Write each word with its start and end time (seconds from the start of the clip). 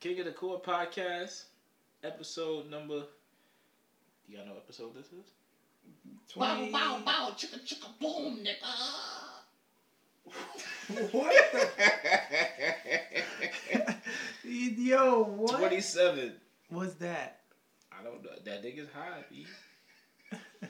King 0.00 0.18
of 0.20 0.24
the 0.24 0.32
Core 0.32 0.58
podcast, 0.58 1.42
episode 2.02 2.70
number. 2.70 3.00
Do 3.00 3.04
y'all 4.34 4.46
know 4.46 4.52
what 4.52 4.62
episode 4.64 4.94
this 4.94 5.08
is? 5.08 5.26
Bow, 6.34 6.66
bow, 6.72 7.00
bow, 7.04 7.34
chicka, 7.36 7.60
chicka, 7.62 7.88
boom, 8.00 8.38
nigga. 8.38 8.56
What? 11.12 11.34
Yo, 14.44 15.22
what? 15.22 15.58
27. 15.58 16.32
What's 16.70 16.94
that? 16.94 17.40
I 17.92 18.02
don't 18.02 18.24
know. 18.24 18.30
That 18.44 18.64
nigga's 18.64 18.88
high, 18.92 19.22
B. 19.30 19.46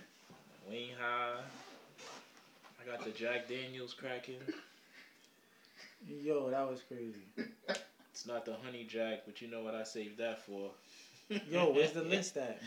Wayne 0.68 0.90
high. 1.00 1.40
I 2.80 2.84
got 2.90 3.02
the 3.04 3.10
Jack 3.12 3.48
Daniels 3.48 3.94
cracking. 3.94 4.40
Yo, 6.06 6.50
that 6.50 6.68
was 6.68 6.82
crazy. 6.88 7.24
It's 8.20 8.26
not 8.26 8.44
the 8.44 8.52
honey 8.62 8.84
jack, 8.86 9.22
but 9.24 9.40
you 9.40 9.48
know 9.48 9.62
what 9.62 9.74
I 9.74 9.82
saved 9.82 10.18
that 10.18 10.44
for. 10.44 10.72
Yo, 11.50 11.72
where's 11.72 11.92
the 11.92 12.02
list 12.16 12.36
at. 12.36 12.60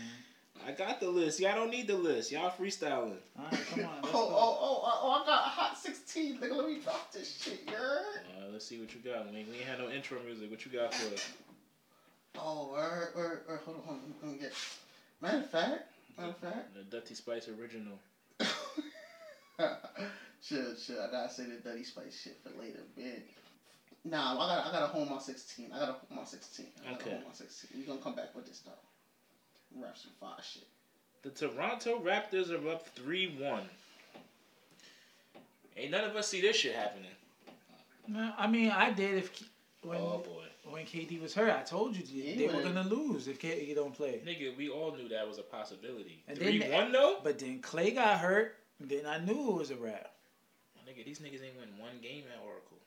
I 0.66 0.72
got 0.72 1.00
the 1.00 1.08
list. 1.08 1.40
Y'all 1.40 1.54
don't 1.54 1.70
need 1.70 1.86
the 1.86 1.96
list. 1.96 2.32
Y'all 2.32 2.50
freestyling. 2.50 3.18
All 3.38 3.46
right, 3.52 3.62
come 3.70 3.86
on. 3.86 3.92
Oh, 3.92 4.00
Let's 4.02 4.16
oh, 4.16 4.30
go. 4.30 4.36
oh, 4.36 4.82
oh, 4.84 5.00
oh, 5.04 5.22
I 5.22 5.26
got 5.28 5.44
hot 5.44 5.78
16. 5.78 6.40
Nigga, 6.40 6.56
let 6.56 6.68
me 6.68 6.80
drop 6.84 7.14
this 7.14 7.40
shit, 7.40 7.60
yeah? 7.68 7.76
Uh, 7.76 8.50
let's 8.52 8.66
see 8.66 8.80
what 8.80 8.96
you 8.96 9.02
got. 9.02 9.32
We 9.32 9.38
ain't, 9.38 9.50
we 9.50 9.58
ain't 9.58 9.66
had 9.66 9.78
no 9.78 9.92
intro 9.92 10.18
music. 10.26 10.50
What 10.50 10.66
you 10.66 10.72
got 10.72 10.92
for 10.92 11.14
us? 11.14 11.34
Oh, 12.40 12.72
or, 12.74 13.12
or, 13.16 13.44
or, 13.48 13.58
hold 13.58 13.78
on, 13.78 13.84
hold 13.84 14.00
on. 14.00 14.14
Let 14.24 14.32
me 14.32 14.40
get. 14.40 14.54
Matter 15.22 15.38
of 15.38 15.50
fact, 15.52 15.84
matter 16.18 16.30
of 16.32 16.38
fact. 16.38 16.74
The 16.74 16.98
Dutty 16.98 17.14
Spice 17.14 17.48
original. 17.48 18.00
shit, 20.42 20.80
shit, 20.84 20.98
I 20.98 21.12
gotta 21.12 21.32
say 21.32 21.44
the 21.44 21.58
Dutty 21.64 21.84
Spice 21.84 22.20
shit 22.24 22.40
for 22.42 22.60
later, 22.60 22.80
man. 22.98 23.22
Nah, 24.06 24.34
I 24.34 24.36
gotta, 24.36 24.68
I 24.68 24.72
gotta 24.72 24.88
hold 24.88 25.10
my 25.10 25.18
16. 25.20 25.72
I 25.74 25.80
got 25.80 25.90
a 25.90 25.94
home 25.94 26.20
on 26.20 26.26
16. 26.26 26.66
I 26.86 26.92
gotta 26.92 26.96
Okay. 27.04 27.10
hold 27.12 27.24
my 27.28 27.34
16. 27.34 27.70
We 27.80 27.86
gonna 27.86 28.02
come 28.02 28.16
back 28.16 28.36
with 28.36 28.46
this, 28.46 28.60
though. 28.66 29.82
Rap 29.82 29.98
some 29.98 30.12
fire 30.20 30.36
shit. 30.44 30.68
The 31.24 31.30
Toronto 31.30 32.00
Raptors 32.00 32.52
are 32.52 32.70
up 32.70 32.88
3 32.96 33.38
1. 33.40 33.64
Ain't 35.78 35.92
none 35.92 36.04
of 36.04 36.16
us 36.16 36.28
see 36.28 36.42
this 36.42 36.56
shit 36.58 36.76
happening. 36.76 37.10
No, 38.08 38.34
I 38.38 38.48
mean, 38.48 38.70
I 38.70 38.92
did 38.92 39.16
if 39.16 39.44
when 39.82 39.98
oh 39.98 40.22
boy. 40.26 40.44
when 40.70 40.86
KD 40.86 41.22
was 41.22 41.34
hurt. 41.34 41.52
I 41.52 41.62
told 41.64 41.96
you 41.96 42.04
Yeah, 42.06 42.36
they 42.50 42.54
were 42.54 42.62
gonna 42.62 42.84
lose 42.84 43.28
if 43.30 43.40
KD 43.40 43.74
don't 43.74 43.94
play. 43.96 44.22
Nigga, 44.26 44.56
we 44.58 44.70
all 44.70 44.92
knew 44.96 45.08
that 45.10 45.26
was 45.28 45.38
a 45.40 45.44
possibility. 45.44 46.22
And 46.28 46.38
3 46.38 46.60
then- 46.60 46.72
1 46.72 46.92
though? 46.92 47.20
But 47.24 47.40
then 47.40 47.62
Klay 47.62 47.96
got 47.96 48.20
hurt. 48.20 48.58
Then 48.82 49.06
I 49.06 49.18
knew 49.20 49.52
it 49.52 49.56
was 49.58 49.72
a 49.72 49.76
wrap. 49.78 50.12
Nigga, 50.86 51.06
these 51.06 51.20
niggas 51.20 51.42
ain't 51.44 51.56
win 51.58 51.70
one 51.80 52.00
game 52.02 52.26
at 52.32 52.44
Oracle. 52.46 52.78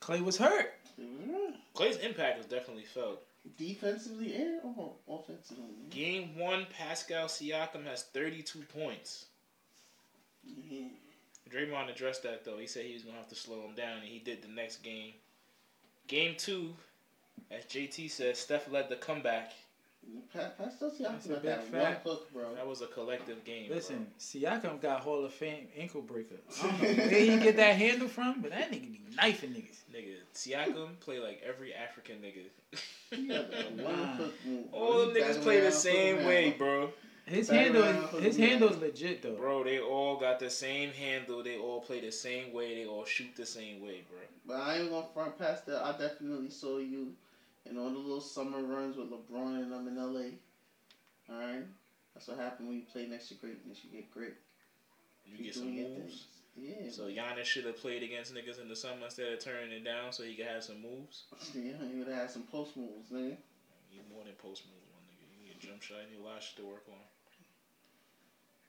Klay 0.00 0.20
was 0.22 0.36
hurt. 0.38 0.74
Mhm. 1.00 1.56
Klay's 1.74 1.96
impact 1.98 2.38
was 2.38 2.46
definitely 2.46 2.84
felt. 2.84 3.22
Defensively 3.56 4.34
and 4.34 4.60
offensively. 5.08 5.64
Game 5.90 6.36
1, 6.36 6.66
Pascal 6.66 7.26
Siakam 7.26 7.84
has 7.84 8.02
32 8.04 8.62
points. 8.64 9.26
Mhm. 10.46 10.90
Draymond 11.48 11.90
addressed 11.90 12.22
that 12.24 12.44
though. 12.44 12.58
He 12.58 12.66
said 12.66 12.86
he 12.86 12.94
was 12.94 13.02
gonna 13.02 13.18
have 13.18 13.28
to 13.28 13.34
slow 13.36 13.62
him 13.64 13.74
down, 13.74 13.98
and 13.98 14.08
he 14.08 14.18
did 14.18 14.42
the 14.42 14.48
next 14.48 14.78
game. 14.78 15.14
Game 16.08 16.36
two, 16.36 16.76
as 17.50 17.64
JT 17.66 18.08
said, 18.08 18.36
Steph 18.36 18.68
led 18.70 18.88
the 18.88 18.96
comeback. 18.96 19.52
Pa- 20.32 20.50
Pascal 20.58 20.90
Siakam 20.90 21.28
got 21.28 21.42
big 21.42 21.42
that 21.72 22.04
one 22.04 22.14
hook, 22.14 22.32
bro. 22.32 22.54
That 22.54 22.66
was 22.66 22.82
a 22.82 22.86
collective 22.86 23.44
game. 23.44 23.70
Listen, 23.70 24.06
Siakam 24.20 24.80
got 24.80 25.00
Hall 25.00 25.24
of 25.24 25.32
Fame 25.32 25.66
ankle 25.78 26.02
breaker. 26.02 26.34
I 26.62 26.66
don't 26.66 26.80
know 26.82 26.86
where 27.04 27.08
he 27.08 27.38
get 27.38 27.56
that 27.56 27.76
handle 27.76 28.08
from, 28.08 28.40
but 28.40 28.50
that 28.50 28.70
nigga 28.70 28.92
be 28.92 29.00
knifing 29.16 29.50
niggas. 29.50 29.78
nigga. 29.94 30.14
Siakam 30.34 30.98
play 31.00 31.18
like 31.18 31.42
every 31.46 31.72
African 31.74 32.16
nigga. 32.16 32.80
He 33.10 33.28
got 33.28 33.44
one 33.80 33.94
hook 34.16 34.34
move. 34.44 34.64
All 34.72 34.98
them 35.06 35.14
He 35.14 35.20
niggas 35.22 35.42
play 35.42 35.60
the 35.60 35.70
same 35.72 36.24
way, 36.24 36.46
around. 36.48 36.58
bro. 36.58 36.90
His 37.26 37.48
Back 37.48 37.58
handle, 37.58 37.82
around 37.82 38.22
his 38.22 38.36
the 38.36 38.42
man. 38.42 38.50
handle 38.50 38.68
is 38.70 38.78
legit 38.78 39.22
though. 39.22 39.32
Bro, 39.34 39.64
they 39.64 39.80
all 39.80 40.16
got 40.16 40.38
the 40.38 40.48
same 40.50 40.90
handle. 40.90 41.42
They 41.42 41.56
all 41.58 41.80
play 41.80 42.00
the 42.00 42.12
same 42.12 42.52
way. 42.52 42.76
They 42.76 42.86
all 42.88 43.04
shoot 43.04 43.34
the 43.36 43.44
same 43.46 43.80
way, 43.82 44.04
bro. 44.08 44.20
But 44.46 44.62
I 44.62 44.78
ain't 44.78 44.90
gonna 44.90 45.06
front 45.12 45.36
past 45.36 45.66
that. 45.66 45.84
I 45.84 45.90
definitely 45.98 46.50
saw 46.50 46.78
you 46.78 47.14
in 47.70 47.78
all 47.78 47.90
the 47.90 47.98
little 47.98 48.20
summer 48.20 48.62
runs 48.62 48.96
with 48.96 49.10
LeBron 49.10 49.62
and 49.62 49.74
I'm 49.74 49.88
in 49.88 49.96
LA. 49.96 50.30
Alright? 51.32 51.64
That's 52.14 52.28
what 52.28 52.38
happened 52.38 52.68
when 52.68 52.76
you 52.78 52.84
play 52.90 53.06
next 53.06 53.28
to 53.28 53.34
greatness. 53.34 53.78
You 53.84 53.90
get 54.00 54.10
great. 54.12 54.34
You 55.26 55.36
Keep 55.36 55.46
get 55.46 55.54
some 55.54 55.74
moves. 55.76 56.24
Yeah. 56.56 56.90
So 56.90 57.04
Giannis 57.04 57.44
should 57.44 57.66
have 57.66 57.76
played 57.76 58.02
against 58.02 58.32
niggas 58.34 58.60
in 58.62 58.68
the 58.68 58.76
summer 58.76 59.04
instead 59.04 59.32
of 59.32 59.40
turning 59.40 59.72
it 59.72 59.84
down 59.84 60.12
so 60.12 60.22
he 60.22 60.34
could 60.34 60.46
have 60.46 60.64
some 60.64 60.80
moves. 60.80 61.24
Yeah, 61.54 61.72
you 61.92 61.98
would 61.98 62.08
have 62.08 62.16
had 62.16 62.30
some 62.30 62.44
post 62.44 62.76
moves, 62.76 63.10
nigga. 63.12 63.36
You 63.92 64.00
more 64.12 64.24
than 64.24 64.32
post 64.40 64.62
moves, 64.66 64.86
one 64.92 65.02
nigga. 65.04 65.26
You 65.36 65.44
need 65.44 65.56
a 65.56 65.66
jump 65.66 65.82
shot. 65.82 65.98
You 66.08 66.16
need 66.16 66.24
a 66.24 66.26
lot 66.26 66.38
of 66.38 66.42
shit 66.42 66.56
to 66.58 66.64
work 66.64 66.84
on. 66.88 66.96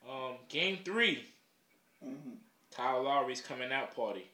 Um, 0.09 0.35
game 0.49 0.79
three, 0.83 1.23
Mm-hmm. 2.05 2.35
Kyle 2.75 3.03
Lowry's 3.03 3.41
coming 3.41 3.71
out 3.71 3.95
party. 3.95 4.29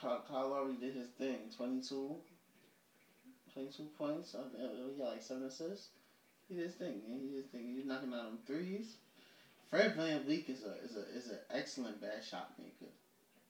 Kyle, 0.00 0.24
Kyle 0.28 0.48
Lowry 0.48 0.74
did 0.80 0.94
his 0.94 1.08
thing. 1.18 1.36
22, 1.56 1.88
22 1.88 2.16
points. 3.98 4.34
I 4.34 4.42
think 4.56 4.72
He 4.94 4.98
got 4.98 5.10
like 5.10 5.22
seven 5.22 5.44
assists. 5.44 5.88
He 6.48 6.56
did 6.56 6.66
his 6.66 6.74
thing, 6.74 7.00
man. 7.08 7.20
He 7.20 7.28
did 7.28 7.36
his 7.36 7.46
thing. 7.46 7.66
He 7.66 7.76
was 7.76 7.86
knocking 7.86 8.12
out 8.12 8.26
on 8.26 8.38
threes. 8.46 8.96
Fred 9.70 9.96
VanVleet 9.96 10.50
is 10.50 10.64
a 10.64 10.84
is 10.84 10.96
a 10.96 11.16
is 11.16 11.30
an 11.30 11.38
excellent 11.52 12.00
bad 12.00 12.24
shot 12.24 12.52
maker. 12.58 12.90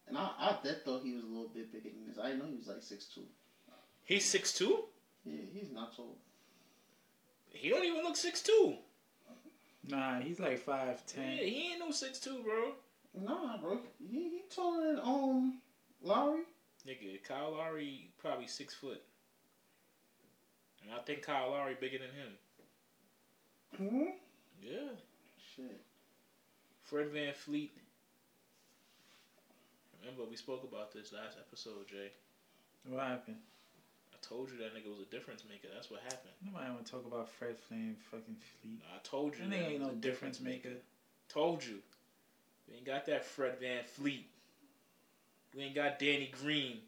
And 0.07 0.19
I 0.19 0.31
I 0.39 0.57
did 0.63 0.85
thought 0.85 1.03
he 1.03 1.15
was 1.15 1.25
a 1.25 1.29
little 1.29 1.51
bit 1.55 1.73
bigger 1.73 1.89
than 1.89 2.07
this. 2.09 2.19
I 2.19 2.29
didn't 2.29 2.41
know 2.41 2.51
he 2.51 2.57
was 2.59 2.69
like 2.69 2.83
six 2.83 3.07
two. 3.07 3.23
He's 4.05 4.25
six 4.25 4.53
two. 4.53 4.85
Yeah, 5.25 5.43
he's 5.53 5.71
not 5.73 5.97
tall. 5.97 6.17
He 7.49 7.71
don't 7.71 7.85
even 7.85 8.03
look 8.03 8.17
six 8.17 8.43
two. 8.43 8.75
Nah, 9.89 10.21
he's 10.21 10.39
like 10.39 10.59
five 10.59 11.05
ten. 11.07 11.39
Yeah, 11.39 11.45
he 11.45 11.73
ain't 11.73 11.81
no 11.81 11.91
six 11.91 12.19
two, 12.19 12.43
bro. 12.43 12.73
Nah, 13.19 13.57
bro. 13.59 13.79
He, 13.99 14.19
he 14.19 14.43
taller 14.55 14.95
than 14.95 15.01
um 15.01 15.59
Lowry. 16.03 16.43
Nigga, 16.87 17.23
Kyle 17.25 17.53
Lowry 17.53 18.11
probably 18.19 18.47
six 18.47 18.75
foot. 18.75 19.03
And 20.83 20.93
I 20.95 21.03
think 21.03 21.23
Kyle 21.23 21.51
Lowry 21.51 21.77
bigger 21.81 21.99
than 21.99 22.09
him. 22.09 23.91
Hmm. 23.91 24.11
Yeah. 24.63 24.93
Shit. 25.57 25.81
Fred 26.85 27.13
VanVleet. 27.13 27.71
Remember 30.01 30.23
we 30.29 30.37
spoke 30.37 30.65
about 30.65 30.93
this 30.93 31.13
last 31.13 31.37
episode, 31.39 31.87
Jay. 31.89 32.11
What 32.89 33.07
happened? 33.07 33.37
I 34.13 34.17
told 34.27 34.51
you 34.51 34.57
that 34.59 34.75
nigga 34.75 34.91
was 34.91 35.01
a 35.01 35.11
difference 35.11 35.45
maker. 35.49 35.69
That's 35.73 35.91
what 35.91 36.01
happened. 36.01 36.33
Nobody 36.45 36.71
want 36.71 36.85
to 36.87 36.91
talk 36.91 37.07
about 37.07 37.31
Fred 37.31 37.57
Flame 37.69 37.97
fucking 38.11 38.37
Fleet. 38.61 38.81
I 38.95 38.99
told 39.03 39.37
you 39.37 39.45
That 39.45 39.51
that 39.51 39.57
nigga 39.57 39.73
ain't 39.73 39.83
no 39.83 39.91
difference 39.91 40.41
maker. 40.41 40.73
Told 41.29 41.65
you. 41.65 41.79
We 42.69 42.77
ain't 42.77 42.87
got 42.87 43.07
that 43.07 43.25
Fred 43.25 43.61
VanVleet. 43.61 44.25
We 45.55 45.63
ain't 45.63 45.75
got 45.75 45.99
Danny 45.99 46.33
Green 46.43 46.79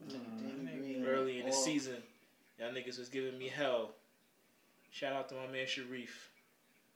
Nah, 0.00 0.14
Danny 0.40 0.78
Green 0.78 1.06
early 1.06 1.40
in 1.40 1.46
the 1.46 1.52
season. 1.52 1.96
Y'all 2.58 2.70
niggas 2.70 2.98
was 2.98 3.08
giving 3.08 3.38
me 3.38 3.48
hell. 3.48 3.92
Shout 4.90 5.12
out 5.12 5.28
to 5.28 5.34
my 5.34 5.46
man 5.46 5.66
Sharif. 5.66 6.30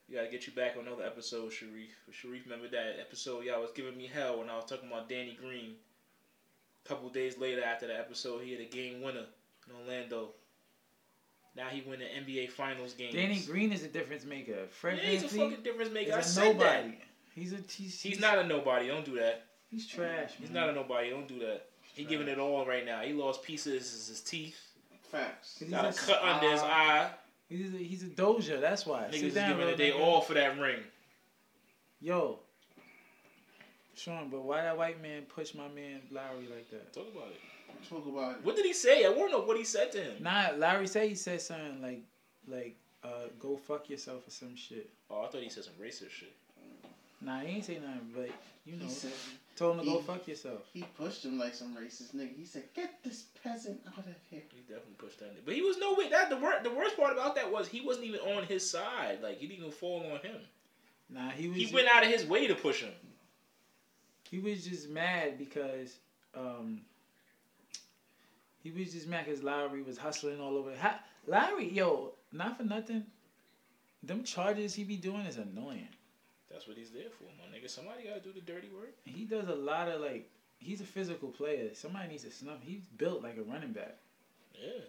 We 0.09 0.17
gotta 0.17 0.28
get 0.28 0.47
you 0.47 0.53
back 0.53 0.77
on 0.78 0.87
another 0.87 1.05
episode, 1.05 1.53
Sharif. 1.53 1.91
But 2.06 2.15
Sharif, 2.15 2.45
remember 2.45 2.69
that 2.69 2.97
episode 3.00 3.45
y'all 3.45 3.61
was 3.61 3.71
giving 3.72 3.97
me 3.97 4.11
hell 4.12 4.39
when 4.39 4.51
I 4.51 4.56
was 4.56 4.65
talking 4.65 4.89
about 4.89 5.09
Danny 5.09 5.37
Green. 5.41 5.75
A 6.84 6.89
couple 6.89 7.09
days 7.11 7.39
later 7.39 7.62
after 7.62 7.87
that 7.87 8.01
episode, 8.01 8.43
he 8.43 8.53
had 8.53 8.61
a 8.61 8.65
game 8.65 9.03
winner 9.03 9.27
in 9.69 9.77
Orlando. 9.81 10.31
Now 11.55 11.69
he 11.69 11.83
win 11.83 12.01
the 12.01 12.06
NBA 12.06 12.51
Finals 12.51 12.95
game. 12.95 13.12
Danny 13.12 13.41
Green 13.41 13.72
is 13.72 13.84
a 13.84 13.89
difference 13.89 14.25
maker. 14.25 14.67
Fred 14.71 14.99
Yeah, 15.03 15.11
he's 15.11 15.25
a 15.25 15.28
fucking 15.28 15.62
difference 15.62 15.93
maker. 15.93 16.15
I 16.15 16.19
a 16.19 16.22
said 16.22 16.56
nobody. 16.56 16.89
that. 16.89 16.99
He's 17.34 17.53
a 17.53 17.56
he's, 17.56 18.01
He's 18.01 18.21
not 18.21 18.39
a 18.39 18.47
nobody. 18.47 18.89
Don't 18.89 19.05
do 19.05 19.15
that. 19.17 19.47
He's 19.71 19.87
trash. 19.87 20.33
He's 20.39 20.51
man. 20.51 20.67
not 20.67 20.71
a 20.71 20.72
nobody. 20.75 21.11
Don't 21.11 21.28
do 21.28 21.39
that. 21.41 21.67
He 21.95 22.05
giving 22.05 22.28
it 22.28 22.39
all 22.39 22.67
right 22.67 22.84
now. 22.84 23.01
He 23.03 23.12
lost 23.12 23.43
pieces 23.43 23.75
of 23.75 24.09
his 24.09 24.21
teeth. 24.22 24.59
Facts. 25.12 25.56
He's 25.60 25.68
Got 25.68 25.84
a 25.84 25.88
a- 25.88 25.92
cut 25.92 26.22
under 26.22 26.50
his 26.50 26.60
eye. 26.62 27.10
He's 27.48 27.74
a, 27.74 27.76
he's 27.76 28.03
a 28.03 28.06
doja. 28.06 28.60
That's 28.60 28.86
why. 28.86 29.03
Niggas 29.10 29.12
Sit 29.12 29.24
is 29.24 29.34
giving 29.34 29.56
little 29.59 29.68
it 29.74 29.76
they 29.76 29.92
all 29.92 30.22
for 30.22 30.32
that 30.34 30.59
ring. 30.59 30.80
Yo, 32.00 32.38
Sean, 33.94 34.28
but 34.30 34.42
why 34.42 34.62
that 34.62 34.76
white 34.76 35.00
man 35.03 35.22
push 35.22 35.54
my 35.54 35.68
man 35.68 36.00
Lowry 36.10 36.48
like 36.50 36.68
that? 36.70 36.92
Talk 36.92 37.06
about 37.14 37.28
it. 37.28 37.41
Talk 37.88 38.06
about 38.06 38.36
it. 38.36 38.44
What 38.44 38.56
did 38.56 38.64
he 38.64 38.72
say? 38.72 39.04
I 39.04 39.10
want 39.10 39.30
to 39.30 39.38
know 39.38 39.44
what 39.44 39.56
he 39.56 39.64
said 39.64 39.92
to 39.92 40.03
him. 40.03 40.22
Nah, 40.22 40.50
Lowry 40.56 40.86
said 40.86 41.09
he 41.09 41.14
said 41.14 41.41
something 41.41 41.80
like, 41.82 42.03
like, 42.48 42.76
uh, 43.04 43.28
go 43.38 43.56
fuck 43.56 43.91
yourself 43.91 44.26
or 44.26 44.30
some 44.30 44.56
shit. 44.56 44.91
Oh, 45.10 45.22
I 45.22 45.28
thought 45.28 45.42
he 45.42 45.48
said 45.50 45.64
some 45.64 45.74
racist 45.80 46.10
shit. 46.10 46.32
Nah, 47.24 47.41
he 47.41 47.57
ain't 47.57 47.65
say 47.65 47.74
nothing, 47.74 48.10
but 48.15 48.30
you 48.65 48.77
know, 48.77 48.84
He 48.86 48.91
said 48.91 49.13
told 49.57 49.78
him 49.78 49.84
to 49.84 49.91
go 49.92 50.01
fuck 50.01 50.27
yourself. 50.27 50.60
he 50.72 50.83
pushed 50.97 51.24
him 51.24 51.39
like 51.39 51.54
some 51.54 51.77
racist 51.77 52.15
nigga. 52.16 52.34
He 52.36 52.45
said, 52.47 52.65
"Get 52.74 53.03
this 53.04 53.24
peasant 53.45 53.80
out 53.86 53.98
of 53.98 54.15
here." 54.30 54.42
He 54.51 54.60
definitely 54.63 54.95
pushed 54.98 55.19
that. 55.21 55.34
nigga. 55.36 55.45
But 55.45 55.54
he 55.54 55.63
was 55.63 55.78
no 55.78 55.95
way. 55.95 56.09
That 56.09 56.30
the 56.30 56.36
worst. 56.36 56.65
The 56.65 56.71
worst 56.71 56.97
part 56.97 57.13
about 57.13 57.34
that 57.36 57.53
was 57.53 57.69
he 57.69 57.80
wasn't 57.80 58.07
even 58.07 58.21
on 58.21 58.45
his 58.45 58.69
side. 58.69 59.19
Like 59.22 59.39
he 59.39 59.47
didn't 59.47 59.60
even 59.60 59.72
fall 59.72 60.01
on 60.10 60.19
him. 60.21 60.41
Nah, 61.10 61.30
he 61.30 61.48
was. 61.48 61.59
He 61.59 61.74
went 61.74 61.89
out 61.89 62.03
of 62.04 62.10
his 62.10 62.24
way 62.27 62.47
to 62.47 62.54
push 62.54 62.80
him. 62.83 62.92
He 64.30 64.39
was 64.39 64.65
just 64.65 64.89
mad 64.89 65.36
because 65.39 65.95
um, 66.34 66.80
He 68.63 68.71
was 68.71 68.92
just 68.92 69.07
mad 69.07 69.27
because 69.27 69.42
Lowry 69.42 69.83
was 69.83 69.98
hustling 69.98 70.41
all 70.41 70.57
over. 70.57 70.74
Ha- 70.77 71.01
Lowry, 71.27 71.69
yo, 71.71 72.13
not 72.33 72.57
for 72.57 72.65
nothing. 72.65 73.04
Them 74.03 74.24
charges 74.24 74.74
he 74.74 74.84
be 74.84 74.97
doing 74.97 75.27
is 75.27 75.36
annoying. 75.36 75.89
That's 76.53 76.69
what 76.69 76.77
he's 76.77 76.91
there 76.91 77.09
for, 77.19 77.25
my 77.39 77.57
nigga. 77.57 77.69
Somebody 77.71 78.04
gotta 78.09 78.21
do 78.21 78.33
the 78.33 78.41
dirty 78.41 78.69
work. 78.69 78.93
He 79.04 79.25
does 79.25 79.49
a 79.49 79.54
lot 79.54 79.89
of 79.89 80.01
like. 80.01 80.28
He's 80.59 80.81
a 80.81 80.84
physical 80.84 81.28
player. 81.28 81.71
Somebody 81.75 82.09
needs 82.09 82.22
to 82.25 82.31
snuff. 82.31 82.59
He's 82.63 82.83
built 82.97 83.22
like 83.22 83.37
a 83.37 83.43
running 83.43 83.72
back. 83.72 83.97
Yeah. 84.54 84.84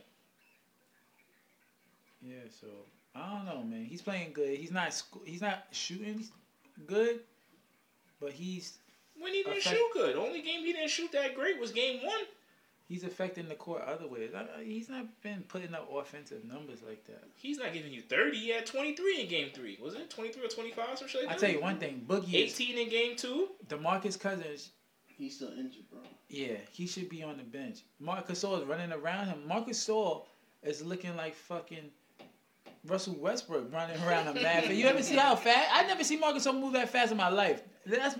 Yeah, 2.22 2.36
so 2.62 2.68
I 3.16 3.30
don't 3.36 3.46
know, 3.46 3.64
man. 3.64 3.86
He's 3.86 4.02
playing 4.02 4.34
good. 4.34 4.58
He's 4.58 4.72
not. 4.72 4.94
sc- 4.94 5.26
He's 5.26 5.42
not 5.42 5.66
shooting 5.72 6.24
good, 6.88 7.20
but 8.20 8.32
he's 8.32 8.78
When 9.20 9.34
he 9.34 9.44
didn't 9.44 9.58
Effect- 9.60 9.76
shoot 9.76 9.90
good. 9.94 10.16
Only 10.16 10.42
game 10.42 10.62
he 10.66 10.74
didn't 10.74 10.90
shoot 10.90 11.12
that 11.12 11.36
great 11.36 11.60
was 11.60 11.72
game 11.72 12.06
one. 12.06 12.22
He's 12.94 13.04
affecting 13.04 13.50
the 13.50 13.56
court 13.56 13.82
other 13.88 14.08
ways. 14.08 14.34
I, 14.36 14.42
I- 14.60 14.64
he's 14.64 14.88
not 14.88 15.08
been 15.24 15.42
putting 15.48 15.74
up 15.74 15.90
offensive 15.92 16.46
numbers 16.46 16.84
like 16.88 17.04
that. 17.08 17.24
He's 17.34 17.58
not 17.58 17.74
giving 17.74 17.92
you 17.92 18.04
30. 18.04 18.38
He 18.38 18.50
had 18.50 18.68
23 18.68 19.22
in 19.22 19.28
game 19.28 19.50
three. 19.52 19.80
Was 19.82 19.96
it 19.96 20.12
23 20.12 20.46
or 20.46 20.48
25 20.48 21.00
some 21.00 21.08
shit 21.08 21.22
like 21.24 21.32
I 21.32 21.34
that? 21.34 21.40
tell 21.40 21.50
you 21.56 21.60
one 21.60 21.80
thing, 21.80 22.06
Boogie 22.08 22.46
is 22.46 22.54
18 22.54 22.78
in 22.78 22.90
game 22.90 23.16
two. 23.16 23.48
DeMarcus 23.68 24.20
Cousins. 24.20 24.70
He's 25.08 25.36
still 25.38 25.50
injured, 25.58 25.90
bro. 25.92 26.02
Yeah, 26.30 26.58
he 26.72 26.86
should 26.86 27.10
be 27.10 27.24
on 27.24 27.38
the 27.38 27.44
bench. 27.44 27.80
Marc 28.00 28.28
Gasol 28.28 28.62
is 28.62 28.68
running 28.68 28.92
around 28.92 29.26
him. 29.26 29.48
Marc 29.48 29.68
Gasol 29.68 30.26
is 30.62 30.84
looking 30.86 31.16
like 31.16 31.34
fucking 31.34 31.90
Russell 32.86 33.16
Westbrook 33.16 33.74
running 33.74 34.00
around 34.04 34.28
a 34.28 34.36
mad. 34.36 34.70
You 34.70 34.86
ever 34.86 35.02
see 35.02 35.16
how 35.16 35.36
fast? 35.36 35.70
I 35.74 35.88
never 35.88 36.04
see 36.04 36.18
Marc 36.18 36.36
Gasol 36.36 36.60
move 36.60 36.74
that 36.74 36.90
fast 36.90 37.12
in 37.12 37.18
my 37.18 37.30
life. 37.30 37.64
That's 37.88 38.16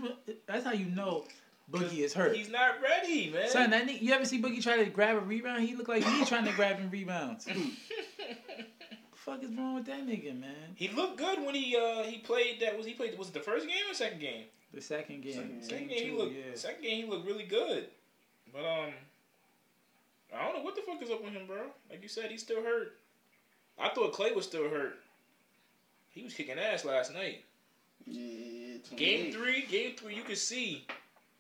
that's 0.48 0.66
how 0.66 0.72
you 0.74 0.86
know 0.88 1.26
Boogie 1.74 2.00
is 2.00 2.14
hurt. 2.14 2.36
He's 2.36 2.50
not 2.50 2.76
ready, 2.82 3.32
man. 3.32 3.50
Son, 3.50 3.70
that 3.72 3.88
nigga, 3.88 4.02
you 4.02 4.14
ever 4.14 4.26
see 4.26 4.42
Boogie 4.42 4.62
try 4.62 4.78
to 4.78 4.86
grab 4.86 5.18
a 5.18 5.20
rebound? 5.22 5.64
He 5.64 5.76
look 5.76 5.88
like 5.88 6.04
he 6.04 6.26
trying 6.26 6.46
to 6.46 6.52
grab 6.54 6.78
him 6.78 6.90
rebounds. 6.90 7.46
What 7.46 7.56
the 8.18 8.64
fuck 9.16 9.44
is 9.44 9.52
wrong 9.58 9.76
with 9.76 9.86
that 9.88 10.06
nigga, 10.06 10.40
man? 10.40 10.54
he 10.76 10.90
looked 10.90 11.18
good 11.18 11.44
when 11.44 11.56
he 11.56 11.76
uh 11.76 12.04
he 12.04 12.18
played 12.20 12.60
that 12.62 12.78
was 12.78 12.86
he 12.86 12.94
played 12.94 13.18
was 13.18 13.30
it 13.30 13.34
the 13.34 13.40
first 13.40 13.68
game 13.68 13.78
or 13.90 13.94
second 13.94 14.20
game? 14.20 14.44
The 14.74 14.82
second 14.82 15.24
game, 15.24 15.34
Second 15.34 15.64
Second 15.64 15.88
game 15.88 15.98
game 15.98 16.12
he 16.12 16.18
looked 16.18 16.34
yeah. 16.36 16.56
second 16.56 16.84
game 16.84 17.06
he 17.06 17.10
looked 17.10 17.26
really 17.26 17.46
good. 17.46 17.88
But 18.52 18.66
um 18.66 18.94
I 20.36 20.46
don't 20.46 20.58
know 20.58 20.64
what 20.64 20.76
the 20.76 20.82
fuck 20.82 21.02
is 21.02 21.12
up 21.12 21.24
with 21.24 21.34
him, 21.34 21.48
bro. 21.48 21.62
Like 21.90 22.02
you 22.02 22.10
said, 22.10 22.32
he's 22.32 22.42
still 22.42 22.64
hurt. 22.64 22.98
I 23.80 23.90
thought 23.90 24.14
Klay 24.14 24.36
was 24.36 24.46
still 24.46 24.70
hurt. 24.70 24.96
He 26.10 26.24
was 26.24 26.34
kicking 26.34 26.60
ass 26.60 26.86
last 26.86 27.14
night. 27.14 27.44
Yeah, 28.06 28.78
Game 28.96 29.32
three, 29.32 29.66
game 29.70 29.96
three, 29.96 30.16
you 30.16 30.24
could 30.24 30.38
see, 30.38 30.86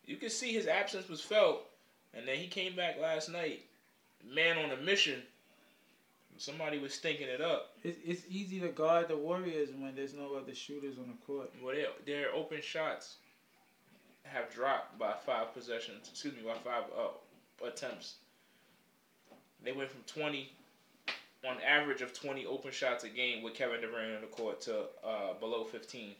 you 0.05 0.17
could 0.17 0.31
see 0.31 0.53
his 0.53 0.67
absence 0.67 1.07
was 1.09 1.21
felt, 1.21 1.65
and 2.13 2.27
then 2.27 2.37
he 2.37 2.47
came 2.47 2.75
back 2.75 2.99
last 2.99 3.29
night, 3.29 3.61
man 4.25 4.57
on 4.57 4.71
a 4.71 4.77
mission. 4.77 5.21
Somebody 6.37 6.79
was 6.79 6.93
stinking 6.93 7.27
it 7.27 7.41
up. 7.41 7.73
It's, 7.83 7.99
it's 8.03 8.23
easy 8.27 8.59
to 8.61 8.69
guard 8.69 9.07
the 9.07 9.15
Warriors 9.15 9.69
when 9.77 9.95
there's 9.95 10.15
no 10.15 10.33
other 10.33 10.55
shooters 10.55 10.97
on 10.97 11.05
the 11.07 11.25
court. 11.27 11.51
Well, 11.61 11.75
their 11.75 11.87
their 12.05 12.33
open 12.33 12.59
shots 12.61 13.17
have 14.23 14.51
dropped 14.51 14.97
by 14.97 15.13
five 15.25 15.53
possessions. 15.53 16.09
Excuse 16.09 16.33
me, 16.33 16.41
by 16.41 16.55
five 16.55 16.85
uh, 16.97 17.67
attempts. 17.67 18.15
They 19.63 19.73
went 19.73 19.91
from 19.91 20.01
twenty, 20.07 20.51
on 21.47 21.57
average 21.61 22.01
of 22.01 22.13
twenty 22.13 22.47
open 22.47 22.71
shots 22.71 23.03
a 23.03 23.09
game 23.09 23.43
with 23.43 23.53
Kevin 23.53 23.81
Durant 23.81 24.15
on 24.15 24.21
the 24.21 24.27
court 24.27 24.59
to 24.61 24.85
uh, 25.05 25.33
below 25.39 25.65
fifteen. 25.65 26.15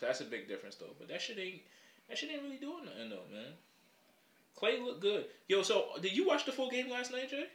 So 0.00 0.06
that's 0.06 0.22
a 0.22 0.24
big 0.24 0.48
difference 0.48 0.76
though. 0.76 0.94
But 0.98 1.08
that 1.08 1.20
shit 1.20 1.38
ain't 1.38 1.60
that 2.08 2.16
shit 2.16 2.30
ain't 2.30 2.42
really 2.42 2.56
doing 2.56 2.86
nothing 2.86 3.10
though, 3.10 3.28
man. 3.30 3.52
Klay 4.60 4.82
looked 4.82 5.02
good. 5.02 5.26
Yo, 5.46 5.62
so 5.62 5.88
did 6.00 6.16
you 6.16 6.26
watch 6.26 6.46
the 6.46 6.52
full 6.52 6.70
game 6.70 6.88
last 6.88 7.12
night, 7.12 7.30
Jay? 7.30 7.46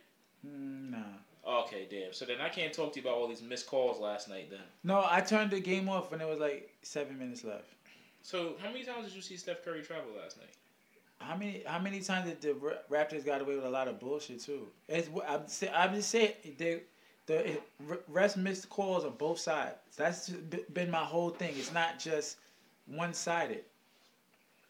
Mm, 0.45 0.91
nah. 0.91 1.61
Okay, 1.61 1.87
damn. 1.89 2.13
So 2.13 2.25
then 2.25 2.41
I 2.41 2.49
can't 2.49 2.71
talk 2.71 2.93
to 2.93 2.99
you 2.99 3.07
about 3.07 3.17
all 3.17 3.27
these 3.27 3.41
missed 3.41 3.67
calls 3.67 3.99
last 3.99 4.29
night 4.29 4.51
then. 4.51 4.61
No, 4.83 5.05
I 5.09 5.21
turned 5.21 5.51
the 5.51 5.59
game 5.59 5.89
off 5.89 6.11
when 6.11 6.21
it 6.21 6.27
was 6.27 6.39
like 6.39 6.69
seven 6.83 7.17
minutes 7.17 7.43
left. 7.43 7.65
So 8.21 8.53
how 8.61 8.71
many 8.71 8.83
times 8.83 9.07
did 9.07 9.15
you 9.15 9.21
see 9.23 9.37
Steph 9.37 9.65
Curry 9.65 9.81
travel 9.81 10.11
last 10.21 10.37
night? 10.37 10.49
How 11.17 11.35
many 11.35 11.63
how 11.65 11.79
many 11.79 12.01
times 12.01 12.29
did 12.29 12.41
the 12.41 12.77
Raptors 12.91 13.25
got 13.25 13.41
away 13.41 13.55
with 13.55 13.65
a 13.65 13.69
lot 13.69 13.87
of 13.87 13.99
bullshit 13.99 14.41
too? 14.41 14.67
It's 14.87 15.09
I'm 15.27 15.45
I'm 15.73 15.95
just 15.95 16.09
saying 16.09 16.33
they 16.59 16.83
the 17.27 17.57
rest 18.07 18.37
missed 18.37 18.69
calls 18.69 19.03
on 19.03 19.15
both 19.17 19.39
sides. 19.39 19.75
That's 19.97 20.29
been 20.73 20.91
my 20.91 21.03
whole 21.03 21.29
thing. 21.29 21.53
It's 21.57 21.73
not 21.73 21.99
just 21.99 22.37
one 22.85 23.13
sided. 23.13 23.63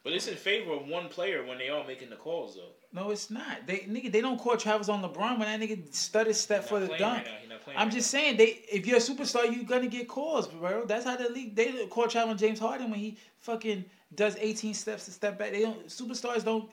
But 0.02 0.12
it's 0.12 0.28
in 0.28 0.36
favor 0.36 0.72
of 0.72 0.86
one 0.86 1.08
player 1.08 1.44
when 1.44 1.58
they 1.58 1.68
all 1.68 1.82
making 1.82 2.10
the 2.10 2.16
calls 2.16 2.54
though. 2.54 2.70
No, 2.92 3.10
it's 3.10 3.28
not. 3.28 3.66
They 3.66 3.78
nigga 3.78 4.12
they 4.12 4.20
don't 4.20 4.38
call 4.38 4.56
travels 4.56 4.88
on 4.88 5.02
LeBron 5.02 5.36
when 5.36 5.40
that 5.40 5.60
nigga 5.60 5.92
studded 5.92 6.36
step 6.36 6.64
for 6.64 6.78
the 6.78 6.86
dunk. 6.86 7.00
right 7.00 7.24
now. 7.24 7.32
He's 7.40 7.50
not 7.50 7.62
playing 7.62 7.78
I'm 7.78 7.88
right 7.88 7.92
just 7.92 8.10
saying 8.10 8.36
they 8.36 8.62
if 8.70 8.86
you're 8.86 8.98
a 8.98 9.00
superstar 9.00 9.52
you're 9.52 9.64
gonna 9.64 9.88
get 9.88 10.06
calls, 10.06 10.46
bro. 10.46 10.84
That's 10.84 11.04
how 11.04 11.16
the 11.16 11.28
league 11.28 11.56
they 11.56 11.86
call 11.88 12.06
travel 12.06 12.30
on 12.30 12.38
James 12.38 12.60
Harden 12.60 12.88
when 12.88 13.00
he 13.00 13.18
fucking 13.40 13.84
does 14.14 14.36
18 14.36 14.74
steps 14.74 15.06
to 15.06 15.10
step 15.10 15.40
back. 15.40 15.50
They 15.50 15.62
don't 15.62 15.88
superstars 15.88 16.44
don't 16.44 16.70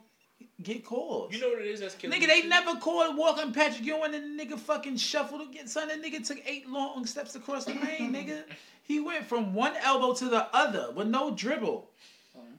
get 0.62 0.84
calls. 0.84 1.32
You 1.32 1.40
know 1.40 1.48
what 1.48 1.60
it 1.60 1.66
is 1.66 1.80
that's 1.80 1.94
killing 1.94 2.20
Nigga, 2.20 2.26
they 2.26 2.42
never 2.42 2.76
called 2.76 3.16
Walker 3.16 3.42
and 3.42 3.54
Patrick 3.54 3.84
Ewing 3.84 4.14
and 4.14 4.38
the 4.38 4.44
nigga 4.44 4.58
fucking 4.58 4.96
shuffled 4.96 5.42
again. 5.42 5.66
Son, 5.66 5.88
that 5.88 6.02
nigga 6.02 6.26
took 6.26 6.38
eight 6.46 6.68
long 6.68 7.06
steps 7.06 7.34
across 7.34 7.64
the 7.64 7.72
lane, 7.74 8.12
nigga. 8.14 8.42
He 8.82 9.00
went 9.00 9.24
from 9.24 9.54
one 9.54 9.74
elbow 9.82 10.14
to 10.14 10.26
the 10.26 10.46
other 10.54 10.92
with 10.92 11.08
no 11.08 11.34
dribble. 11.34 11.90
Um, 12.36 12.58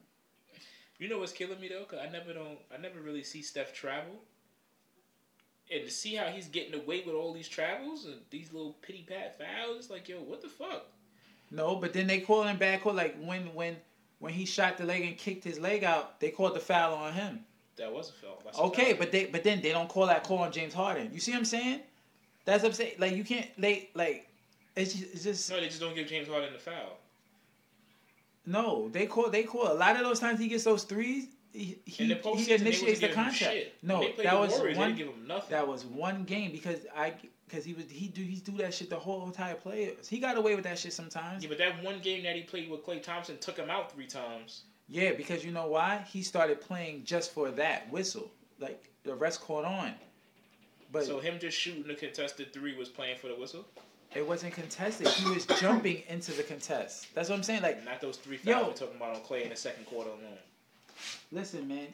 you 0.97 1.09
know 1.09 1.19
what's 1.19 1.31
killing 1.31 1.59
me 1.59 1.67
though? 1.67 1.83
Cause 1.83 1.99
I 2.01 2.09
never 2.11 2.33
don't. 2.33 2.59
I 2.73 2.81
never 2.81 2.99
really 2.99 3.23
see 3.23 3.41
Steph 3.41 3.73
travel. 3.73 4.15
And 5.71 5.83
to 5.83 5.91
see 5.91 6.15
how 6.15 6.27
he's 6.27 6.47
getting 6.47 6.79
away 6.79 7.01
with 7.05 7.15
all 7.15 7.33
these 7.33 7.47
travels 7.47 8.05
and 8.05 8.17
these 8.29 8.53
little 8.53 8.73
pity 8.83 9.03
pat 9.07 9.39
fouls, 9.39 9.77
it's 9.77 9.89
like, 9.89 10.07
yo, 10.07 10.17
what 10.17 10.41
the 10.41 10.47
fuck? 10.47 10.85
No, 11.49 11.75
but 11.75 11.91
then 11.91 12.05
they 12.05 12.19
called 12.19 12.47
him 12.47 12.57
back. 12.57 12.83
Call 12.83 12.93
like 12.93 13.17
when 13.19 13.53
when 13.53 13.77
when 14.19 14.33
he 14.33 14.45
shot 14.45 14.77
the 14.77 14.85
leg 14.85 15.03
and 15.03 15.17
kicked 15.17 15.43
his 15.43 15.59
leg 15.59 15.83
out, 15.83 16.19
they 16.19 16.29
called 16.29 16.55
the 16.55 16.59
foul 16.59 16.95
on 16.95 17.13
him. 17.13 17.45
That 17.77 17.91
was 17.93 18.09
a 18.09 18.13
foul. 18.13 18.41
That's 18.43 18.57
Okay, 18.57 18.93
but 18.93 19.11
they 19.11 19.25
but 19.25 19.43
then 19.43 19.61
they 19.61 19.71
don't 19.71 19.89
call 19.89 20.07
that 20.07 20.23
call 20.23 20.39
on 20.39 20.51
James 20.51 20.73
Harden. 20.73 21.09
You 21.13 21.19
see 21.19 21.31
what 21.31 21.39
I'm 21.39 21.45
saying? 21.45 21.81
That's 22.45 22.63
what 22.63 22.69
I'm 22.69 22.75
saying. 22.75 22.93
Like 22.99 23.15
you 23.15 23.23
can't 23.23 23.47
they 23.57 23.89
like 23.93 24.27
it's 24.75 24.93
just, 24.93 25.13
it's 25.13 25.23
just 25.23 25.49
no, 25.49 25.59
they 25.59 25.67
just 25.67 25.79
don't 25.79 25.95
give 25.95 26.07
James 26.07 26.27
Harden 26.27 26.53
the 26.53 26.59
foul. 26.59 26.97
no. 28.45 28.89
They 28.89 29.05
call 29.05 29.29
they 29.29 29.43
call 29.43 29.71
a 29.71 29.73
lot 29.73 29.95
of 29.95 30.03
those 30.03 30.19
times 30.19 30.39
he 30.39 30.47
gets 30.47 30.63
those 30.63 30.83
threes. 30.83 31.27
He 31.51 31.77
he, 31.85 32.05
he 32.13 32.53
initiates 32.53 32.99
the 32.99 33.09
contract. 33.09 33.57
No, 33.81 33.99
When 33.99 34.07
they 34.07 34.13
played 34.13 34.27
that 34.27 34.39
was 34.39 34.51
Warriors, 34.51 34.77
one. 34.77 34.95
Give 34.95 35.07
him 35.07 35.27
nothing. 35.27 35.51
That 35.51 35.67
was 35.67 35.85
one 35.85 36.25
game 36.25 36.51
because 36.51 36.79
I 36.95 37.13
because 37.47 37.63
he 37.63 37.73
was 37.73 37.85
he 37.89 38.07
do 38.07 38.21
he 38.21 38.37
do 38.37 38.57
that 38.57 38.73
shit 38.73 38.89
the 38.89 38.99
whole 38.99 39.25
entire 39.25 39.55
players. 39.55 40.07
He 40.07 40.19
got 40.19 40.37
away 40.37 40.55
with 40.55 40.65
that 40.65 40.77
shit 40.77 40.93
sometimes. 40.93 41.43
yeah, 41.43 41.49
but 41.49 41.57
that 41.57 41.81
one 41.83 41.99
game 41.99 42.23
that 42.23 42.35
he 42.35 42.41
played 42.41 42.69
with 42.69 42.85
Klay 42.85 43.01
Thompson 43.01 43.37
took 43.37 43.57
him 43.57 43.69
out 43.69 43.91
three 43.91 44.07
times. 44.07 44.63
Yeah, 44.87 45.13
because 45.13 45.43
you 45.43 45.51
know 45.51 45.67
why? 45.67 46.03
He 46.07 46.21
started 46.21 46.61
playing 46.61 47.03
just 47.05 47.31
for 47.33 47.49
that 47.51 47.91
whistle. 47.91 48.29
Like 48.59 48.89
the 49.03 49.15
rest 49.15 49.41
caught 49.41 49.65
on. 49.65 49.93
But 50.91 51.05
so 51.05 51.19
him 51.19 51.39
just 51.39 51.57
shooting 51.57 51.83
the 51.83 51.95
contested 51.95 52.53
three 52.53 52.75
was 52.77 52.89
playing 52.89 53.17
for 53.17 53.27
the 53.27 53.35
whistle. 53.35 53.65
it 54.15 54.25
wasn't 54.25 54.53
contested. 54.53 55.07
He 55.07 55.29
was 55.33 55.45
jumping 55.59 56.03
into 56.07 56.31
the 56.31 56.43
contest. 56.43 57.07
That's 57.13 57.29
what 57.29 57.35
I'm 57.35 57.43
saying. 57.43 57.63
Like, 57.63 57.83
Not 57.83 57.99
those 57.99 58.17
three 58.17 58.39
Yo. 58.43 58.53
fouls 58.53 58.67
we're 58.67 58.73
talking 58.87 58.95
about 58.97 59.15
on 59.15 59.21
Klay 59.21 59.43
in 59.43 59.49
the 59.49 59.55
second 59.55 59.85
quarter 59.85 60.09
alone. 60.11 60.37
listen, 61.31 61.67
man, 61.67 61.87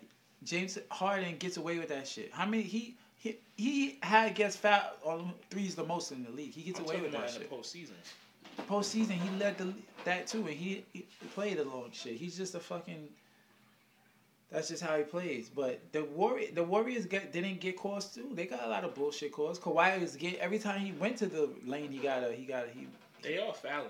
James 0.44 0.78
Harden 0.90 1.38
gets 1.38 1.58
away 1.58 1.80
with 1.80 1.90
that 1.90 2.08
shit. 2.08 2.32
How 2.32 2.46
many 2.46 2.64
he 2.64 2.96
he 3.18 3.38
he 3.56 3.98
had 4.04 4.36
gets 4.36 4.56
foul 4.56 4.82
on 5.04 5.34
threes 5.50 5.76
the 5.76 5.84
most 5.86 6.12
in 6.12 6.24
the 6.24 6.32
league. 6.32 6.54
He 6.54 6.62
gets 6.64 6.80
I'm 6.80 6.86
away 6.86 7.02
with 7.02 7.12
that 7.14 7.28
in 7.30 7.34
shit. 7.42 7.50
the 7.50 7.56
postseason. 7.56 7.92
Postseason, 8.70 9.12
he 9.12 9.30
led 9.40 9.58
the 9.58 9.74
that 10.06 10.28
too, 10.28 10.40
and 10.40 10.50
he, 10.50 10.84
he 10.94 11.06
played 11.34 11.60
along 11.60 11.92
shit. 11.94 12.14
He's 12.16 12.36
just 12.38 12.56
a 12.56 12.60
fucking. 12.60 13.08
That's 14.52 14.68
just 14.68 14.84
how 14.84 14.98
he 14.98 15.04
plays. 15.04 15.50
But 15.50 15.80
the 15.94 16.04
Warrior, 16.04 16.50
the 16.54 16.64
Warriors 16.64 17.06
get, 17.06 17.32
didn't 17.32 17.62
get 17.62 17.78
calls 17.78 18.14
too. 18.14 18.32
They 18.34 18.46
got 18.46 18.64
a 18.66 18.68
lot 18.68 18.84
of 18.84 18.94
bullshit 18.96 19.32
calls. 19.32 19.58
Kawhi 19.60 20.00
was 20.02 20.16
get 20.18 20.40
every 20.40 20.60
time 20.60 20.82
he 20.82 20.92
went 20.92 21.18
to 21.18 21.28
the 21.28 21.50
lane, 21.66 21.92
he 21.92 22.00
got 22.00 22.24
a 22.24 22.34
he 22.34 22.46
got 22.46 22.66
a 22.66 22.70
he. 22.72 22.88
They 23.22 23.38
all 23.40 23.54
fouling. 23.54 23.88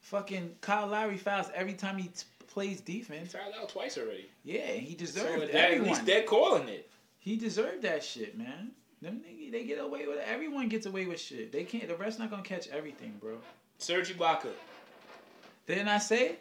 Fucking 0.00 0.56
Kyle 0.60 0.86
Lowry 0.88 1.16
fouls 1.16 1.46
every 1.54 1.74
time 1.74 1.96
he 1.98 2.08
t- 2.08 2.24
plays 2.48 2.82
He 2.84 2.98
defense. 2.98 3.32
fouled 3.32 3.54
out 3.60 3.68
twice 3.68 3.96
already. 3.96 4.26
Yeah, 4.42 4.66
he 4.72 4.92
So 4.92 4.98
deserved 4.98 5.42
at 5.44 5.50
everyone. 5.50 5.88
least 5.88 6.04
they're 6.06 6.22
calling 6.24 6.68
it. 6.68 6.90
He 7.20 7.36
deserved 7.36 7.82
that 7.82 8.02
shit, 8.04 8.36
man. 8.36 8.72
Them 9.00 9.20
niggas, 9.26 9.52
they 9.52 9.64
get 9.64 9.78
away 9.78 10.06
with 10.06 10.16
it. 10.18 10.24
Everyone 10.26 10.68
gets 10.68 10.86
away 10.86 11.06
with 11.06 11.20
shit. 11.20 11.52
They 11.52 11.64
can't. 11.64 11.86
The 11.88 11.94
rest 11.96 12.18
not 12.18 12.30
gonna 12.30 12.42
catch 12.42 12.68
everything, 12.68 13.14
bro. 13.20 13.36
Serge 13.78 14.16
Ibaka. 14.16 14.48
Didn't 15.66 15.88
I 15.88 15.98
say? 15.98 16.36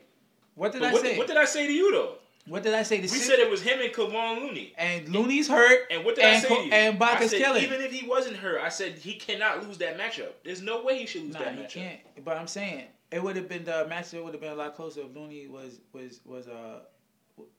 What 0.56 0.72
did 0.72 0.82
But 0.82 0.90
I 0.90 0.94
what, 0.94 1.02
say? 1.02 1.18
what 1.18 1.28
did 1.28 1.38
I 1.38 1.46
say 1.46 1.68
to 1.68 1.74
you 1.74 1.92
though? 1.92 2.16
what 2.46 2.62
did 2.62 2.74
I 2.74 2.84
say? 2.84 2.98
The 2.98 3.04
We 3.04 3.08
six- 3.08 3.26
said 3.26 3.40
it 3.40 3.50
was 3.50 3.62
him 3.62 3.80
and 3.80 3.92
Kevon 3.94 4.42
Looney. 4.42 4.74
and 4.78 5.08
Looney's 5.10 5.48
hurt. 5.48 5.88
And 5.90 6.04
what 6.06 6.16
did 6.16 6.26
I 6.26 6.30
and 6.30 6.42
say 6.44 6.50
to 6.50 6.54
you? 6.66 6.72
and 6.74 6.96
I 6.96 6.98
Baca's 7.16 7.32
said, 7.32 7.40
killing. 7.40 7.64
Even 7.64 7.82
if 7.82 7.92
he 7.92 8.06
wasn't 8.08 8.36
hurt, 8.38 8.60
I 8.62 8.70
said 8.70 8.94
he 8.98 9.14
cannot 9.16 9.66
lose 9.66 9.78
that 9.80 9.98
matchup. 9.98 10.32
There's 10.44 10.62
no 10.62 10.84
way 10.84 11.00
he 11.00 11.06
should 11.06 11.24
lose 11.24 11.34
Nah, 11.34 11.40
that 11.40 11.56
he 11.56 11.62
matchup. 11.62 11.70
can't. 11.70 12.00
But 12.26 12.38
I'm 12.38 12.48
saying 12.48 12.84
it 13.12 13.24
would 13.24 13.36
have 13.38 13.48
been 13.48 13.64
the 13.64 13.88
matchup 13.90 14.16
It 14.16 14.24
would 14.26 14.34
have 14.34 14.42
been 14.42 14.52
a 14.52 14.56
lot 14.56 14.76
closer 14.76 15.02
if 15.02 15.16
Looney 15.16 15.48
was 15.48 15.80
was 15.94 16.20
was 16.26 16.48
uh. 16.48 16.80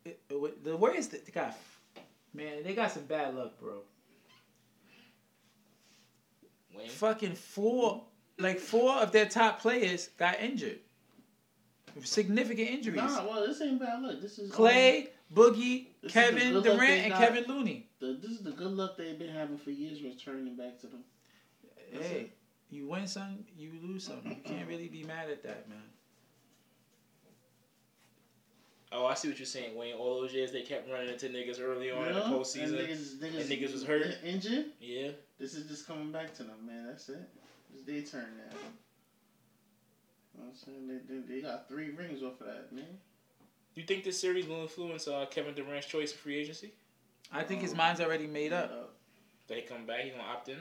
It, 0.04 0.20
it, 0.30 0.40
would- 0.40 0.62
the 0.62 0.76
Warriors 0.76 1.08
th- 1.08 1.32
got 1.32 1.58
Man, 2.32 2.62
they 2.64 2.74
got 2.74 2.90
some 2.92 3.04
bad 3.04 3.34
luck, 3.34 3.58
bro. 3.60 3.78
Wayne. 6.76 6.88
Fucking 6.88 7.34
four, 7.34 8.02
like 8.38 8.58
four 8.58 8.94
of 8.96 9.12
their 9.12 9.26
top 9.26 9.60
players 9.60 10.08
got 10.18 10.40
injured. 10.40 10.78
Significant 12.02 12.68
injuries. 12.70 12.96
Nah, 12.96 13.24
well, 13.24 13.46
this 13.46 13.60
ain't 13.60 13.78
bad 13.78 14.02
luck. 14.02 14.16
This 14.20 14.38
is 14.40 14.50
um, 14.50 14.56
Klay, 14.56 15.08
Boogie, 15.32 15.86
This 16.02 16.10
is 16.10 16.12
the 16.14 16.20
Kevin 16.20 16.62
Durant, 16.62 16.80
and 16.82 17.12
got. 17.12 17.22
Kevon 17.32 17.46
Looney. 17.46 17.86
the, 18.00 18.18
this 18.20 18.32
is 18.32 18.40
the 18.42 18.50
good 18.50 18.72
luck 18.72 18.96
they've 18.96 19.18
been 19.18 19.32
having 19.32 19.58
for 19.58 19.70
years, 19.70 20.02
returning 20.02 20.56
back 20.56 20.80
to 20.80 20.88
them. 20.88 21.04
That's 21.92 22.06
Hey, 22.08 22.20
it. 22.22 22.36
you 22.70 22.88
win 22.88 23.06
some, 23.06 23.44
you 23.56 23.70
lose 23.80 24.04
some. 24.04 24.20
You 24.24 24.36
can't 24.44 24.66
really 24.68 24.88
be 24.88 25.04
mad 25.04 25.30
at 25.30 25.44
that, 25.44 25.68
man. 25.68 25.78
Oh, 28.90 29.06
I 29.06 29.14
see 29.14 29.28
what 29.28 29.38
you're 29.38 29.46
saying, 29.46 29.76
Wayne. 29.76 29.94
All 29.94 30.20
those 30.20 30.32
years 30.32 30.52
they 30.52 30.62
kept 30.62 30.90
running 30.90 31.08
into 31.10 31.26
niggas 31.28 31.60
early 31.60 31.90
on 31.90 32.06
in 32.08 32.14
the 32.14 32.20
Yeah, 32.20 32.26
postseason. 32.26 32.64
And 32.64 32.74
niggas, 32.88 33.16
niggas, 33.18 33.40
and 33.40 33.50
niggas 33.50 33.72
was 33.72 33.84
hurt. 33.84 34.06
injured. 34.24 34.66
Yeah. 34.80 35.08
This 35.38 35.54
is 35.54 35.68
just 35.68 35.86
coming 35.86 36.12
back 36.12 36.32
to 36.34 36.44
them, 36.44 36.64
man. 36.64 36.86
That's 36.86 37.08
it. 37.08 37.28
It's 37.86 38.10
their 38.12 38.20
turn 38.20 38.30
now. 38.36 38.56
You 40.34 40.40
know 40.40 40.46
what 40.46 40.50
I'm 40.50 40.56
saying? 40.56 40.88
They, 40.88 41.14
they, 41.14 41.36
they 41.36 41.42
got 41.46 41.68
three 41.68 41.90
rings 41.90 42.22
off 42.22 42.40
of 42.40 42.46
that, 42.46 42.72
man. 42.72 42.84
Do 43.74 43.80
you 43.80 43.86
think 43.86 44.04
this 44.04 44.20
series 44.20 44.46
will 44.46 44.62
influence 44.62 45.08
uh, 45.08 45.26
Kevin 45.30 45.54
Durant's 45.54 45.86
choice 45.86 46.12
of 46.12 46.18
free 46.18 46.36
agency? 46.36 46.72
I 47.32 47.42
think 47.42 47.60
his 47.62 47.74
mind's 47.74 48.00
already 48.00 48.26
made 48.26 48.52
up. 48.52 48.94
That 49.48 49.56
he 49.58 49.62
come 49.62 49.86
back, 49.86 50.00
he 50.02 50.10
gonna 50.10 50.22
opt 50.22 50.48
in. 50.48 50.56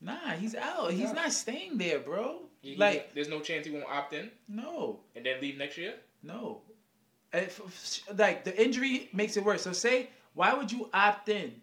Nah, 0.00 0.30
he's 0.38 0.54
out. 0.54 0.90
He's 0.90 1.00
Yeah. 1.00 1.12
not 1.12 1.32
staying 1.32 1.78
there, 1.78 1.98
bro. 2.00 2.42
He- 2.60 2.70
he- 2.72 2.76
Like, 2.76 3.14
there's 3.14 3.28
no 3.28 3.40
chance 3.40 3.66
he 3.66 3.72
won't 3.72 3.86
opt 3.88 4.12
in 4.14 4.30
no, 4.48 5.00
and 5.14 5.24
then 5.24 5.40
leave 5.40 5.58
next 5.58 5.76
year. 5.78 5.94
no. 6.22 6.62
If, 7.32 7.60
like 8.16 8.44
the 8.44 8.62
injury 8.62 9.10
makes 9.12 9.36
it 9.36 9.44
worse. 9.44 9.60
So 9.62 9.72
say, 9.72 10.08
why 10.34 10.54
would 10.54 10.72
you 10.72 10.88
opt 10.94 11.28
in, 11.28 11.60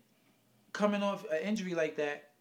coming 0.71 1.01
off 1.01 1.25
an 1.31 1.39
injury 1.41 1.73
like 1.73 1.95
that, 1.95 2.31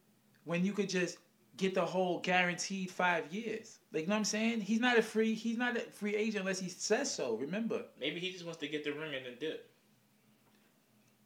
when 0.44 0.64
you 0.64 0.72
could 0.72 0.88
just 0.88 1.18
get 1.56 1.74
the 1.74 1.84
whole 1.84 2.20
guaranteed 2.20 2.90
five 2.90 3.32
years? 3.32 3.78
Like, 3.92 4.02
you 4.02 4.08
know 4.08 4.14
what 4.14 4.18
I'm 4.18 4.24
saying? 4.24 4.60
He's 4.62 4.80
not 4.80 4.98
a 4.98 5.02
free. 5.02 5.34
He's 5.34 5.58
not 5.58 5.76
a 5.76 5.80
free 5.80 6.16
agent 6.16 6.40
unless 6.40 6.60
he 6.60 6.68
says 6.68 7.12
so. 7.12 7.36
Remember. 7.36 7.84
Maybe 7.98 8.20
he 8.20 8.32
just 8.32 8.44
wants 8.44 8.60
to 8.60 8.68
get 8.68 8.84
the 8.84 8.92
ring 8.92 9.14
and 9.14 9.26
then 9.26 9.34
dip. 9.38 9.68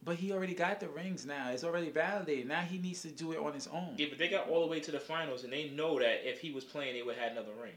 But 0.02 0.16
he 0.16 0.32
already 0.32 0.54
got 0.54 0.78
the 0.78 0.88
rings 0.88 1.26
now. 1.26 1.50
It's 1.50 1.64
already 1.64 1.90
validated. 1.90 2.46
Now 2.46 2.60
he 2.60 2.78
needs 2.78 3.02
to 3.02 3.08
do 3.08 3.32
it 3.32 3.38
on 3.38 3.52
his 3.52 3.66
own. 3.66 3.94
Yeah, 3.96 4.06
but 4.08 4.18
they 4.18 4.28
got 4.28 4.48
all 4.48 4.60
the 4.60 4.68
way 4.68 4.78
to 4.78 4.92
the 4.92 5.00
finals, 5.00 5.42
and 5.42 5.52
they 5.52 5.70
know 5.70 5.98
that 5.98 6.28
if 6.28 6.40
he 6.40 6.52
was 6.52 6.62
playing, 6.62 6.94
they 6.94 7.02
would 7.02 7.16
have 7.16 7.32
another 7.32 7.50
ring. 7.60 7.72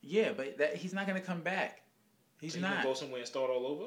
Yeah, 0.00 0.30
but 0.36 0.58
that, 0.58 0.76
he's 0.76 0.94
not 0.94 1.08
gonna 1.08 1.20
come 1.20 1.40
back. 1.40 1.82
He's 2.40 2.52
so 2.52 2.58
he 2.58 2.62
not. 2.62 2.84
go 2.84 2.94
somewhere 2.94 3.18
and 3.18 3.26
start 3.26 3.50
all 3.50 3.66
over. 3.66 3.86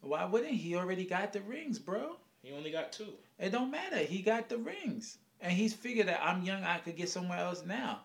Why 0.00 0.24
wouldn't 0.24 0.54
he? 0.54 0.74
Already 0.74 1.04
got 1.04 1.34
the 1.34 1.42
rings, 1.42 1.78
bro. 1.78 2.16
He 2.42 2.52
only 2.52 2.70
got 2.70 2.92
two. 2.92 3.12
It 3.38 3.50
don't 3.50 3.70
matter. 3.70 3.98
He 3.98 4.22
got 4.22 4.48
the 4.48 4.56
rings, 4.58 5.18
and 5.40 5.52
he's 5.52 5.72
figured 5.72 6.08
that 6.08 6.20
I'm 6.22 6.42
young. 6.42 6.64
I 6.64 6.78
could 6.78 6.96
get 6.96 7.08
somewhere 7.08 7.38
else 7.38 7.64
now. 7.64 8.00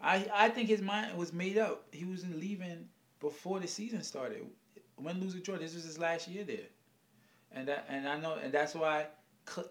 I 0.00 0.26
I 0.32 0.48
think 0.48 0.68
his 0.68 0.82
mind 0.82 1.16
was 1.16 1.32
made 1.32 1.58
up. 1.58 1.86
He 1.92 2.04
wasn't 2.04 2.38
leaving 2.38 2.88
before 3.20 3.60
the 3.60 3.66
season 3.66 4.02
started. 4.02 4.44
When 4.96 5.16
or 5.16 5.40
draw. 5.40 5.56
This 5.56 5.74
was 5.74 5.84
his 5.84 5.98
last 5.98 6.28
year 6.28 6.44
there, 6.44 6.68
and 7.52 7.66
that 7.68 7.86
and 7.88 8.08
I 8.08 8.18
know 8.18 8.34
and 8.34 8.52
that's 8.52 8.74
why 8.74 9.06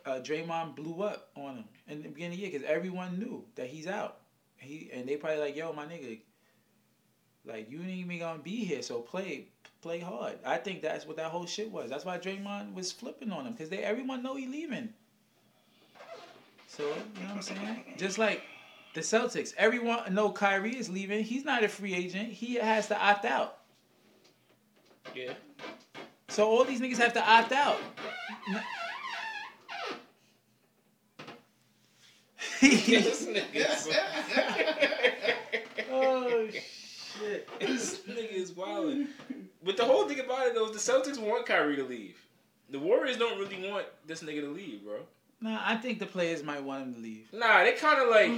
uh, 0.05 0.19
Draymond 0.19 0.75
blew 0.75 1.03
up 1.03 1.29
on 1.35 1.57
him 1.57 1.65
in 1.87 2.03
the 2.03 2.09
beginning 2.09 2.33
of 2.33 2.37
the 2.37 2.41
year 2.43 2.51
because 2.51 2.67
everyone 2.67 3.19
knew 3.19 3.43
that 3.55 3.67
he's 3.67 3.87
out. 3.87 4.19
He 4.57 4.89
and 4.93 5.07
they 5.07 5.15
probably 5.15 5.39
like, 5.39 5.55
yo, 5.55 5.73
my 5.73 5.85
nigga, 5.85 6.19
like 7.45 7.69
you 7.69 7.79
ain't 7.79 7.89
even 7.89 8.19
gonna 8.19 8.39
be 8.39 8.63
here, 8.63 8.81
so 8.81 8.99
play 8.99 9.47
play 9.81 9.99
hard. 9.99 10.39
I 10.45 10.57
think 10.57 10.81
that's 10.81 11.05
what 11.05 11.17
that 11.17 11.31
whole 11.31 11.45
shit 11.45 11.71
was. 11.71 11.89
That's 11.89 12.05
why 12.05 12.17
Draymond 12.17 12.73
was 12.73 12.91
flipping 12.91 13.31
on 13.31 13.45
him 13.45 13.53
because 13.53 13.69
they 13.69 13.79
everyone 13.79 14.23
know 14.23 14.35
he 14.35 14.47
leaving. 14.47 14.93
So 16.75 16.83
you 16.85 16.89
know 16.89 17.27
what 17.27 17.35
I'm 17.35 17.41
saying? 17.43 17.83
Just 17.97 18.17
like 18.17 18.41
the 18.95 19.01
Celtics, 19.01 19.53
everyone 19.57 20.11
know 20.11 20.31
Kyrie 20.31 20.75
is 20.75 20.89
leaving. 20.89 21.23
He's 21.23 21.45
not 21.45 21.63
a 21.63 21.67
free 21.67 21.93
agent. 21.93 22.29
He 22.29 22.55
has 22.55 22.87
to 22.87 22.99
opt 22.99 23.25
out. 23.25 23.59
Yeah. 25.13 25.33
So 26.29 26.47
all 26.47 26.63
these 26.63 26.81
niggas 26.81 26.97
have 26.97 27.13
to 27.13 27.23
opt 27.23 27.51
out. 27.51 27.77
this 32.59 33.27
nigga. 33.27 33.95
oh 35.91 36.47
shit. 36.49 37.49
this 37.59 37.99
nigga 37.99 38.33
is 38.33 38.51
wildin'. 38.53 39.09
But 39.63 39.77
the 39.77 39.85
whole 39.85 40.07
thing 40.07 40.21
about 40.21 40.47
it 40.47 40.55
though, 40.55 40.71
is 40.71 40.83
the 40.83 40.91
Celtics 40.91 41.19
want 41.19 41.45
Kyrie 41.45 41.75
to 41.75 41.83
leave. 41.83 42.17
The 42.71 42.79
Warriors 42.79 43.17
don't 43.17 43.37
really 43.37 43.69
want 43.69 43.85
this 44.07 44.23
nigga 44.23 44.41
to 44.41 44.49
leave, 44.49 44.83
bro. 44.83 45.01
Nah, 45.43 45.59
I 45.61 45.75
think 45.75 45.99
the 45.99 46.05
players 46.05 46.41
might 46.41 46.63
want 46.63 46.83
him 46.83 46.93
to 46.93 46.99
leave. 47.01 47.27
Nah, 47.33 47.63
they 47.65 47.73
kind 47.73 47.99
of 48.01 48.07
like 48.07 48.29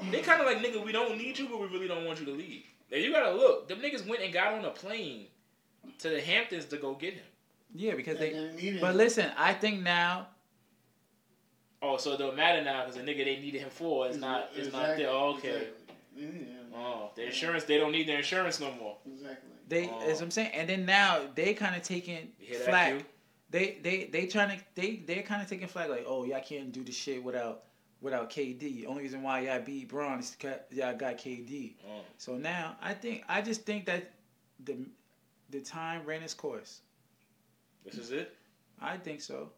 they 0.10 0.22
kind 0.22 0.40
of 0.40 0.46
like 0.46 0.58
nigga. 0.64 0.82
We 0.82 0.90
don't 0.90 1.18
need 1.18 1.38
you, 1.38 1.46
but 1.46 1.60
we 1.60 1.66
really 1.66 1.86
don't 1.88 2.06
want 2.06 2.20
you 2.20 2.24
to 2.26 2.32
leave. 2.32 2.64
Now 2.90 2.96
you 2.96 3.12
gotta 3.12 3.32
look. 3.34 3.68
Them 3.68 3.80
niggas 3.80 4.06
went 4.08 4.22
and 4.22 4.32
got 4.32 4.54
on 4.54 4.64
a 4.64 4.70
plane 4.70 5.26
to 5.98 6.08
the 6.08 6.22
Hamptons 6.22 6.64
to 6.66 6.78
go 6.78 6.94
get 6.94 7.14
him. 7.14 7.24
Yeah, 7.74 7.94
because 7.94 8.18
They 8.18 8.32
they. 8.56 8.78
But 8.80 8.96
listen, 8.96 9.30
I 9.36 9.52
think 9.52 9.82
now. 9.82 10.28
Oh, 11.82 11.98
so 11.98 12.12
it 12.12 12.18
don't 12.18 12.36
matter 12.36 12.64
now 12.64 12.84
because 12.86 12.96
the 12.96 13.02
nigga 13.02 13.24
they 13.26 13.36
needed 13.38 13.60
him 13.60 13.70
for 13.70 14.08
is 14.08 14.16
not 14.16 14.48
is 14.56 14.72
not 14.72 14.96
there. 14.96 15.10
Oh, 15.10 15.34
okay. 15.36 15.48
Exactly. 15.48 15.78
Yeah, 16.16 16.78
Oh, 16.78 17.10
the 17.14 17.26
insurance 17.26 17.64
they 17.64 17.76
don't 17.76 17.92
need 17.92 18.08
their 18.08 18.18
insurance 18.18 18.58
no 18.58 18.72
more. 18.72 18.96
exactly. 19.06 19.50
They, 19.68 19.88
Oh. 19.88 20.00
as 20.10 20.20
I'm 20.22 20.30
saying, 20.30 20.52
and 20.54 20.68
then 20.68 20.86
now 20.86 21.20
they 21.34 21.52
kind 21.54 21.76
of 21.76 21.82
taking 21.82 22.32
You 22.40 22.58
that, 22.58 22.64
flack. 22.64 23.04
They 23.52 23.78
they 23.82 24.04
they 24.10 24.26
trying 24.26 24.58
to 24.58 24.64
they 24.74 25.02
they're 25.06 25.22
kind 25.22 25.42
of 25.42 25.48
taking 25.48 25.68
flag 25.68 25.90
like, 25.90 26.04
oh 26.08 26.24
y'all 26.24 26.40
can't 26.40 26.72
do 26.72 26.82
the 26.82 26.90
shit 26.90 27.22
without 27.22 27.64
without 28.00 28.30
KD. 28.30 28.86
Only 28.86 29.02
reason 29.02 29.22
why 29.22 29.40
y'all 29.40 29.60
beat 29.60 29.88
Bron 29.88 30.18
is 30.20 30.34
y'all 30.70 30.96
got 30.96 31.18
KD. 31.18 31.74
Oh. 31.86 31.90
Mm. 31.90 32.02
So 32.16 32.36
now 32.36 32.76
I 32.82 32.94
think 32.94 33.24
I 33.28 33.42
just 33.42 33.64
think 33.64 33.84
that 33.86 34.10
the 34.64 34.76
the 35.50 35.60
time 35.60 36.04
ran 36.06 36.22
its 36.22 36.32
course. 36.34 36.80
This 37.84 37.96
is 37.98 38.10
it. 38.10 38.34
I 38.80 38.96
think 38.96 39.20
so. 39.20 39.50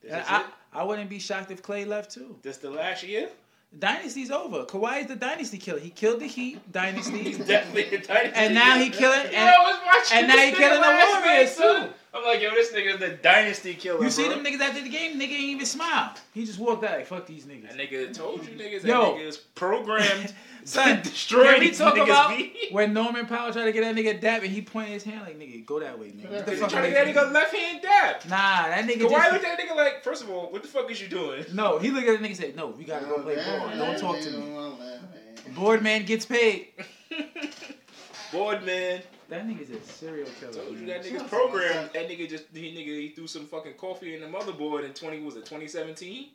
This 0.00 0.12
is 0.12 0.24
I 0.28 0.40
it. 0.40 0.46
I 0.72 0.84
wouldn't 0.84 1.10
be 1.10 1.18
shocked 1.18 1.50
if 1.50 1.62
Klay 1.62 1.84
left 1.86 2.12
too. 2.12 2.38
This 2.42 2.58
the 2.58 2.70
last 2.70 3.02
year. 3.02 3.28
Dynasty's 3.76 4.30
over. 4.30 4.64
Kawhi 4.64 5.00
is 5.00 5.06
the 5.08 5.16
dynasty 5.16 5.58
killer. 5.58 5.80
He 5.80 5.90
killed 5.90 6.20
the 6.20 6.26
Heat 6.26 6.70
dynasty. 6.72 7.18
He's 7.24 7.38
definitely 7.38 7.96
a 7.96 8.00
dynasty. 8.02 8.32
And 8.36 8.54
now 8.54 8.78
he 8.78 8.88
killing- 8.88 9.26
and- 9.34 9.50
watching 9.84 10.18
and 10.18 10.28
now 10.28 10.36
he 10.36 10.52
killing 10.52 10.80
the 10.80 10.86
Warriors, 10.86 11.58
night, 11.58 11.86
too. 11.88 11.92
I'm 12.16 12.24
like, 12.24 12.40
yo, 12.40 12.50
this 12.50 12.72
nigga 12.72 12.98
the 12.98 13.10
dynasty 13.10 13.74
killer. 13.74 14.02
You 14.02 14.10
see 14.10 14.26
bro. 14.26 14.36
them 14.36 14.44
niggas 14.44 14.60
after 14.60 14.82
the 14.82 14.88
game, 14.88 15.18
nigga 15.18 15.32
ain't 15.32 15.40
even 15.40 15.66
smile. 15.66 16.14
He 16.32 16.44
just 16.44 16.58
walked 16.58 16.84
out 16.84 16.98
like 16.98 17.06
fuck 17.06 17.26
these 17.26 17.44
niggas. 17.44 17.76
That 17.76 17.78
nigga 17.78 18.12
told 18.14 18.44
you 18.44 18.52
niggas. 18.54 18.82
That 18.82 18.88
Yo. 18.88 19.14
nigga 19.14 19.26
is 19.26 19.36
programmed 19.36 20.32
Son, 20.66 21.00
to 21.00 21.08
destroy 21.08 21.44
can 21.44 21.60
we 21.60 21.70
talk 21.70 21.96
about 21.96 22.30
B. 22.30 22.52
when 22.72 22.92
Norman 22.92 23.26
Powell 23.26 23.52
tried 23.52 23.66
to 23.66 23.72
get 23.72 23.82
that 23.82 23.94
nigga 23.94 24.20
dap 24.20 24.42
and 24.42 24.50
he 24.50 24.62
pointed 24.62 24.94
his 24.94 25.04
hand 25.04 25.20
like, 25.20 25.38
nigga, 25.38 25.64
go 25.64 25.78
that 25.78 25.96
way, 25.96 26.08
nigga. 26.08 26.28
What 26.28 26.44
the 26.44 26.52
he 26.52 26.56
fuck 26.58 26.70
trying 26.70 26.82
to 26.84 26.90
get 26.90 27.14
that 27.14 27.14
nigga 27.14 27.32
left 27.32 27.54
hand 27.54 27.82
dab. 27.82 28.16
Nah, 28.28 28.68
that 28.68 28.84
nigga 28.84 29.02
Kawhi 29.02 29.10
just... 29.10 29.32
looked 29.32 29.44
at 29.44 29.58
that 29.58 29.60
nigga 29.60 29.76
like, 29.76 30.02
first 30.02 30.24
of 30.24 30.30
all, 30.30 30.50
what 30.50 30.62
the 30.62 30.68
fuck 30.68 30.90
is 30.90 31.00
you 31.00 31.06
doing? 31.06 31.44
No, 31.52 31.78
he 31.78 31.90
looked 31.90 32.08
at 32.08 32.18
the 32.20 32.24
nigga 32.24 32.30
and 32.30 32.36
said, 32.36 32.56
no, 32.56 32.66
we 32.66 32.82
gotta 32.82 33.06
go 33.06 33.22
play 33.22 33.36
damn, 33.36 33.60
ball. 33.60 33.68
man, 33.68 33.78
Don't 33.78 33.98
talk 33.98 34.20
to 34.20 34.30
me. 34.30 34.38
don't 34.38 34.54
wanna 34.54 34.68
laugh, 34.70 35.02
man. 35.02 35.54
Board 35.54 35.82
man 35.84 36.04
gets 36.04 36.26
paid. 36.26 36.68
Board 38.32 38.66
man. 38.66 39.02
That 39.28 39.46
nigga's 39.48 39.70
a 39.70 39.80
serial 39.82 40.28
killer. 40.38 40.52
Told 40.52 40.78
you 40.78 40.86
that 40.86 41.02
nigga's 41.04 41.22
programmed. 41.24 41.90
That 41.94 42.08
nigga 42.08 42.28
just 42.28 42.44
he 42.54 42.72
nigga 42.72 43.00
he 43.00 43.08
threw 43.08 43.26
some 43.26 43.46
fucking 43.46 43.74
coffee 43.74 44.14
in 44.14 44.20
the 44.20 44.26
motherboard 44.28 44.84
in 44.84 44.92
twenty 44.94 45.20
was 45.20 45.36
it 45.36 45.44
twenty 45.46 45.66
seventeen? 45.66 46.28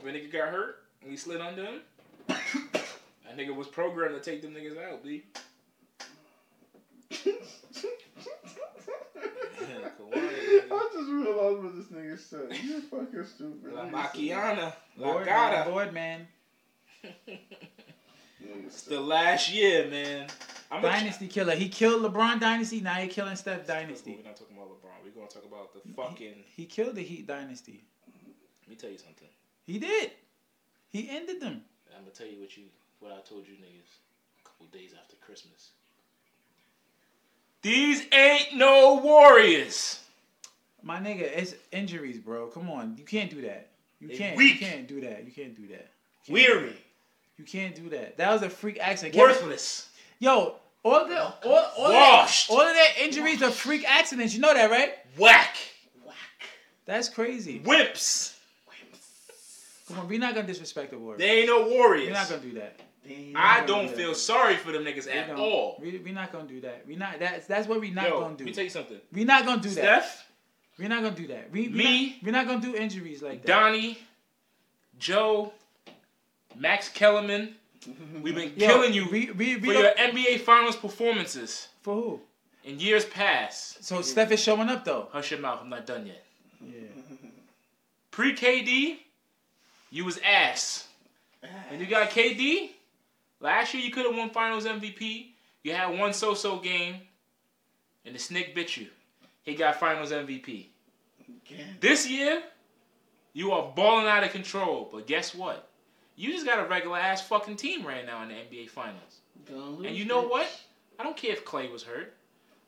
When 0.00 0.14
nigga 0.14 0.30
got 0.30 0.48
hurt 0.50 0.82
and 1.02 1.10
he 1.10 1.16
slid 1.16 1.40
under 1.40 1.64
him. 1.64 1.80
That 3.26 3.36
nigga 3.36 3.54
was 3.54 3.66
programmed 3.66 4.14
to 4.14 4.30
take 4.30 4.40
them 4.40 4.54
niggas 4.54 4.82
out, 4.82 5.04
B. 5.04 5.22
Kawhi, 9.98 10.62
I 10.70 10.88
just 10.92 11.10
realized 11.10 11.62
what 11.62 11.76
this 11.76 11.86
nigga 11.86 12.18
said. 12.18 12.58
You're 12.64 12.80
fucking 12.82 13.24
stupid. 13.26 13.72
La 13.72 13.82
Nigga 13.84 13.90
said- 14.12 14.12
Machiana. 14.14 14.72
La 14.96 15.12
Board 15.12 15.26
man, 15.26 15.52
Gata. 15.54 15.70
board 15.70 15.92
man. 15.92 16.26
It's 18.66 18.82
the 18.82 19.00
last 19.00 19.52
year, 19.52 19.86
man. 19.90 20.28
I'm 20.70 20.80
a- 20.84 20.88
Dynasty 20.88 21.28
killer. 21.28 21.54
He 21.54 21.68
killed 21.68 22.02
LeBron 22.02 22.40
dynasty. 22.40 22.80
Now 22.80 22.94
he 22.94 23.08
killing 23.08 23.36
Steph 23.36 23.66
dynasty. 23.66 24.16
We're 24.18 24.24
not 24.28 24.36
talking 24.36 24.56
about 24.56 24.68
LeBron. 24.70 25.04
We're 25.04 25.10
gonna 25.12 25.28
talk 25.28 25.44
about 25.44 25.72
the 25.72 25.80
fucking. 25.94 26.44
He 26.56 26.66
killed 26.66 26.94
the 26.94 27.02
Heat 27.02 27.26
dynasty. 27.26 27.84
Let 28.62 28.68
me 28.70 28.76
tell 28.76 28.90
you 28.90 28.98
something. 28.98 29.28
He 29.66 29.78
did. 29.78 30.12
He 30.90 31.08
ended 31.10 31.40
them. 31.40 31.62
I'm 31.94 32.02
gonna 32.02 32.10
tell 32.14 32.26
you 32.26 32.38
what 32.40 32.56
you 32.56 32.64
what 33.00 33.12
I 33.12 33.20
told 33.26 33.46
you 33.46 33.54
niggas 33.54 33.96
a 34.40 34.44
couple 34.48 34.66
days 34.66 34.92
after 35.00 35.16
Christmas. 35.16 35.70
These 37.62 38.06
ain't 38.12 38.54
no 38.56 38.96
Warriors. 39.02 40.00
My 40.82 41.00
nigga, 41.00 41.22
it's 41.22 41.54
injuries, 41.72 42.18
bro. 42.18 42.46
Come 42.48 42.70
on, 42.70 42.94
you 42.96 43.04
can't 43.04 43.30
do 43.30 43.42
that. 43.42 43.68
You 44.00 44.08
They 44.08 44.16
can't. 44.16 44.36
weak. 44.36 44.60
You 44.60 44.66
can't 44.66 44.86
do 44.86 45.00
that. 45.00 45.24
You 45.26 45.32
can't 45.32 45.56
do 45.56 45.66
that. 45.68 45.90
You 46.26 46.26
can't 46.26 46.26
do 46.26 46.32
Weary. 46.32 46.68
that. 46.68 46.76
You 47.36 47.44
can't 47.44 47.74
do 47.74 47.88
that. 47.90 48.16
That 48.16 48.32
was 48.32 48.42
a 48.42 48.50
freak 48.50 48.78
accident. 48.80 49.16
Worthless. 49.16 49.88
Yo, 50.20 50.56
all 50.82 51.06
the 51.06 51.20
all, 51.22 51.38
all, 51.78 51.92
Washed. 51.92 52.48
That, 52.48 52.54
all 52.54 52.60
of 52.62 52.74
their 52.74 53.04
injuries 53.06 53.42
are 53.42 53.50
freak 53.50 53.84
accidents. 53.88 54.34
You 54.34 54.40
know 54.40 54.52
that, 54.54 54.70
right? 54.70 54.94
Whack. 55.16 55.56
Whack. 56.04 56.16
That's 56.86 57.08
crazy. 57.08 57.60
Wimps. 57.64 58.34
Come 59.88 60.00
on, 60.00 60.08
we're 60.08 60.18
not 60.18 60.34
gonna 60.34 60.46
disrespect 60.46 60.90
the 60.90 60.98
Warriors. 60.98 61.20
They 61.20 61.38
ain't 61.40 61.46
no 61.46 61.68
Warriors. 61.68 62.08
We're 62.08 62.12
not 62.14 62.28
gonna 62.28 62.42
do 62.42 62.52
that. 62.54 62.80
I 63.34 63.64
don't 63.64 63.88
do 63.88 63.94
feel 63.94 64.14
sorry 64.14 64.56
for 64.56 64.70
them 64.70 64.84
niggas 64.84 65.06
We 65.06 65.12
at 65.12 65.28
don't. 65.28 65.38
all. 65.40 65.78
We 65.80 65.96
we 65.98 66.12
not 66.12 66.30
gonna 66.30 66.46
do 66.46 66.60
that. 66.60 66.84
We 66.86 66.94
not 66.96 67.18
that's 67.18 67.46
that's 67.46 67.66
what 67.66 67.80
we 67.80 67.90
not 67.90 68.06
Yo, 68.08 68.20
gonna 68.20 68.36
do. 68.36 68.44
let 68.44 68.46
me 68.50 68.52
tell 68.52 68.64
you 68.64 68.70
something. 68.70 68.98
we 69.12 69.24
not 69.24 69.46
gonna 69.46 69.62
do 69.62 69.70
that. 69.70 70.04
Steph, 70.04 70.26
We're 70.78 70.88
not 70.90 71.02
gonna 71.02 71.16
do 71.16 71.26
that. 71.28 71.50
We, 71.50 71.68
we 71.68 71.74
Me? 71.74 72.06
not, 72.10 72.16
we're 72.24 72.32
not 72.32 72.46
gonna 72.46 72.60
do 72.60 72.76
injuries 72.76 73.22
like 73.22 73.42
that. 73.42 73.46
Donnie, 73.46 73.98
Joe, 74.98 75.52
Max 76.54 76.90
Kellerman, 76.90 77.54
we've 78.22 78.34
been 78.34 78.52
Yo, 78.56 78.66
killing 78.66 78.92
you 78.92 79.08
We 79.10 79.30
we, 79.30 79.56
we 79.56 79.60
for 79.60 79.72
your 79.72 79.92
NBA 79.92 80.40
Finals 80.40 80.76
performances 80.76 81.68
for 81.82 81.94
who? 81.94 82.20
in 82.64 82.78
years 82.78 83.04
past. 83.04 83.82
So 83.84 84.02
Steph 84.02 84.30
is 84.32 84.40
showing 84.40 84.68
up 84.68 84.84
though. 84.84 85.08
Hush 85.12 85.30
your 85.30 85.40
mouth. 85.40 85.60
I'm 85.62 85.70
not 85.70 85.86
done 85.86 86.06
yet. 86.06 86.24
Yeah. 86.60 86.80
Pre 88.10 88.34
KD, 88.34 88.98
you 89.90 90.04
was 90.04 90.18
ass. 90.18 90.88
When 91.70 91.78
you 91.80 91.86
got 91.86 92.10
KD, 92.10 92.70
last 93.40 93.72
year 93.72 93.82
you 93.82 93.90
could 93.90 94.04
have 94.06 94.16
won 94.16 94.30
Finals 94.30 94.66
MVP. 94.66 95.28
You 95.62 95.72
had 95.72 95.96
one 95.98 96.12
so-so 96.12 96.58
game, 96.58 96.96
and 98.04 98.14
the 98.14 98.18
snake 98.18 98.54
bit 98.54 98.76
you. 98.76 98.88
He 99.44 99.54
got 99.54 99.78
Finals 99.78 100.10
MVP. 100.10 100.66
Again. 101.46 101.76
This 101.80 102.08
year, 102.08 102.42
you 103.32 103.52
are 103.52 103.72
balling 103.74 104.06
out 104.06 104.24
of 104.24 104.30
control. 104.30 104.88
But 104.92 105.06
guess 105.06 105.34
what? 105.34 105.67
You 106.18 106.32
just 106.32 106.44
got 106.44 106.58
a 106.58 106.68
regular 106.68 106.98
ass 106.98 107.22
fucking 107.22 107.54
team 107.56 107.86
right 107.86 108.04
now 108.04 108.22
in 108.24 108.28
the 108.28 108.34
NBA 108.34 108.68
Finals. 108.70 109.20
Lose, 109.48 109.86
And 109.86 109.96
you 109.96 110.04
know 110.04 110.24
bitch. 110.24 110.30
what? 110.30 110.60
I 110.98 111.04
don't 111.04 111.16
care 111.16 111.30
if 111.30 111.44
Klay 111.44 111.70
was 111.70 111.84
hurt. 111.84 112.12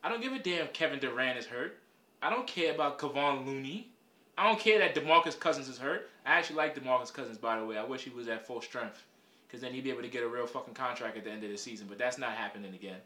I 0.05 0.09
don't 0.09 0.23
give 0.23 0.33
a 0.33 0.39
damn 0.39 0.67
if 0.67 0.73
Kevin 0.73 1.01
Durant 1.01 1.37
is 1.37 1.47
hurt. 1.47 1.77
I 2.23 2.31
don't 2.31 2.47
care 2.47 2.73
about 2.73 3.01
Kevon 3.01 3.45
Looney. 3.45 3.89
I 4.39 4.47
don't 4.47 4.61
care 4.61 4.79
that 4.79 4.95
DeMarcus 4.95 5.39
Cousins 5.39 5.69
is 5.69 5.79
hurt. 5.79 6.09
I 6.25 6.35
actually 6.35 6.57
like 6.57 6.77
DeMarcus 6.77 7.13
Cousins, 7.13 7.39
by 7.39 7.59
the 7.59 7.67
way. 7.67 7.77
I 7.77 7.83
wish 7.83 8.05
he 8.05 8.11
was 8.11 8.29
at 8.29 8.47
full 8.47 8.61
strength. 8.61 9.03
Because 9.49 9.61
then 9.61 9.73
he'd 9.73 9.83
be 9.83 9.91
able 9.91 10.03
to 10.03 10.09
get 10.09 10.23
a 10.23 10.29
real 10.29 10.47
fucking 10.47 10.75
contract 10.75 11.17
at 11.17 11.25
the 11.25 11.31
end 11.33 11.43
of 11.43 11.51
the 11.51 11.59
season. 11.59 11.87
But 11.89 11.99
that's 11.99 12.19
not 12.19 12.33
happening 12.35 12.73
again. 12.73 12.99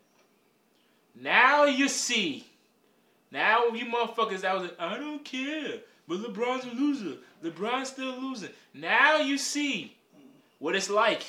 Now 1.19 1.65
you 1.65 1.89
see. 1.89 2.47
Now 3.31 3.69
you 3.69 3.87
motherfuckers 3.87 4.43
that 4.43 4.53
was 4.55 4.65
like, 4.65 4.77
I 4.79 4.99
don't 4.99 5.25
care. 5.25 5.79
But 6.07 6.19
LeBron's 6.19 6.67
a 6.67 6.77
loser. 6.77 7.17
LeBron's 7.43 7.89
still 7.89 8.21
losing. 8.21 8.51
Now 8.75 9.17
you 9.17 9.39
see 9.39 9.97
what 10.59 10.75
it's 10.75 10.91
like 10.91 11.25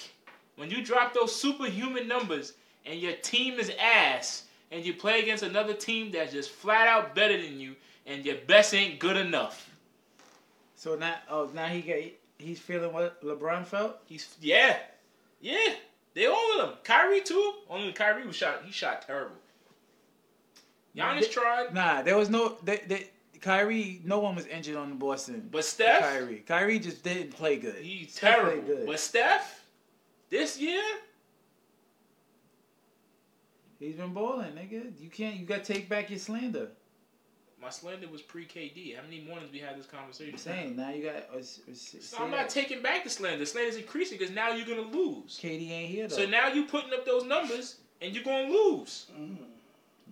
when 0.56 0.70
you 0.70 0.84
drop 0.84 1.14
those 1.14 1.36
superhuman 1.36 2.08
numbers 2.08 2.54
and 2.86 3.00
your 3.00 3.14
team 3.14 3.60
is 3.60 3.72
ass 3.80 4.44
and 4.72 4.86
you 4.86 4.94
play 4.94 5.20
against 5.22 5.44
another 5.44 5.74
team 5.74 6.12
that's 6.12 6.32
just 6.32 6.50
flat 6.50 6.88
out 6.88 7.16
better 7.16 7.40
than 7.42 7.60
you 7.60 7.76
and 8.06 8.26
your 8.26 8.38
best 8.48 8.74
ain't 8.74 9.00
good 9.00 9.18
enough. 9.18 9.70
So 10.76 10.96
now 10.96 11.16
oh 11.30 11.50
now 11.54 11.68
he 11.68 11.82
get 11.82 12.20
he's 12.38 12.60
feeling 12.60 12.94
what 12.94 13.22
LeBron 13.24 13.66
felt. 13.66 13.98
He's 14.06 14.36
yeah. 14.42 14.78
Yeah. 15.42 15.74
They 16.14 16.28
all 16.28 16.60
of 16.62 16.68
them. 16.70 16.78
Kyrie 16.84 17.22
too. 17.22 17.54
Only 17.70 17.92
Kyrie 17.92 18.26
was 18.26 18.36
shot 18.36 18.62
he 18.66 18.72
shot 18.72 19.02
terrible. 19.06 19.36
Giannis 20.96 21.22
They- 21.22 21.28
tried. 21.28 21.74
Nah, 21.74 22.02
there 22.04 22.18
was 22.18 22.30
no 22.30 22.58
they, 22.64 22.78
they, 22.88 23.10
Kyrie. 23.46 24.02
No 24.04 24.18
one 24.20 24.36
was 24.36 24.48
injured 24.48 24.76
on 24.76 24.90
the 24.90 24.96
Boston. 24.96 25.48
But 25.52 25.64
Steph 25.64 26.02
Kyrie, 26.02 26.44
Kyrie 26.48 26.80
just 26.80 27.04
didn't 27.04 27.30
play 27.32 27.58
good. 27.58 27.76
he's 27.76 28.12
Steph 28.14 28.36
terrible. 28.38 28.62
good. 28.64 28.88
But 28.88 29.00
Steph, 29.00 29.64
this 30.30 30.60
year, 30.60 30.82
He's 33.80 33.96
been 33.96 34.14
balling, 34.14 34.54
nigga. 34.54 34.92
You 35.00 35.10
can't. 35.10 35.36
You 35.36 35.46
got 35.46 35.64
to 35.64 35.74
take 35.74 35.90
back 35.90 36.10
your 36.10 36.18
slander. 36.18 36.70
my 37.62 37.70
slander 37.70 38.08
was 38.08 38.22
pre 38.22 38.46
KD. 38.46 38.96
How 38.96 39.04
many 39.04 39.22
mornings 39.22 39.52
we 39.52 39.60
had 39.60 39.78
this 39.78 39.86
conversation? 39.86 40.34
I'm 40.34 40.40
saying 40.40 40.76
now 40.78 40.90
you 40.92 41.04
got. 41.04 41.16
Uh, 41.34 41.40
s- 41.40 41.60
s- 41.70 41.96
So 42.00 42.24
I'm 42.24 42.32
not 42.32 42.50
taking 42.50 42.82
back 42.82 43.04
the 43.04 43.10
slander. 43.10 43.38
The 43.40 43.46
slander's 43.46 43.76
increasing 43.76 44.18
because 44.18 44.34
now 44.34 44.52
you're 44.54 44.66
gonna 44.66 44.90
lose. 44.90 45.38
KD 45.42 45.70
ain't 45.70 45.90
here 45.92 46.08
though. 46.08 46.16
So 46.16 46.26
now 46.26 46.48
you 46.48 46.64
putting 46.66 46.94
up 46.94 47.06
those 47.06 47.26
numbers 47.26 47.76
and 48.02 48.16
you're 48.16 48.24
gonna 48.24 48.48
lose. 48.50 49.08
Mm. 49.20 49.38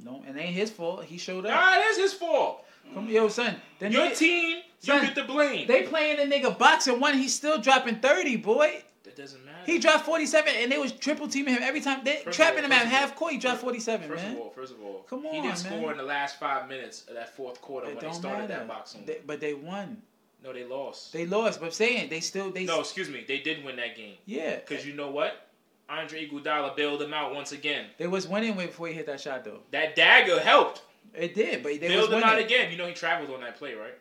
no, 0.04 0.22
it 0.28 0.36
ain't 0.38 0.54
his 0.54 0.70
fault. 0.70 1.06
He 1.06 1.18
showed 1.18 1.46
up. 1.46 1.52
Nah, 1.54 1.78
it 1.78 1.86
is 1.92 1.98
his 1.98 2.14
fault. 2.14 2.66
Come, 2.94 3.10
yo, 3.10 3.28
son. 3.28 3.56
Then 3.80 3.92
Your 3.92 4.10
they, 4.10 4.16
team, 4.16 4.62
Son, 4.80 5.02
you 5.02 5.08
get 5.08 5.16
the 5.16 5.24
blame. 5.24 5.68
they 5.68 5.84
playing 5.84 6.18
the 6.30 6.36
nigga 6.36 6.58
boxing 6.58 7.00
one. 7.00 7.18
He's 7.18 7.34
still 7.34 7.60
dropping 7.60 8.00
thirty, 8.00 8.36
boy. 8.38 8.84
that 9.04 9.16
doesn't 9.16 9.44
matter. 9.46 9.58
He 9.66 9.80
dropped 9.80 10.06
forty 10.06 10.26
seven, 10.26 10.54
and 10.58 10.72
they 10.72 10.78
was 10.78 10.92
triple 10.92 11.28
teaming 11.28 11.56
him 11.56 11.64
every 11.64 11.80
time. 11.82 12.04
They 12.04 12.18
First 12.18 12.36
trapping 12.38 12.60
all- 12.60 12.66
him 12.66 12.72
at 12.74 12.82
first 12.84 12.92
half 12.94 13.16
court. 13.16 13.32
He 13.34 13.38
dropped 13.40 13.60
forty 13.62 13.80
seven, 13.80 14.10
man. 14.10 14.34
of 14.36 14.40
all, 14.42 14.50
first 14.50 14.74
of 14.74 14.82
all, 14.82 15.06
Come 15.10 15.26
on, 15.26 15.34
he 15.34 15.42
didn't 15.42 15.58
score 15.58 15.92
in 15.92 15.98
the 15.98 16.04
last 16.04 16.40
five 16.40 16.68
minutes 16.68 17.06
of 17.08 17.16
that 17.16 17.36
fourth 17.36 17.62
quarter 17.62 17.88
it 17.90 17.96
when 17.96 18.06
they 18.06 18.14
started 18.14 18.50
matter. 18.50 18.54
that 18.60 18.68
boxing. 18.68 19.06
They- 19.06 19.22
but 19.26 19.40
they 19.40 19.54
won. 19.54 20.02
no, 20.44 20.52
they 20.52 20.66
lost. 20.66 21.14
They 21.14 21.26
lost, 21.26 21.60
but 21.62 21.68
I'm 21.68 21.72
saying 21.72 22.10
they 22.10 22.20
still 22.20 22.52
they 22.52 22.66
no, 22.66 22.82
excuse 22.82 23.10
me, 23.10 23.24
they 23.28 23.40
did 23.40 23.64
win 23.64 23.78
that 23.78 23.96
game 23.96 24.16
yeah 24.26 24.56
because 24.58 24.86
you 24.86 24.94
know 24.94 25.10
what? 25.10 25.48
Andre 25.90 26.28
Iguodala 26.28 26.76
bailed 26.76 27.00
them 27.02 27.14
out 27.14 27.34
once 27.36 27.52
again. 27.54 27.86
they 27.98 28.08
was 28.08 28.28
winning 28.28 28.56
before 28.56 28.88
he 28.88 28.94
hit 28.94 29.06
that 29.06 29.20
shot 29.22 29.44
though. 29.46 29.60
That 29.72 29.96
dagger 29.96 30.40
helped. 30.40 30.82
It 31.14 31.36
did, 31.36 31.62
but 31.62 31.80
they 31.80 31.88
them 31.88 32.10
winning. 32.10 32.24
out 32.24 32.40
again. 32.40 32.72
You 32.72 32.78
know 32.78 32.88
he 32.88 32.94
traveled 32.94 33.30
on 33.30 33.42
that 33.42 33.58
play, 33.58 33.76
right? 33.76 33.94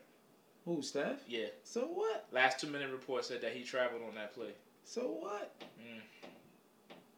Who 0.64 0.80
Steph? 0.82 1.20
Yeah. 1.28 1.46
So 1.64 1.82
what? 1.82 2.26
Last 2.32 2.60
two 2.60 2.68
minute 2.68 2.90
report 2.90 3.24
said 3.24 3.40
that 3.42 3.52
he 3.52 3.64
traveled 3.64 4.02
on 4.08 4.14
that 4.14 4.34
play. 4.34 4.54
So 4.84 5.02
what? 5.20 5.54
Mm. 5.80 6.00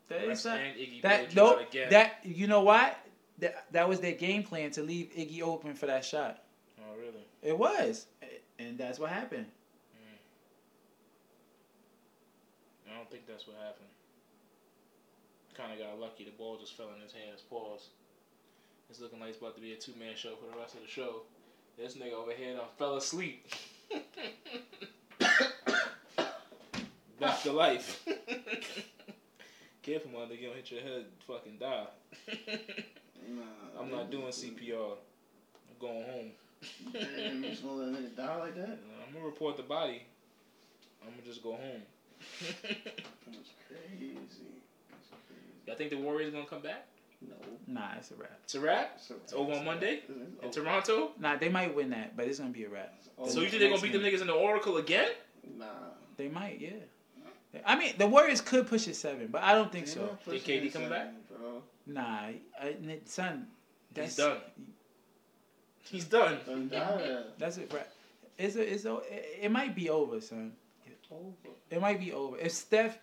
That 0.08 0.22
is 0.22 0.28
Russ 0.28 0.44
not, 0.44 0.58
and 0.58 0.76
Iggy 0.76 1.02
that 1.02 1.30
you 1.30 1.36
no 1.36 1.54
out 1.54 1.62
again. 1.62 1.90
that 1.90 2.20
you 2.24 2.46
know 2.46 2.62
why? 2.62 2.94
That 3.38 3.66
that 3.72 3.88
was 3.88 4.00
their 4.00 4.12
game 4.12 4.42
plan 4.42 4.70
to 4.72 4.82
leave 4.82 5.10
Iggy 5.16 5.42
open 5.42 5.74
for 5.74 5.86
that 5.86 6.04
shot. 6.04 6.42
oh 6.80 6.96
really? 6.98 7.24
It 7.42 7.58
was, 7.58 8.06
and 8.58 8.78
that's 8.78 8.98
what 8.98 9.10
happened. 9.10 9.46
I 12.90 12.96
don't 12.96 13.10
think 13.10 13.26
that's 13.26 13.46
what 13.46 13.56
happened. 13.56 13.88
Kind 15.54 15.72
of 15.72 15.78
got 15.78 16.00
lucky. 16.00 16.24
The 16.24 16.30
ball 16.32 16.56
just 16.58 16.76
fell 16.76 16.88
in 16.94 17.02
his 17.02 17.12
hands. 17.12 17.42
Pause. 17.48 17.88
It's 18.94 19.02
looking 19.02 19.18
like 19.18 19.30
it's 19.30 19.38
about 19.38 19.56
to 19.56 19.60
be 19.60 19.72
a 19.72 19.76
two 19.76 19.90
man 19.98 20.14
show 20.14 20.36
for 20.36 20.48
the 20.48 20.56
rest 20.56 20.76
of 20.76 20.82
the 20.82 20.86
show. 20.86 21.22
This 21.76 21.96
nigga 21.96 22.12
over 22.12 22.30
here 22.30 22.54
done 22.54 22.66
fell 22.78 22.94
asleep. 22.96 23.44
Back 27.18 27.42
to 27.42 27.50
life. 27.50 28.06
Careful, 29.82 30.12
mother, 30.12 30.36
you 30.36 30.46
don't 30.46 30.54
hit 30.54 30.70
your 30.70 30.82
head, 30.82 31.06
fucking 31.26 31.56
die. 31.58 31.86
Nah, 33.28 33.80
I'm 33.80 33.90
not 33.90 34.12
doing 34.12 34.28
CPR. 34.28 34.92
I'm 34.92 35.76
going 35.80 36.04
home. 36.04 36.30
Damn, 36.92 37.42
you 37.42 37.50
just 37.50 37.64
gonna 37.64 37.74
let 37.74 37.88
a 37.88 37.90
nigga 37.96 38.16
die 38.16 38.36
like 38.36 38.54
that? 38.54 38.78
I'm 39.08 39.12
gonna 39.12 39.26
report 39.26 39.56
the 39.56 39.64
body. 39.64 40.04
I'm 41.02 41.10
gonna 41.10 41.22
just 41.24 41.42
go 41.42 41.54
home. 41.54 41.82
That's 42.62 42.62
crazy. 43.66 44.18
That's 44.88 45.08
crazy. 45.26 45.64
Y'all 45.66 45.76
think 45.76 45.90
the 45.90 45.96
Warriors 45.96 46.32
gonna 46.32 46.46
come 46.46 46.62
back? 46.62 46.86
No. 47.28 47.34
Nah, 47.66 47.88
it's 47.98 48.10
a 48.10 48.14
wrap. 48.16 48.38
It's 48.44 48.54
a 48.54 48.60
wrap. 48.60 48.92
It's, 48.96 49.10
a- 49.10 49.14
It's 49.16 49.32
over 49.32 49.52
on 49.52 49.64
Monday 49.64 50.02
in. 50.42 50.50
Toronto. 50.50 51.12
Nah, 51.18 51.36
they 51.36 51.48
might 51.48 51.74
win 51.74 51.90
that, 51.90 52.16
but 52.16 52.26
it's 52.26 52.38
gonna 52.38 52.50
be 52.50 52.64
a 52.64 52.68
wrap. 52.68 52.94
It's 53.22 53.34
So 53.34 53.40
you 53.40 53.48
think 53.48 53.60
they're 53.60 53.70
gonna 53.70 53.80
beat 53.82 53.92
them 53.92 54.02
game. 54.02 54.12
niggas 54.12 54.20
in 54.20 54.26
the 54.26 54.34
Oracle 54.34 54.76
again? 54.78 55.10
Nah. 55.56 55.64
They 56.16 56.28
might, 56.28 56.60
yeah. 56.60 56.70
I 57.64 57.76
mean, 57.78 57.94
the 57.98 58.06
Warriors 58.06 58.40
could 58.40 58.66
push 58.66 58.88
it 58.88 58.96
seven, 58.96 59.28
but 59.28 59.42
I 59.42 59.54
don't 59.54 59.70
think 59.70 59.86
They 59.86 59.92
so. 59.92 60.00
not 60.02 60.22
Think 60.24 60.42
KD 60.42 60.64
it 60.66 60.72
coming 60.72 60.88
seven, 60.88 60.90
back? 60.90 61.38
Bro. 61.38 61.62
Nah, 61.86 62.02
I, 62.02 62.40
I- 62.60 62.98
son, 63.04 63.46
that's 63.92 64.16
He's 64.16 64.24
done. 64.24 64.38
He's 65.82 66.04
done. 66.04 66.38
Done. 66.70 67.24
That's 67.38 67.58
it, 67.58 67.72
wrap. 67.72 67.88
It's 68.36 68.56
a, 68.56 68.72
it's 68.72 68.84
a, 68.84 68.96
it, 69.10 69.38
it 69.42 69.50
might 69.52 69.74
be 69.76 69.88
over, 69.90 70.20
son. 70.20 70.52
Over. 71.10 71.54
It 71.70 71.80
might 71.80 72.00
be 72.00 72.12
over. 72.12 72.36
If 72.38 72.50
Steph, 72.52 72.98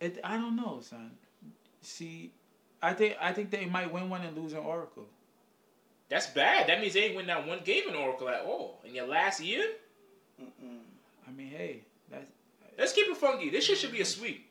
it, 0.00 0.18
I 0.22 0.36
don't 0.36 0.54
know, 0.56 0.80
son. 0.80 1.10
See, 1.82 2.32
I 2.82 2.92
think 2.94 3.16
I 3.20 3.32
think 3.32 3.50
they 3.50 3.66
might 3.66 3.92
win 3.92 4.08
one 4.10 4.22
and 4.22 4.36
lose 4.36 4.52
an 4.52 4.58
Oracle. 4.60 5.06
That's 6.08 6.26
bad. 6.28 6.68
That 6.68 6.80
means 6.80 6.94
they 6.94 7.04
ain't 7.04 7.16
win 7.16 7.26
that 7.28 7.46
one 7.46 7.60
game 7.64 7.84
in 7.88 7.94
Oracle 7.94 8.28
at 8.28 8.42
all 8.44 8.80
in 8.84 8.94
your 8.94 9.06
last 9.06 9.40
year. 9.40 9.64
Mm-mm. 10.42 10.78
I 11.26 11.30
mean, 11.30 11.48
hey, 11.48 11.82
that's 12.10 12.30
Let's 12.78 12.92
keep 12.92 13.08
it 13.08 13.16
funky. 13.16 13.50
This 13.50 13.64
shit 13.64 13.76
should 13.78 13.92
be 13.92 14.00
a 14.00 14.04
sweep. 14.04 14.48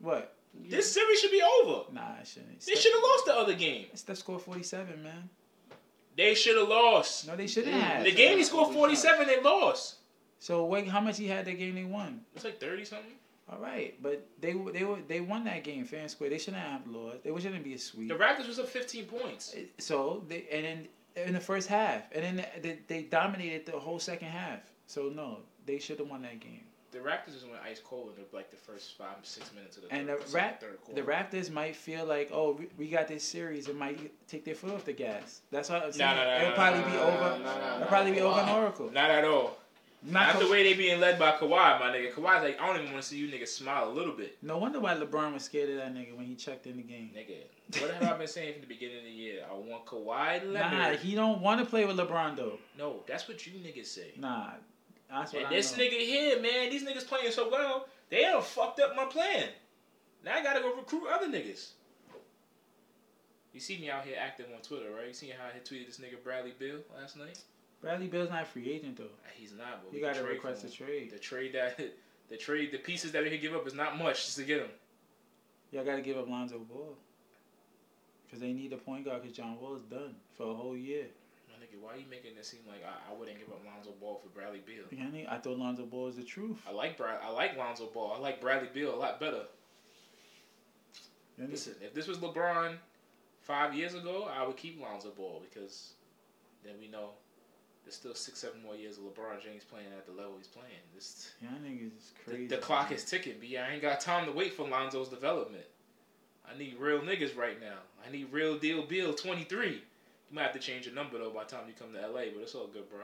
what? 0.00 0.34
This 0.68 0.92
series 0.92 1.20
should 1.20 1.30
be 1.30 1.42
over. 1.62 1.84
Nah, 1.92 2.00
I 2.20 2.24
shouldn't. 2.24 2.60
They 2.60 2.74
should 2.74 2.92
have 2.92 3.02
lost 3.02 3.26
the 3.26 3.34
other 3.36 3.54
game. 3.54 3.86
Steph 3.94 4.16
scored 4.16 4.40
forty 4.42 4.62
seven, 4.64 5.02
man. 5.02 5.28
They 6.16 6.34
should 6.34 6.56
have 6.58 6.68
lost. 6.68 7.26
No, 7.28 7.36
they 7.36 7.46
shouldn't 7.46 7.74
Yeah. 7.74 7.80
have. 7.82 8.04
The 8.04 8.10
game 8.12 8.36
he 8.36 8.44
scored 8.44 8.74
47, 8.74 9.26
they 9.28 9.40
lost. 9.40 9.96
So 10.40 10.66
wait, 10.66 10.88
how 10.88 11.00
much 11.00 11.16
he 11.18 11.28
had 11.28 11.44
that 11.46 11.56
game 11.58 11.76
they 11.76 11.84
won? 11.84 12.22
It's 12.34 12.44
like 12.44 12.58
30 12.58 12.84
something. 12.84 13.12
All 13.52 13.58
right, 13.58 13.94
but 14.02 14.26
they 14.40 14.52
they 14.52 14.84
were 14.84 14.98
they 15.08 15.20
won 15.20 15.44
that 15.44 15.64
game 15.64 15.84
fair 15.84 16.00
and 16.00 16.10
square. 16.10 16.30
They 16.30 16.38
shouldn't 16.38 16.62
have 16.62 16.86
lost. 16.86 17.24
They 17.24 17.30
shouldn't 17.40 17.64
be 17.64 17.74
a 17.74 17.78
sweep. 17.78 18.08
The 18.08 18.14
Raptors 18.14 18.46
was 18.46 18.58
up 18.58 18.68
15 18.68 19.06
points. 19.06 19.54
Uh, 19.56 19.62
so 19.78 20.24
they 20.28 20.46
and 20.52 20.64
then 20.64 20.88
in 21.26 21.32
the 21.34 21.40
first 21.40 21.68
half, 21.68 22.04
and 22.12 22.22
then 22.24 22.46
they, 22.62 22.78
they 22.86 23.02
dominated 23.02 23.66
the 23.66 23.78
whole 23.78 23.98
second 23.98 24.28
half. 24.28 24.60
So 24.86 25.08
no, 25.14 25.38
they 25.66 25.78
should 25.80 25.98
have 25.98 26.08
won 26.08 26.22
that 26.22 26.38
game. 26.38 26.62
the 26.92 26.98
Raptors 26.98 27.32
just 27.34 27.48
went 27.48 27.60
ice 27.64 27.80
cold 27.84 28.10
in 28.16 28.22
the, 28.22 28.36
like 28.36 28.50
the 28.50 28.56
first 28.56 28.96
five 28.96 29.16
six 29.22 29.52
minutes 29.52 29.76
of 29.76 29.82
the 29.84 29.92
And 29.94 30.06
third, 30.06 30.26
the 30.26 30.32
Rap- 30.36 30.64
The. 30.94 31.02
Raptors 31.02 31.50
might 31.50 31.74
feel 31.74 32.04
like, 32.04 32.30
oh, 32.32 32.52
we, 32.52 32.68
we 32.78 32.88
got 32.88 33.08
this 33.08 33.24
series. 33.24 33.66
It 33.68 33.76
might 33.76 34.12
take 34.28 34.44
their 34.44 34.54
foot 34.54 34.72
off 34.74 34.84
the 34.84 34.92
gas. 34.92 35.40
That's 35.50 35.70
why 35.70 35.80
I'm 35.80 35.92
saying 35.92 36.08
nah, 36.16 36.22
nah, 36.22 36.36
it'll 36.36 36.50
nah, 36.50 36.54
probably 36.54 36.90
be 36.92 36.98
over. 36.98 37.76
It'll 37.76 37.86
probably 37.88 38.12
be 38.12 38.20
over 38.20 38.40
in. 38.40 38.48
Oracle. 38.48 38.90
Not 38.92 39.10
at 39.10 39.24
all. 39.24 39.56
Not, 40.02 40.34
Not 40.34 40.42
the 40.42 40.48
way 40.50 40.62
they 40.62 40.72
being 40.72 40.98
led 40.98 41.18
by 41.18 41.32
Kawhi, 41.32 41.78
my 41.78 41.90
nigga. 41.94 42.10
Kawhi's 42.14 42.42
like, 42.42 42.58
I 42.58 42.66
don't 42.66 42.76
even 42.80 42.92
want 42.92 43.02
to 43.02 43.08
see 43.08 43.18
you 43.18 43.28
niggas 43.28 43.48
smile 43.48 43.88
a 43.88 43.92
little 43.92 44.14
bit. 44.14 44.38
No 44.42 44.56
wonder 44.56 44.80
why 44.80 44.94
LeBron 44.94 45.34
was 45.34 45.44
scared 45.44 45.68
of 45.68 45.76
that 45.76 45.94
nigga 45.94 46.16
when 46.16 46.24
he 46.24 46.34
checked 46.36 46.66
in 46.66 46.78
the 46.78 46.82
game. 46.82 47.10
Nigga, 47.14 47.80
what 47.82 47.90
have 47.92 48.14
I 48.14 48.16
been 48.16 48.26
saying 48.26 48.54
from 48.54 48.62
the 48.62 48.66
beginning 48.66 48.96
of 48.98 49.04
the 49.04 49.10
year? 49.10 49.44
I 49.50 49.52
want 49.54 49.84
Kawhi 49.84 50.50
Leonard. 50.50 50.72
Nah, 50.72 50.90
he 50.96 51.14
don't 51.14 51.42
want 51.42 51.60
to 51.60 51.66
play 51.66 51.84
with 51.84 51.98
LeBron 51.98 52.34
though. 52.36 52.58
no, 52.78 53.02
that's 53.06 53.28
what 53.28 53.46
you 53.46 53.52
niggas 53.60 53.86
say. 53.88 54.12
Nah, 54.16 54.52
that's 55.10 55.34
what 55.34 55.40
And 55.42 55.48
I 55.48 55.56
this 55.56 55.76
know. 55.76 55.84
nigga 55.84 55.98
here, 56.00 56.40
man, 56.40 56.70
these 56.70 56.82
niggas 56.82 57.06
playing 57.06 57.30
so 57.32 57.50
well, 57.50 57.86
they 58.08 58.22
done 58.22 58.40
fucked 58.40 58.80
up 58.80 58.96
my 58.96 59.04
plan. 59.04 59.48
Now 60.24 60.34
I 60.36 60.42
gotta 60.42 60.60
go 60.60 60.74
recruit 60.76 61.08
other 61.12 61.26
niggas. 61.28 61.72
You 63.52 63.60
see 63.60 63.78
me 63.78 63.90
out 63.90 64.04
here 64.06 64.16
active 64.18 64.46
on 64.54 64.62
Twitter, 64.62 64.90
right? 64.96 65.08
You 65.08 65.12
see 65.12 65.28
how 65.28 65.44
I 65.46 65.58
tweeted 65.58 65.86
this 65.88 65.98
nigga 65.98 66.22
Bradley 66.22 66.54
Beal 66.58 66.78
last 66.98 67.16
night? 67.18 67.38
Bradley 67.80 68.08
Beal's 68.08 68.30
not 68.30 68.42
a 68.42 68.46
free 68.46 68.70
agent 68.70 68.96
though. 68.98 69.04
Uh, 69.04 69.30
he's 69.34 69.52
not, 69.52 69.82
but 69.82 69.94
You 69.94 70.02
got 70.04 70.14
to 70.16 70.24
request 70.24 70.64
a 70.64 70.70
trade. 70.70 71.10
The 71.10 71.18
trade 71.18 71.54
that 71.54 71.78
the 72.28 72.36
trade 72.36 72.72
the 72.72 72.78
pieces 72.78 73.12
that 73.12 73.22
we 73.22 73.30
could 73.30 73.40
give 73.40 73.54
up 73.54 73.66
is 73.66 73.74
not 73.74 73.98
much 73.98 74.26
just 74.26 74.36
to 74.36 74.44
get 74.44 74.60
him. 74.60 74.70
Y'all 75.72 75.84
got 75.84 75.96
to 75.96 76.02
give 76.02 76.18
up 76.18 76.28
Lonzo 76.28 76.58
Ball. 76.58 76.96
Because 78.26 78.40
they 78.40 78.52
need 78.52 78.72
a 78.72 78.76
point 78.76 79.04
guard 79.04 79.22
because 79.22 79.36
John 79.36 79.58
Wall 79.60 79.76
is 79.76 79.82
done 79.84 80.14
for 80.36 80.50
a 80.50 80.54
whole 80.54 80.76
year. 80.76 81.06
My 81.48 81.54
nigga, 81.56 81.80
why 81.80 81.94
are 81.94 81.96
you 81.96 82.04
making 82.08 82.36
it 82.36 82.46
seem 82.46 82.60
like 82.68 82.80
I, 82.84 83.12
I 83.12 83.18
wouldn't 83.18 83.38
give 83.38 83.48
up 83.48 83.60
Lonzo 83.66 83.90
Ball 84.00 84.20
for 84.22 84.28
Bradley 84.28 84.60
Beal? 84.64 84.84
Yeah, 84.92 85.26
I, 85.28 85.38
thought 85.38 85.58
Lonzo 85.58 85.84
Ball 85.84 86.04
was 86.04 86.16
the 86.16 86.22
truth. 86.22 86.58
I 86.68 86.72
like 86.72 86.96
Brad. 86.96 87.18
I 87.24 87.30
like 87.30 87.56
Lonzo 87.56 87.86
Ball. 87.86 88.14
I 88.16 88.20
like 88.20 88.40
Bradley 88.40 88.68
Beal 88.72 88.94
a 88.94 88.96
lot 88.96 89.18
better. 89.18 89.42
Understand? 91.40 91.50
Listen, 91.50 91.74
if 91.80 91.94
this 91.94 92.06
was 92.06 92.18
LeBron 92.18 92.74
five 93.40 93.74
years 93.74 93.94
ago, 93.94 94.30
I 94.32 94.46
would 94.46 94.56
keep 94.56 94.80
Lonzo 94.80 95.10
Ball 95.10 95.42
because 95.48 95.94
then 96.64 96.74
we 96.80 96.86
know 96.86 97.10
there's 97.84 97.94
still 97.96 98.14
six, 98.14 98.38
seven 98.38 98.62
more 98.62 98.76
years 98.76 98.98
of 98.98 99.04
LeBron 99.04 99.42
James 99.42 99.64
playing 99.64 99.86
at 99.96 100.06
the 100.06 100.12
level 100.12 100.34
he's 100.36 100.46
playing. 100.46 100.68
This 100.94 101.32
Y'all 101.40 101.52
niggas 101.52 101.96
is 101.96 102.12
the, 102.26 102.30
crazy. 102.32 102.46
the 102.46 102.56
clock 102.58 102.92
is 102.92 103.04
ticking, 103.04 103.34
B. 103.40 103.56
I 103.56 103.72
ain't 103.72 103.82
got 103.82 104.00
time 104.00 104.26
to 104.26 104.32
wait 104.32 104.52
for 104.54 104.66
Lonzo's 104.66 105.08
development. 105.08 105.64
I 106.48 106.58
need 106.58 106.76
real 106.78 107.00
niggas 107.00 107.36
right 107.36 107.60
now. 107.60 107.78
I 108.06 108.10
need 108.10 108.28
real 108.32 108.58
deal 108.58 108.82
Beal 108.82 109.14
23. 109.14 109.68
You 109.68 109.80
might 110.32 110.42
have 110.42 110.52
to 110.52 110.58
change 110.58 110.86
your 110.86 110.94
number 110.94 111.18
though 111.18 111.30
by 111.30 111.44
the 111.44 111.50
time 111.50 111.62
you 111.66 111.74
come 111.78 111.92
to 111.92 112.00
LA, 112.00 112.30
but 112.34 112.42
it's 112.42 112.54
all 112.54 112.66
good, 112.66 112.88
bro. 112.90 113.00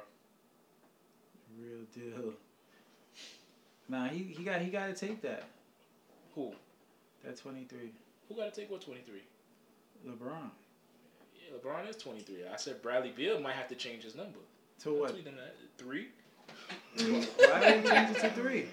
Real 1.59 1.85
deal. 1.95 2.33
Nah, 3.89 4.09
he, 4.09 4.25
he 4.25 4.43
got 4.43 4.61
he 4.61 4.71
got 4.71 4.87
to 4.87 4.95
take 4.95 5.23
that. 5.23 5.45
Who? 6.35 6.53
That 7.25 7.37
23. 7.37 7.93
Who 8.29 8.35
got 8.37 8.53
to 8.53 8.61
take 8.61 8.71
what 8.71 8.81
23? 8.81 9.23
LeBron. 10.07 10.51
Yeah, 11.35 11.57
LeBron 11.57 11.89
is 11.89 11.97
23. 11.97 12.37
I 12.53 12.57
said 12.57 12.83
Bradley 12.83 13.13
Beal 13.15 13.41
might 13.41 13.55
have 13.55 13.69
to 13.69 13.75
change 13.75 14.03
his 14.03 14.15
number. 14.15 14.39
To 14.83 15.01
what? 15.01 15.25
that. 15.25 15.55
Three? 15.79 16.09
Why 16.97 17.61
did 17.61 17.85
he 17.85 17.91
change 17.91 18.17
it 18.17 18.21
to 18.21 18.31
three? 18.31 18.67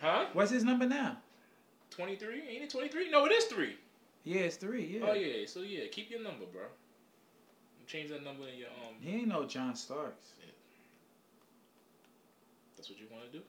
Huh? 0.00 0.26
What's 0.32 0.50
his 0.50 0.64
number 0.64 0.86
now? 0.86 1.16
23? 1.90 2.42
Ain't 2.48 2.62
it 2.64 2.70
23? 2.70 3.10
No, 3.10 3.26
it 3.26 3.32
is 3.32 3.44
three. 3.44 3.76
Yeah, 4.24 4.40
it's 4.42 4.56
three. 4.56 4.84
Yeah. 4.84 5.06
Oh 5.08 5.14
yeah, 5.14 5.46
so 5.46 5.60
yeah, 5.60 5.84
keep 5.90 6.10
your 6.10 6.20
number, 6.20 6.44
bro. 6.52 6.62
Change 7.86 8.10
that 8.10 8.24
number 8.24 8.48
in 8.48 8.58
your 8.58 8.68
um. 8.68 8.94
He 9.00 9.18
ain't 9.18 9.28
no 9.28 9.44
John 9.44 9.76
Starks. 9.76 10.32
That's 12.76 12.90
what 12.90 12.98
you 12.98 13.06
want 13.10 13.24
to 13.32 13.38
do. 13.38 13.44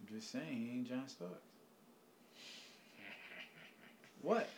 I'm 0.00 0.16
just 0.16 0.32
saying, 0.32 0.44
he 0.48 0.70
ain't 0.70 0.88
John 0.88 1.08
Starks. 1.08 1.34
What? 4.22 4.48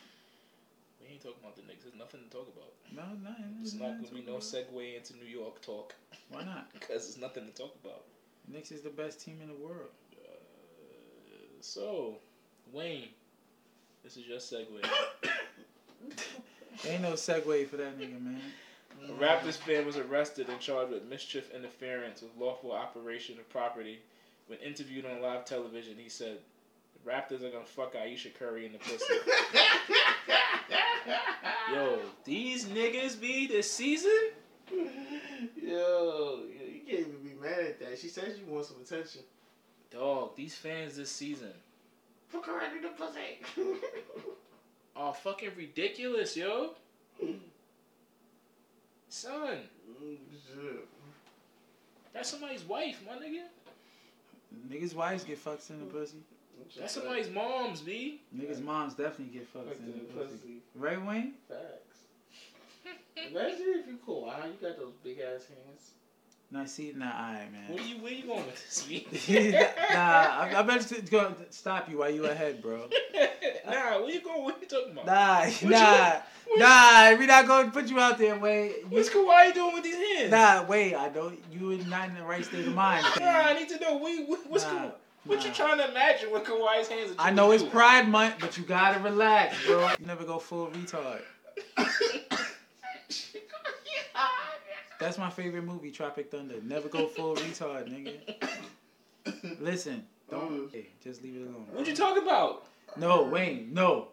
We 1.07 1.13
ain't 1.13 1.23
talking 1.23 1.39
about 1.41 1.55
the 1.55 1.61
Knicks. 1.63 1.83
There's 1.83 1.95
nothing 1.95 2.19
to 2.23 2.29
talk 2.29 2.51
about. 2.51 2.73
No, 2.91 3.03
no. 3.23 3.33
It's 3.61 3.71
there's 3.71 3.81
not 3.81 4.03
gonna 4.03 4.13
be 4.13 4.25
no 4.25 4.39
talk 4.39 4.51
about. 4.51 4.73
segue 4.73 4.97
into 4.97 5.15
New 5.15 5.29
York 5.29 5.61
talk 5.61 5.95
Why 6.29 6.43
not? 6.43 6.73
because 6.73 7.05
there's 7.05 7.17
nothing 7.17 7.45
to 7.45 7.51
talk 7.51 7.73
about. 7.83 8.03
Knicks 8.47 8.71
is 8.71 8.81
the 8.81 8.89
best 8.89 9.21
team 9.23 9.39
in 9.41 9.47
the 9.47 9.55
world. 9.55 9.89
Uh, 10.13 10.35
so, 11.61 12.17
Wayne, 12.73 13.09
this 14.03 14.17
is 14.17 14.27
your 14.27 14.39
segue. 14.39 14.83
Ain't 16.87 17.01
no 17.01 17.13
segue 17.13 17.67
for 17.69 17.77
that 17.77 17.97
nigga, 17.99 18.21
man. 18.21 18.41
A 19.07 19.11
Raptors 19.13 19.57
fan 19.57 19.85
was 19.85 19.97
arrested 19.97 20.49
and 20.49 20.59
charged 20.59 20.91
with 20.91 21.05
mischief 21.05 21.51
interference 21.53 22.21
with 22.21 22.31
lawful 22.37 22.71
operation 22.71 23.39
of 23.39 23.47
property. 23.49 23.99
When 24.47 24.59
interviewed 24.59 25.05
on 25.05 25.21
live 25.21 25.45
television, 25.45 25.95
he 25.97 26.09
said, 26.09 26.39
"The 26.93 27.11
Raptors 27.11 27.43
are 27.43 27.51
gonna 27.51 27.65
fuck 27.65 27.95
Ayesha 27.95 28.29
Curry 28.29 28.65
in 28.65 28.73
the 28.73 28.79
pussy." 28.79 29.13
Yo, 31.73 31.99
these 32.23 32.65
niggas 32.65 33.19
be 33.19 33.47
this 33.47 33.71
season. 33.71 34.11
Yo, 34.71 36.41
you 36.49 36.81
can't 36.87 36.99
even 36.99 37.23
be 37.23 37.33
mad 37.41 37.59
at 37.59 37.79
that. 37.79 37.97
She 37.99 38.07
says 38.07 38.37
you 38.37 38.45
want 38.53 38.65
some 38.65 38.77
attention. 38.81 39.21
Dog, 39.91 40.35
these 40.35 40.55
fans 40.55 40.97
this 40.97 41.09
season 41.09 41.53
Fuck 42.27 42.45
her 42.47 42.59
in 42.75 42.81
the 42.81 42.89
pussy. 42.89 43.39
are 44.97 45.13
fucking 45.13 45.51
ridiculous, 45.57 46.35
yo. 46.35 46.71
Son, 49.09 49.59
Mm, 50.03 50.17
shit. 50.45 50.87
that's 52.13 52.29
somebody's 52.29 52.63
wife, 52.65 53.01
my 53.07 53.13
nigga. 53.13 53.43
Niggas' 54.69 54.93
wives 54.93 55.23
get 55.23 55.37
fucked 55.37 55.69
in 55.69 55.79
the 55.79 55.85
pussy. 55.85 56.17
That's 56.79 56.93
somebody's 56.93 57.29
mom's, 57.29 57.81
b. 57.81 58.21
Niggas' 58.35 58.61
moms 58.61 58.93
definitely 58.93 59.37
get 59.37 59.47
fucked 59.47 59.67
Fucked 59.69 59.79
in 59.81 59.85
in 59.87 59.91
the 59.93 60.13
the 60.13 60.19
pussy. 60.25 60.35
pussy. 60.37 60.57
Right, 60.75 61.03
Wayne? 61.05 61.33
Facts. 61.47 61.97
Imagine 63.29 63.65
if 63.81 63.87
you 63.87 63.97
cool. 64.05 64.29
How 64.29 64.45
you 64.45 64.53
got 64.61 64.77
those 64.77 64.93
big 65.03 65.19
ass 65.19 65.47
hands? 65.47 65.91
Nah, 66.49 66.61
I 66.61 66.65
see, 66.65 66.93
nah, 66.95 67.07
alright, 67.07 67.51
man. 67.51 67.73
Where 67.73 67.83
you 67.83 67.95
where 67.97 68.13
you 68.13 68.23
going 68.25 68.45
with 68.45 68.55
this, 68.55 68.83
b? 68.87 69.05
nah, 69.91 69.97
I, 69.97 70.53
I 70.55 70.61
better 70.61 70.95
to 70.95 71.01
go 71.01 71.35
stop 71.49 71.89
you 71.89 71.97
while 71.97 72.09
you 72.09 72.25
ahead, 72.25 72.61
bro. 72.61 72.87
nah, 73.69 73.99
where 74.01 74.09
you 74.11 74.21
going? 74.21 74.43
What 74.43 74.61
you 74.61 74.67
talking 74.67 74.93
about? 74.93 75.05
Nah, 75.07 75.43
you- 75.43 75.69
nah, 75.69 76.21
what- 76.47 76.59
nah. 76.59 77.15
We 77.19 77.25
not 77.25 77.47
going 77.47 77.65
to 77.65 77.71
put 77.71 77.87
you 77.89 77.99
out 77.99 78.17
there, 78.17 78.39
Wayne. 78.39 78.69
You, 78.69 78.85
What's 78.91 79.09
Kawhi 79.09 79.53
doing 79.53 79.73
with 79.73 79.83
these 79.83 79.95
hands? 79.95 80.31
nah, 80.31 80.63
wait. 80.63 80.95
I 80.95 81.09
don't. 81.09 81.37
You 81.51 81.73
are 81.73 81.83
not 81.85 82.07
in 82.09 82.15
the 82.15 82.23
right 82.23 82.45
state 82.45 82.65
of 82.65 82.73
mind. 82.73 83.05
Nah, 83.19 83.25
I 83.25 83.53
need 83.59 83.67
to 83.69 83.79
know. 83.81 83.97
What, 83.97 84.29
what, 84.29 84.49
what's 84.49 84.63
Nah, 84.63 84.69
Kawhi? 84.71 84.91
What 85.27 85.45
you 85.45 85.51
trying 85.51 85.77
to 85.79 85.89
imagine 85.89 86.31
with 86.31 86.43
Kawhi's 86.43 86.87
hands? 86.87 87.13
I 87.19 87.31
know 87.31 87.51
it's 87.51 87.61
doing? 87.63 87.71
Pride 87.71 88.07
Month, 88.07 88.35
but 88.39 88.57
you 88.57 88.63
gotta 88.63 88.99
relax, 89.01 89.55
bro. 89.65 89.89
You 89.99 90.05
never 90.05 90.23
go 90.23 90.39
full 90.39 90.67
retard. 90.67 91.19
That's 94.99 95.17
my 95.17 95.29
favorite 95.29 95.63
movie, 95.63 95.91
Tropic 95.91 96.31
Thunder. 96.31 96.55
Never 96.63 96.87
go 96.89 97.07
full 97.07 97.35
retard, 97.35 97.87
nigga. 97.87 98.17
Listen, 99.59 100.05
don't. 100.29 100.71
Hey, 100.71 100.87
just 101.03 101.21
leave 101.21 101.35
it 101.35 101.41
alone. 101.41 101.67
What 101.71 101.85
you 101.85 101.95
talking 101.95 102.23
about? 102.23 102.65
No, 102.95 103.23
Wayne, 103.23 103.73
no, 103.73 104.07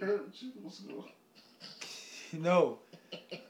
Heard 0.00 0.30
you 0.38 0.52
was 0.62 0.78
going. 0.80 1.12
no. 2.32 2.78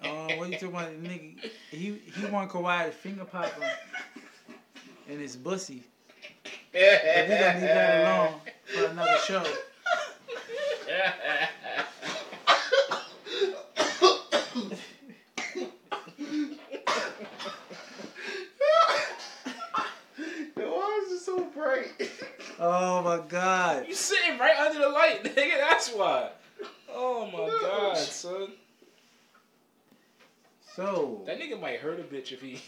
Um, 0.03 0.38
what 0.38 0.51
you 0.51 0.59
talking 0.59 0.68
about, 0.68 1.03
nigga? 1.03 1.51
He 1.70 2.01
he 2.14 2.27
want 2.27 2.51
Kawhi 2.51 2.87
to 2.87 2.90
finger 2.92 3.25
pop 3.25 3.53
him 5.07 5.14
in 5.14 5.21
his 5.21 5.37
bussy. 5.37 5.83
But 6.73 6.81
we 6.81 6.81
gonna 6.81 7.29
leave 7.29 7.61
that 7.61 8.03
alone 8.27 8.40
for 8.67 8.85
another 8.87 9.19
show. 9.27 9.45
Yo, 20.57 20.71
why 20.77 21.03
is 21.07 21.12
it 21.12 21.25
so 21.25 21.45
bright? 21.55 22.11
Oh 22.59 23.03
my 23.03 23.21
God. 23.29 23.87
you 23.88 23.95
sitting 23.95 24.38
right 24.38 24.57
under 24.59 24.79
the 24.79 24.88
light, 24.88 25.25
nigga. 25.37 25.59
That's 25.59 25.90
why. 25.93 26.31
Oh 26.93 27.27
my 27.27 27.49
god, 27.61 27.97
son. 27.99 28.53
So 30.77 31.23
That 31.27 31.40
nigga 31.40 31.61
might 31.61 31.81
hurt 31.81 32.01
a 32.01 32.03
bitch 32.03 32.33
if 32.33 32.40
he 32.40 32.61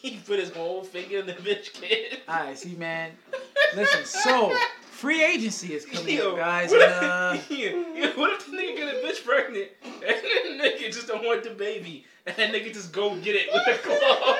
he 0.02 0.16
put 0.16 0.38
his 0.38 0.50
whole 0.50 0.82
finger 0.82 1.18
in 1.18 1.26
the 1.26 1.34
bitch 1.34 1.74
kid. 1.74 2.20
All 2.26 2.36
right, 2.36 2.58
see, 2.58 2.74
man. 2.74 3.12
Listen, 3.76 4.04
so 4.04 4.54
free 4.82 5.22
agency 5.22 5.74
is 5.74 5.84
coming 5.84 6.16
Yo, 6.16 6.30
up, 6.30 6.36
guys. 6.38 6.70
What 6.70 6.82
and, 6.82 7.04
uh, 7.04 7.32
if, 7.34 7.50
yeah, 7.58 7.84
yeah, 7.94 8.16
what 8.16 8.32
if 8.32 8.46
the 8.46 8.52
nigga 8.56 8.76
get 8.76 8.94
a 8.94 9.06
bitch 9.06 9.24
pregnant 9.24 9.68
and 9.84 10.02
the 10.02 10.64
nigga 10.64 10.92
just 10.92 11.06
don't 11.06 11.24
want 11.24 11.44
the 11.44 11.50
baby 11.50 12.06
and 12.26 12.34
that 12.34 12.52
nigga 12.52 12.72
just 12.72 12.92
go 12.92 13.14
get 13.16 13.36
it 13.36 13.48
with 13.52 13.64
the 13.66 13.88
claw? 13.88 14.36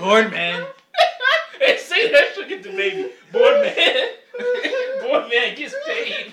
Board 0.00 0.30
man. 0.30 0.66
and 1.66 1.78
say 1.78 2.10
that 2.10 2.32
shit 2.34 2.48
get 2.48 2.62
the 2.62 2.70
baby. 2.70 3.10
Board 3.30 3.60
man. 3.60 4.08
Board 5.02 5.28
man 5.30 5.54
gets 5.54 5.74
paid. 5.86 6.32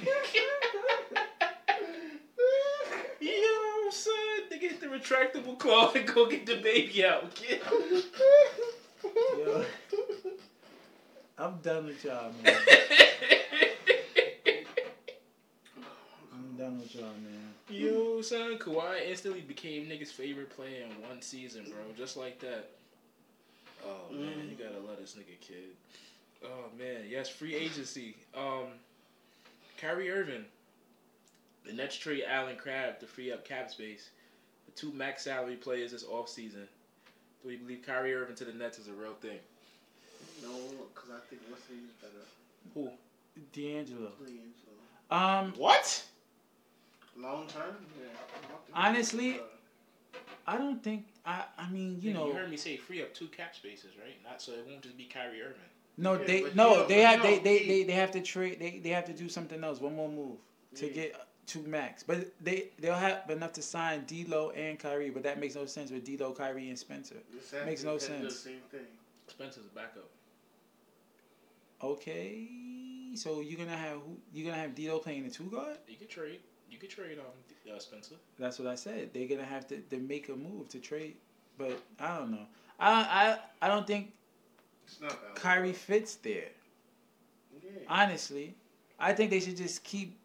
Yo, 3.20 3.90
son, 3.92 4.14
nigga 4.50 4.62
get 4.62 4.80
the 4.80 4.88
retractable 5.10 5.58
claw 5.58 5.92
and 5.94 6.06
go 6.08 6.26
get 6.28 6.46
the 6.46 6.56
baby 6.58 7.06
out. 7.06 7.34
Get 7.36 7.62
Yo. 9.38 9.66
I'm 11.38 11.58
done 11.64 11.86
with 11.88 12.04
y'all, 12.04 12.32
man. 12.44 12.58
I'm 16.34 16.58
done 16.58 16.80
with 16.80 16.94
y'all, 16.96 17.04
man. 17.06 17.54
Yo, 17.70 18.22
son, 18.22 18.58
Kawhi 18.58 19.08
instantly 19.08 19.42
became 19.42 19.86
niggas' 19.88 20.08
favorite 20.08 20.50
player 20.50 20.84
in 20.84 21.08
one 21.08 21.22
season, 21.22 21.64
bro. 21.66 21.80
Just 21.98 22.18
like 22.18 22.40
that. 22.40 22.70
Oh 23.86 24.12
man, 24.12 24.34
Mm. 24.34 24.50
you 24.50 24.58
gotta 24.58 24.80
let 24.86 25.00
this 25.00 25.16
nigga 25.16 25.40
kid. 25.40 25.76
Oh 26.44 26.66
man, 26.78 27.06
yes, 27.08 27.30
free 27.30 27.56
agency. 27.56 28.18
Um, 28.36 28.66
Kyrie 29.78 30.12
Irving. 30.12 30.46
The 31.66 31.74
Nets 31.74 31.96
trade 31.96 32.24
Allen 32.28 32.58
Crabbe 32.58 33.00
to 33.00 33.06
free 33.06 33.32
up 33.32 33.46
cap 33.46 33.70
space 33.70 34.10
two 34.80 34.92
max 34.94 35.24
salary 35.24 35.56
players 35.56 35.92
this 35.92 36.04
offseason. 36.04 36.66
Do 37.42 37.48
we 37.48 37.58
believe 37.58 37.82
Kyrie 37.86 38.14
Irving 38.14 38.36
to 38.36 38.46
the 38.46 38.54
Nets 38.54 38.80
is 38.80 38.88
a 38.88 38.94
real 38.94 39.14
thing? 39.22 39.40
No, 40.42 40.50
because 40.94 41.10
I 41.12 41.20
think 41.30 41.42
what's 41.50 41.64
he's 41.68 41.92
better. 42.02 42.24
Who? 42.74 42.90
D'Angelo. 43.54 44.12
Please, 44.22 44.40
Um, 45.12 45.54
What? 45.58 46.04
Long 47.18 47.48
term, 47.48 47.76
yeah. 48.00 48.08
I 48.38 48.48
don't 48.48 48.62
think 48.66 48.76
Honestly, 48.76 49.40
I 50.48 50.58
don't 50.58 50.82
think 50.82 51.06
I. 51.26 51.44
I 51.58 51.70
mean, 51.70 52.00
you 52.02 52.12
Nigga, 52.12 52.14
know, 52.14 52.28
you 52.28 52.34
heard 52.34 52.50
me 52.50 52.56
say 52.58 52.78
free 52.78 53.02
up 53.02 53.14
two 53.14 53.28
cap 53.28 53.54
spaces, 53.56 53.92
right? 54.02 54.16
Not 54.24 54.42
so 54.42 54.54
it 54.54 54.66
won't 54.70 54.82
just 54.82 54.98
be 54.98 55.04
Kyrie 55.06 55.42
Irving. 55.42 55.56
no, 55.98 56.14
Yeah, 56.20 56.26
they 56.26 56.42
no, 56.42 56.48
you 56.48 56.56
know- 56.56 56.88
they 56.88 57.02
have 57.02 57.22
they, 57.22 57.40
they, 57.40 57.66
they 57.68 57.84
they 57.84 57.94
have 57.94 58.12
to 58.12 58.22
trade. 58.22 58.60
They 58.60 58.80
they 58.80 58.90
have 58.90 59.06
to 59.06 59.14
do 59.14 59.28
something 59.28 59.62
else. 59.64 59.82
One 59.82 59.96
more 59.98 60.08
move 60.10 60.38
to 60.76 60.88
Yeah. 60.88 60.94
get 60.94 61.28
two 61.50 61.62
max, 61.64 62.04
but 62.04 62.18
they 62.42 62.70
they'll 62.80 62.94
have 63.10 63.30
enough 63.30 63.54
to 63.54 63.62
sign 63.62 64.06
D'Lo 64.06 64.52
and 64.52 64.78
Kyrie. 64.80 65.10
But 65.10 65.24
that 65.24 65.40
makes 65.40 65.56
no 65.56 65.66
sense 65.66 65.92
with 65.92 66.04
D'Lo, 66.06 66.32
Kyrie, 66.34 66.70
and 66.70 66.78
Spencer. 66.80 67.18
Exactly, 67.36 67.70
makes 67.70 67.84
no 67.84 67.98
they 67.98 68.08
do 68.08 68.14
The 68.14 68.20
sense. 68.32 68.40
same 68.40 68.62
thing. 68.72 68.88
Spencer's 69.28 69.66
backup. 69.76 70.10
Okay, 71.82 72.48
so 73.16 73.40
you're 73.40 73.58
gonna 73.58 73.78
have 73.78 73.94
who? 74.02 74.18
You're 74.34 74.50
gonna 74.50 74.62
have 74.62 74.76
D'Lo 74.76 75.00
playing 75.00 75.24
the 75.24 75.30
two 75.30 75.46
guard? 75.46 75.78
You 75.88 75.96
could 75.96 76.10
trade. 76.10 76.40
You 76.70 76.78
could 76.78 76.90
trade 76.90 77.18
um 77.20 77.74
uh, 77.74 77.80
Spencer. 77.80 78.16
That's 78.38 78.60
what 78.60 78.68
I 78.68 78.76
said. 78.76 79.12
They're 79.14 79.28
gonna 79.28 79.46
have 79.46 79.66
to, 79.70 79.78
to 79.80 79.98
make 79.98 80.30
a 80.30 80.36
move 80.36 80.68
to 80.70 80.80
trade, 80.80 81.16
but 81.58 81.80
I 82.00 82.18
don't 82.18 82.32
know. 82.32 82.46
I 82.80 83.38
I 83.62 83.66
I 83.66 83.68
don't 83.70 83.88
think 83.88 84.12
It's 84.86 85.00
not. 85.00 85.36
Kyrie 85.36 85.74
fits 85.74 86.16
there. 86.16 86.50
Yeah. 87.64 87.70
Honestly, 87.88 88.56
I 89.00 89.14
think 89.14 89.32
they 89.32 89.40
should 89.40 89.58
just 89.58 89.84
keep. 89.84 90.18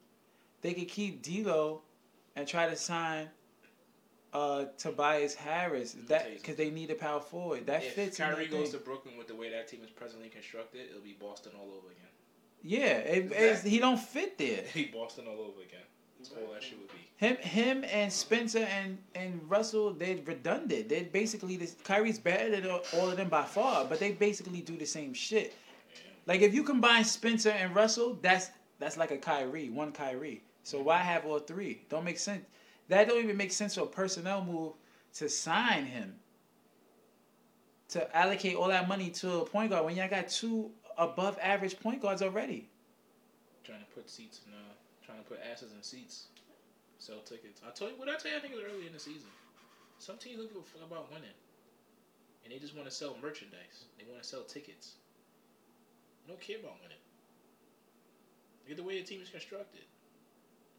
They 0.65 0.73
could 0.73 0.89
keep 0.89 1.23
D'Lo, 1.23 1.83
and 2.35 2.49
try 2.49 2.67
to 2.69 2.75
sign. 2.75 3.29
Uh, 4.33 4.65
Tobias 4.79 5.37
Harris 5.37 5.95
that 6.09 6.29
because 6.35 6.57
they 6.57 6.69
need 6.69 6.91
a 6.91 6.97
power 6.97 7.21
forward 7.21 7.67
that 7.67 7.85
if 7.85 7.93
fits. 7.93 8.17
Kyrie 8.19 8.49
goes 8.49 8.71
to 8.71 8.79
Brooklyn 8.79 9.17
with 9.17 9.29
the 9.29 9.35
way 9.37 9.49
that 9.49 9.69
team 9.69 9.81
is 9.85 9.91
presently 9.91 10.29
constructed, 10.29 10.89
it'll 10.91 11.03
be 11.03 11.17
Boston 11.21 11.53
all 11.57 11.69
over 11.69 11.87
again. 11.87 12.11
yeah, 12.61 12.97
it, 12.97 13.31
Exactly. 13.31 13.71
he 13.71 13.79
don't 13.79 14.01
fit 14.01 14.37
there. 14.37 14.65
Be 14.75 14.87
Boston 14.87 15.27
all 15.29 15.39
over 15.41 15.61
again. 15.61 15.87
That's 16.19 16.31
all 16.33 16.53
that 16.53 16.65
shit 16.65 16.79
would 16.81 16.89
be. 16.89 16.95
Him, 17.15 17.37
him, 17.37 17.85
and 17.93 18.13
Spencer 18.13 18.67
and 18.79 18.99
and 19.15 19.41
Russell, 19.49 19.93
they're 19.93 20.19
redundant. 20.25 20.89
They're 20.89 21.05
basically 21.05 21.57
this. 21.57 21.77
Kyrie's 21.85 22.19
better 22.19 22.51
than 22.61 22.69
all 22.69 23.09
of 23.11 23.17
them 23.17 23.29
by 23.29 23.45
far, 23.45 23.85
but 23.85 24.01
they 24.01 24.13
basically 24.13 24.63
do 24.63 24.77
the 24.77 24.87
same 24.87 25.15
shit. 25.15 25.55
Like 26.27 26.41
if 26.41 26.53
you 26.55 26.65
combine 26.65 27.05
Spencer 27.05 27.51
and 27.51 27.73
Russell, 27.73 28.19
that's 28.21 28.51
that's 28.81 28.97
like 28.97 29.13
a 29.13 29.19
Kyrie, 29.19 29.71
one 29.71 29.93
Kyrie. 29.93 30.43
So 30.65 30.81
why 30.81 30.99
have 30.99 31.27
all 31.27 31.39
three? 31.39 31.83
Don't 31.91 32.05
make 32.05 32.19
sense. 32.19 32.45
That 32.89 33.07
don't 33.07 33.23
even 33.23 33.37
make 33.37 33.53
sense 33.53 33.75
for 33.75 33.83
a 33.83 33.87
personnel 33.87 34.43
move 34.43 34.73
to 35.15 35.29
sign 35.29 35.85
him. 35.85 36.15
To 37.91 38.17
allocate 38.17 38.57
all 38.57 38.69
that 38.69 38.89
money 38.89 39.11
to 39.11 39.41
a 39.41 39.45
point 39.45 39.71
guard 39.71 39.85
when 39.85 39.95
y'all 39.95 40.09
got 40.09 40.29
two 40.29 40.71
above 40.97 41.39
average 41.41 41.79
point 41.79 42.01
guards 42.01 42.23
already. 42.23 42.69
Trying 43.63 43.81
to 43.81 43.87
put 43.95 44.09
seats 44.09 44.41
in, 44.47 44.53
uh, 44.53 44.73
trying 45.05 45.19
to 45.19 45.25
put 45.25 45.39
asses 45.51 45.73
in 45.73 45.83
seats, 45.83 46.29
sell 46.99 47.21
tickets. 47.21 47.61
I 47.67 47.71
told 47.71 47.93
you 47.93 47.99
what 47.99 48.09
I 48.09 48.17
tell 48.17 48.33
you. 48.33 48.39
I 48.39 48.41
think 48.41 48.55
it 48.55 48.57
was 48.57 48.65
early 48.65 48.87
in 48.87 48.93
the 48.93 48.99
season. 48.99 49.29
Some 49.99 50.17
teams 50.17 50.39
don't 50.39 50.49
give 50.49 50.63
a 50.63 50.65
fuck 50.65 50.83
about 50.87 51.13
winning, 51.13 51.37
and 52.43 52.53
they 52.53 52.59
just 52.59 52.75
want 52.75 52.89
to 52.89 52.95
sell 52.95 53.17
merchandise. 53.23 53.85
They 53.99 54.05
want 54.11 54.23
to 54.23 54.29
sell 54.29 54.43
tickets. 54.43 54.97
They 56.25 56.33
don't 56.33 56.41
care 56.41 56.59
about 56.59 56.81
winning. 56.83 56.99
Look 58.65 58.73
at 58.73 58.77
the 58.79 58.83
way 58.83 58.99
the 58.99 59.07
team 59.07 59.21
is 59.21 59.29
constructed. 59.29 59.85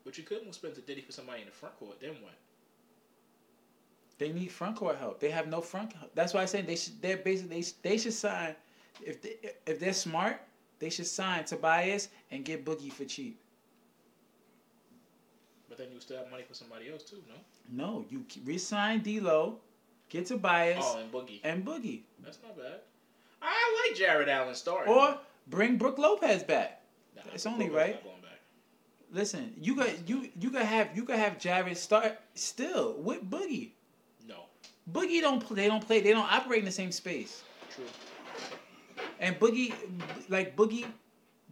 But 0.06 0.18
you 0.18 0.24
could 0.24 0.46
move 0.46 0.54
Spencer 0.54 0.82
Diddy 0.82 1.02
for 1.02 1.12
somebody 1.12 1.42
in 1.42 1.48
the 1.48 1.52
front 1.52 1.78
court. 1.78 2.00
Then 2.00 2.12
what? 2.22 2.34
They 4.18 4.32
need 4.32 4.52
front 4.52 4.78
court 4.78 4.98
help. 4.98 5.20
They 5.20 5.32
have 5.32 5.48
no 5.48 5.60
front. 5.62 5.98
Court. 6.00 6.12
That's 6.16 6.34
why 6.34 6.44
I 6.44 6.46
say 6.46 6.62
they 6.62 6.76
should. 6.78 7.02
They're 7.02 7.18
basically 7.18 7.62
they, 7.62 7.90
they 7.90 7.98
should 7.98 8.14
sign. 8.14 8.56
If 9.04 9.22
they 9.22 9.36
if 9.66 9.80
they're 9.80 9.92
smart, 9.94 10.40
they 10.80 10.90
should 10.90 11.08
sign 11.08 11.44
Tobias 11.44 12.08
and 12.32 12.46
get 12.46 12.64
Boogie 12.64 12.94
for 12.94 13.04
cheap. 13.04 13.40
But 15.68 15.78
then 15.80 15.88
you 15.94 16.00
still 16.00 16.18
have 16.18 16.32
money 16.32 16.44
for 16.48 16.54
somebody 16.54 16.90
else 16.90 17.04
too, 17.04 17.22
no? 17.28 17.36
No, 17.70 18.06
you 18.10 18.24
resign 18.46 19.02
D'Lo, 19.02 19.58
get 20.10 20.28
Tobias 20.28 20.78
Oh, 20.82 21.00
and 21.00 21.12
Boogie. 21.12 21.42
and 21.44 21.66
Boogie, 21.66 22.02
That's 22.24 22.38
not 22.44 22.56
bad. 22.56 22.80
I 23.42 23.86
like 23.90 23.98
Jarrett 23.98 24.30
Allen 24.30 24.56
starting. 24.56 24.94
or 24.94 25.18
bring 25.48 25.78
Brook 25.78 25.98
Lopez 25.98 26.44
back. 26.44 26.82
Nah, 27.16 27.24
it's 27.34 27.46
only 27.46 27.66
Booker's 27.66 27.76
right. 27.78 28.04
Not 29.16 29.32
going 29.32 29.44
back. 29.44 29.52
Listen, 29.54 29.54
you 29.60 29.76
got 29.76 30.10
you 30.10 30.30
you 30.40 30.50
could 30.50 30.62
have 30.62 30.96
you 30.96 31.04
could 31.04 31.18
have 31.18 31.40
Jarrett 31.40 31.78
start 31.78 32.20
still 32.34 32.96
with 33.00 33.30
Boogie. 33.30 33.72
No. 34.28 34.46
Boogie 34.92 35.22
don't 35.22 35.40
play. 35.40 35.56
They 35.56 35.68
don't 35.68 35.86
play. 35.86 36.02
They 36.02 36.12
don't 36.12 36.32
operate 36.32 36.60
in 36.60 36.66
the 36.66 36.72
same 36.72 36.92
space. 36.92 37.44
True. 37.74 37.86
And 39.20 39.40
Boogie, 39.40 39.74
like 40.30 40.56
Boogie, 40.56 40.86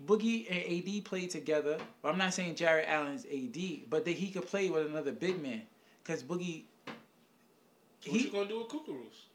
Boogie 0.06 0.48
and 0.50 1.00
AD 1.00 1.06
played 1.06 1.30
together. 1.30 1.78
I'm 2.04 2.18
not 2.18 2.34
saying 2.34 2.56
Jarrett 2.56 2.88
Allen's 2.90 3.26
AD, 3.26 3.90
but 3.90 4.06
that 4.06 4.12
he 4.12 4.30
could 4.30 4.48
play 4.48 4.70
with 4.70 4.88
another 4.88 5.12
big 5.12 5.42
man. 5.42 5.62
Cause 6.04 6.24
Boogie, 6.24 6.64
So 8.02 8.12
what 8.12 8.22
you 8.22 8.32
gonna 8.32 8.50
do 8.50 8.60
with 8.60 8.68
Kukuru's? 8.68 9.28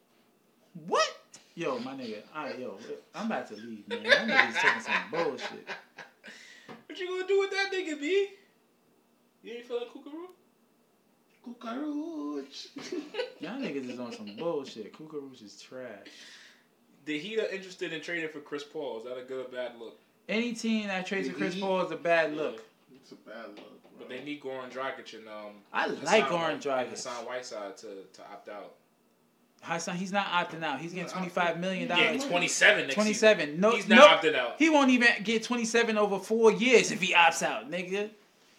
what? 0.87 1.09
Yo, 1.55 1.79
my 1.81 1.93
nigga, 1.95 2.23
I, 2.33 2.53
yo, 2.55 2.79
I'm 3.15 3.27
about 3.27 3.49
to 3.49 3.57
leave, 3.57 3.89
man. 3.89 4.03
My 4.05 4.11
nigga's 4.11 4.57
talking 4.57 4.83
some 4.83 4.95
bullshit. 5.11 5.69
What 6.99 7.09
you 7.09 7.15
gonna 7.17 7.29
do 7.29 7.39
with 7.39 7.51
that 7.53 7.71
nigga, 7.73 8.01
B? 8.01 8.27
You 9.45 9.53
ain't 9.55 9.67
feeling 9.67 9.85
Kukuru? 9.95 10.27
Kukaruch. 11.47 12.67
Y'all 13.41 13.53
niggas 13.53 13.89
is 13.89 14.01
on 14.01 14.13
some 14.13 14.35
bullshit. 14.37 14.93
Kukaroosh 14.93 15.45
is 15.45 15.61
trash. 15.63 16.09
The 17.05 17.17
Heat 17.17 17.39
are 17.39 17.47
interested 17.47 17.93
in 17.93 18.01
trading 18.01 18.29
for 18.31 18.41
Chris 18.41 18.65
Paul. 18.65 18.99
Is 18.99 19.05
that 19.05 19.17
a 19.17 19.23
good 19.23 19.47
or 19.47 19.49
bad 19.49 19.79
look? 19.79 19.97
Any 20.29 20.53
team 20.55 20.89
that 20.89 21.07
trades 21.07 21.29
for 21.29 21.35
Chris 21.37 21.55
Paul 21.59 21.83
is 21.83 21.93
a 21.93 21.97
bad 21.97 22.35
look. 22.37 22.65
It's 22.93 23.13
a 23.13 23.15
bad 23.15 23.47
look, 23.51 23.81
bro. 23.83 23.91
But 24.01 24.09
they 24.09 24.25
need 24.25 24.43
Goran 24.43 24.69
Dragic 24.69 25.17
and 25.17 25.29
um. 25.29 25.53
I 25.73 25.85
Hassan 25.85 26.05
like 26.05 26.25
Goran 26.27 26.33
White- 26.33 26.53
and 26.55 26.63
Dragic. 26.63 26.91
Hassan 26.91 27.25
Whiteside 27.27 27.77
to 27.77 27.87
to 28.15 28.23
opt 28.23 28.49
out. 28.49 28.75
Hassan, 29.61 29.97
he's 29.97 30.13
not 30.13 30.27
opting 30.27 30.63
out. 30.63 30.81
He's 30.81 30.93
getting 30.93 31.07
Yeah, 31.09 31.13
twenty 31.13 31.29
five 31.29 31.59
million 31.59 31.89
Yeah, 31.89 32.07
dollars. 32.13 32.25
twenty 32.27 32.49
seven 32.49 32.83
next 32.85 32.95
Twenty 32.95 33.13
seven. 33.13 33.61
No, 33.61 33.73
He's 33.73 33.89
no, 33.89 33.97
not 33.97 34.23
opting 34.23 34.35
out. 34.35 34.55
He 34.59 34.71
won't 34.71 34.91
even 34.91 35.09
get 35.25 35.43
27 35.43 35.99
over 35.99 36.19
four 36.19 36.53
years 36.53 36.91
if 36.93 37.01
he 37.03 37.13
opts 37.13 37.43
out, 37.43 37.71
nigga. 37.71 38.11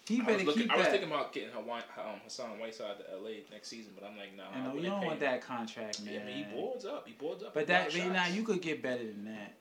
He 0.07 0.15
I 0.15 0.23
was, 0.23 0.25
better 0.27 0.43
looking, 0.45 0.62
keep 0.63 0.71
I 0.71 0.75
was 0.75 0.85
that. 0.85 0.91
thinking 0.91 1.12
about 1.12 1.31
getting 1.33 1.49
Hawaii, 1.51 1.81
um, 1.99 2.19
Hassan 2.23 2.57
Whiteside 2.59 2.97
to 2.97 3.15
LA 3.17 3.29
next 3.51 3.67
season, 3.67 3.91
but 3.99 4.03
I'm 4.09 4.17
like, 4.17 4.35
nah. 4.35 4.43
I 4.53 4.57
I 4.59 4.67
know 4.67 4.73
you 4.73 4.89
don't 4.89 5.01
want 5.01 5.13
him. 5.13 5.19
that 5.19 5.41
contract, 5.41 6.01
man. 6.03 6.13
Yeah, 6.15 6.19
I 6.21 6.25
mean, 6.25 6.35
he 6.38 6.43
boards 6.51 6.83
up. 6.85 7.07
He 7.07 7.13
boards 7.13 7.43
up. 7.43 7.53
but 7.53 7.67
that, 7.67 7.93
now 7.95 8.27
you 8.27 8.41
could 8.43 8.59
get 8.62 8.81
better 8.81 9.03
than 9.03 9.25
that. 9.25 9.53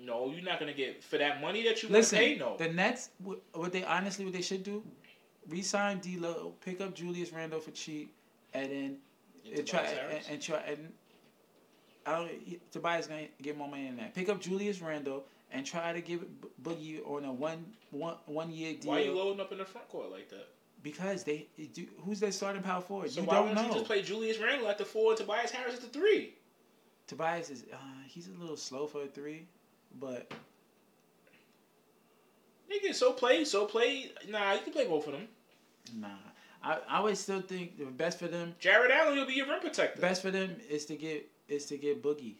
No, 0.00 0.28
you're 0.32 0.42
not 0.44 0.58
gonna 0.58 0.72
get 0.72 1.04
for 1.04 1.18
that 1.18 1.40
money 1.40 1.62
that 1.62 1.82
you 1.84 1.88
Listen, 1.88 2.18
pay. 2.18 2.34
No, 2.36 2.56
the 2.56 2.68
Nets, 2.68 3.10
what 3.22 3.72
they 3.72 3.84
honestly, 3.84 4.24
what 4.24 4.34
they 4.34 4.42
should 4.42 4.64
do, 4.64 4.82
resign 5.48 6.00
D'Lo, 6.00 6.54
pick 6.64 6.80
up 6.80 6.94
Julius 6.94 7.32
Randle 7.32 7.60
for 7.60 7.70
cheap, 7.70 8.12
and 8.52 8.72
then 8.72 8.96
And 9.44 9.66
try 9.66 9.80
Tobias 9.80 9.98
and, 9.98 10.10
Harris? 10.10 10.28
and 10.30 10.42
try 10.42 10.58
and. 10.58 10.92
I 12.06 12.12
don't. 12.16 12.28
he- 12.28 12.60
Tobias 12.70 13.06
gonna 13.06 13.26
get 13.40 13.56
more 13.56 13.68
money 13.68 13.86
than 13.86 13.96
that. 13.96 14.14
Pick 14.14 14.28
up 14.28 14.40
Julius 14.40 14.80
Randle 14.80 15.24
and 15.50 15.64
try 15.66 15.92
to 15.92 16.00
give 16.00 16.24
Boogie 16.62 17.00
on 17.06 17.24
a 17.24 17.32
one 17.32 17.64
one 17.90 18.16
one 18.26 18.50
year 18.50 18.74
deal. 18.74 18.90
Why 18.90 19.02
are 19.02 19.04
you 19.04 19.12
loading 19.16 19.40
up 19.40 19.52
in 19.52 19.58
the 19.58 19.64
front 19.64 19.88
court 19.88 20.10
like 20.10 20.28
that? 20.30 20.48
Because 20.82 21.22
they 21.22 21.46
do, 21.74 21.86
who's 22.04 22.18
their 22.18 22.32
starting 22.32 22.62
power 22.62 22.80
forward? 22.80 23.12
So 23.12 23.20
you 23.20 23.26
why 23.26 23.34
don't 23.34 23.48
wouldn't 23.50 23.66
know. 23.66 23.72
you 23.72 23.78
just 23.78 23.86
play 23.86 24.02
Julius 24.02 24.38
Randle 24.38 24.68
at 24.68 24.78
the 24.78 24.84
four 24.84 25.12
and 25.12 25.18
Tobias 25.18 25.52
Harris 25.52 25.74
at 25.76 25.80
the 25.80 25.86
three? 25.86 26.34
Tobias 27.06 27.50
is 27.50 27.64
uh, 27.72 27.76
he's 28.08 28.28
a 28.28 28.32
little 28.40 28.56
slow 28.56 28.86
for 28.86 29.02
a 29.02 29.06
three, 29.06 29.46
but 30.00 30.32
Nigga, 32.70 32.94
so 32.94 33.12
play, 33.12 33.44
so 33.44 33.66
play. 33.66 34.10
Nah, 34.28 34.54
you 34.54 34.60
can 34.60 34.72
play 34.72 34.86
both 34.86 35.06
of 35.06 35.12
them. 35.12 35.28
nah. 35.94 36.08
I, 36.64 36.78
I 36.88 37.00
would 37.00 37.16
still 37.18 37.40
think 37.40 37.78
the 37.78 37.86
best 37.86 38.18
for 38.18 38.28
them 38.28 38.54
Jarrett 38.60 38.90
Allen 38.92 39.16
will 39.18 39.26
be 39.26 39.34
your 39.34 39.46
rim 39.48 39.60
protector. 39.60 40.00
best 40.00 40.22
for 40.22 40.30
them 40.30 40.56
is 40.68 40.84
to 40.86 40.96
get 40.96 41.28
is 41.48 41.66
to 41.66 41.76
get 41.76 42.02
Boogie 42.02 42.36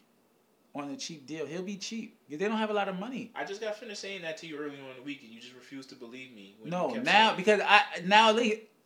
on 0.74 0.90
a 0.90 0.96
cheap 0.96 1.26
deal. 1.26 1.44
He'll 1.44 1.62
be 1.62 1.76
cheap. 1.76 2.18
They 2.30 2.36
don't 2.36 2.56
have 2.56 2.70
a 2.70 2.72
lot 2.72 2.88
of 2.88 2.98
money. 2.98 3.30
I 3.34 3.44
just 3.44 3.60
got 3.60 3.76
finished 3.76 4.00
saying 4.00 4.22
that 4.22 4.38
to 4.38 4.46
you 4.46 4.56
earlier 4.56 4.82
on 4.82 4.90
in 4.90 4.96
the 4.96 5.02
week, 5.02 5.20
and 5.22 5.30
you 5.30 5.40
just 5.40 5.54
refused 5.54 5.90
to 5.90 5.94
believe 5.96 6.32
me. 6.34 6.56
No, 6.64 6.88
now 6.94 7.34
because 7.36 7.60
I 7.62 7.82
now 8.04 8.38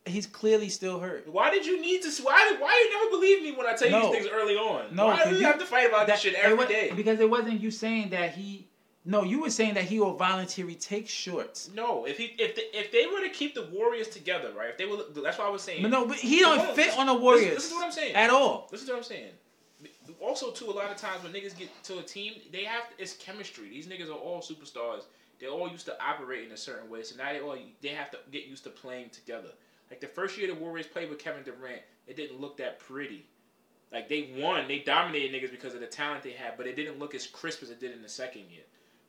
he's 0.05 0.27
clearly 0.27 0.69
still 0.69 0.99
hurt. 0.99 1.29
Why 1.29 1.51
did 1.51 1.65
you 1.67 1.81
need 1.81 2.03
to? 2.03 2.11
Why 2.23 2.49
did? 2.51 2.61
Why 2.61 2.73
you 2.91 2.99
never 2.99 3.11
believe 3.11 3.43
me 3.43 3.53
when 3.53 3.67
I 3.67 3.75
tell 3.75 3.89
you 3.89 3.93
No. 3.93 4.11
these 4.13 4.23
things 4.23 4.33
early 4.33 4.55
on? 4.57 4.95
No, 4.97 5.07
why 5.07 5.25
do 5.25 5.31
you 5.31 5.37
you- 5.41 5.45
have 5.47 5.59
to 5.59 5.65
fight 5.67 5.87
about 5.89 6.07
That- 6.07 6.15
this 6.15 6.21
shit 6.23 6.35
it 6.35 6.41
every 6.41 6.57
wa- 6.59 6.65
day? 6.67 6.93
Because 6.97 7.21
it 7.21 7.29
wasn't 7.31 7.61
you 7.61 7.71
saying 7.71 8.11
that 8.11 8.35
he 8.35 8.69
No, 9.09 9.23
you 9.23 9.41
were 9.41 9.51
saying 9.51 9.75
that 9.75 9.85
he 9.85 10.01
will 10.01 10.15
voluntarily 10.15 10.75
take 10.75 11.09
shorts. 11.09 11.71
No, 11.73 12.07
if 12.07 12.19
he 12.19 12.35
if 12.39 12.57
the, 12.57 12.77
if 12.77 12.91
they 12.91 13.07
were 13.07 13.21
to 13.21 13.29
keep 13.29 13.55
the 13.55 13.69
Warriors 13.73 14.09
together, 14.09 14.51
right? 14.59 14.71
If 14.71 14.79
they 14.79 14.85
were, 14.85 14.97
that's 15.23 15.39
what 15.39 15.47
I 15.47 15.51
was 15.51 15.63
saying. 15.63 15.83
But 15.83 15.93
no, 15.93 16.07
but 16.07 16.17
he 16.17 16.41
don't 16.41 16.59
on, 16.59 16.75
fit 16.75 16.99
on 16.99 17.07
the 17.07 17.15
Warriors 17.15 17.55
Listen, 17.55 17.71
to 17.71 17.75
what 17.77 17.85
I'm 17.87 17.93
saying. 17.93 18.17
at 18.17 18.31
all. 18.31 18.69
Listen 18.73 18.89
to 18.89 18.93
what 18.95 18.99
I'm 18.99 19.05
saying. 19.05 19.31
Also, 20.21 20.51
too, 20.51 20.67
a 20.67 20.73
lot 20.73 20.91
of 20.91 20.97
times 20.97 21.23
when 21.23 21.33
niggas 21.33 21.57
get 21.57 21.69
to 21.85 21.99
a 21.99 22.03
team, 22.03 22.35
they 22.51 22.65
have 22.65 22.83
it's 22.99 23.15
chemistry. 23.15 23.69
These 23.69 23.87
niggas 23.87 24.09
are 24.09 24.19
all 24.19 24.41
superstars. 24.41 25.05
They're 25.39 25.51
all 25.51 25.69
used 25.69 25.87
to 25.87 26.03
operating 26.03 26.51
a 26.51 26.57
certain 26.57 26.91
way, 26.91 27.05
so 27.05 27.17
now 27.17 27.33
they 27.33 27.41
all 27.41 27.57
they 27.83 27.89
have 27.89 28.11
to 28.11 28.19
get 28.33 28.47
used 28.47 28.65
to 28.65 28.71
playing 28.71 29.11
together. 29.11 29.51
Like 29.89 30.01
the 30.01 30.09
first 30.09 30.37
year 30.37 30.49
the 30.49 30.55
Warriors 30.55 30.89
played 30.89 31.11
with 31.11 31.21
Kevin 31.21 31.45
Durant, 31.45 31.83
it 32.09 32.17
didn't 32.17 32.41
look 32.41 32.57
that 32.57 32.81
pretty. 32.81 33.25
Like 33.93 34.09
they 34.09 34.35
won, 34.37 34.67
they 34.67 34.81
dominated 34.81 35.31
niggas 35.31 35.53
because 35.53 35.75
of 35.75 35.81
the 35.81 35.87
talent 35.87 36.25
they 36.25 36.33
had, 36.33 36.57
but 36.57 36.67
it 36.67 36.75
didn't 36.75 36.99
look 36.99 37.15
as 37.15 37.29
crisp 37.29 37.63
as 37.63 37.71
it 37.71 37.79
did 37.79 37.93
in 37.93 38.03
the 38.03 38.09
second 38.09 38.51
year. 38.51 38.65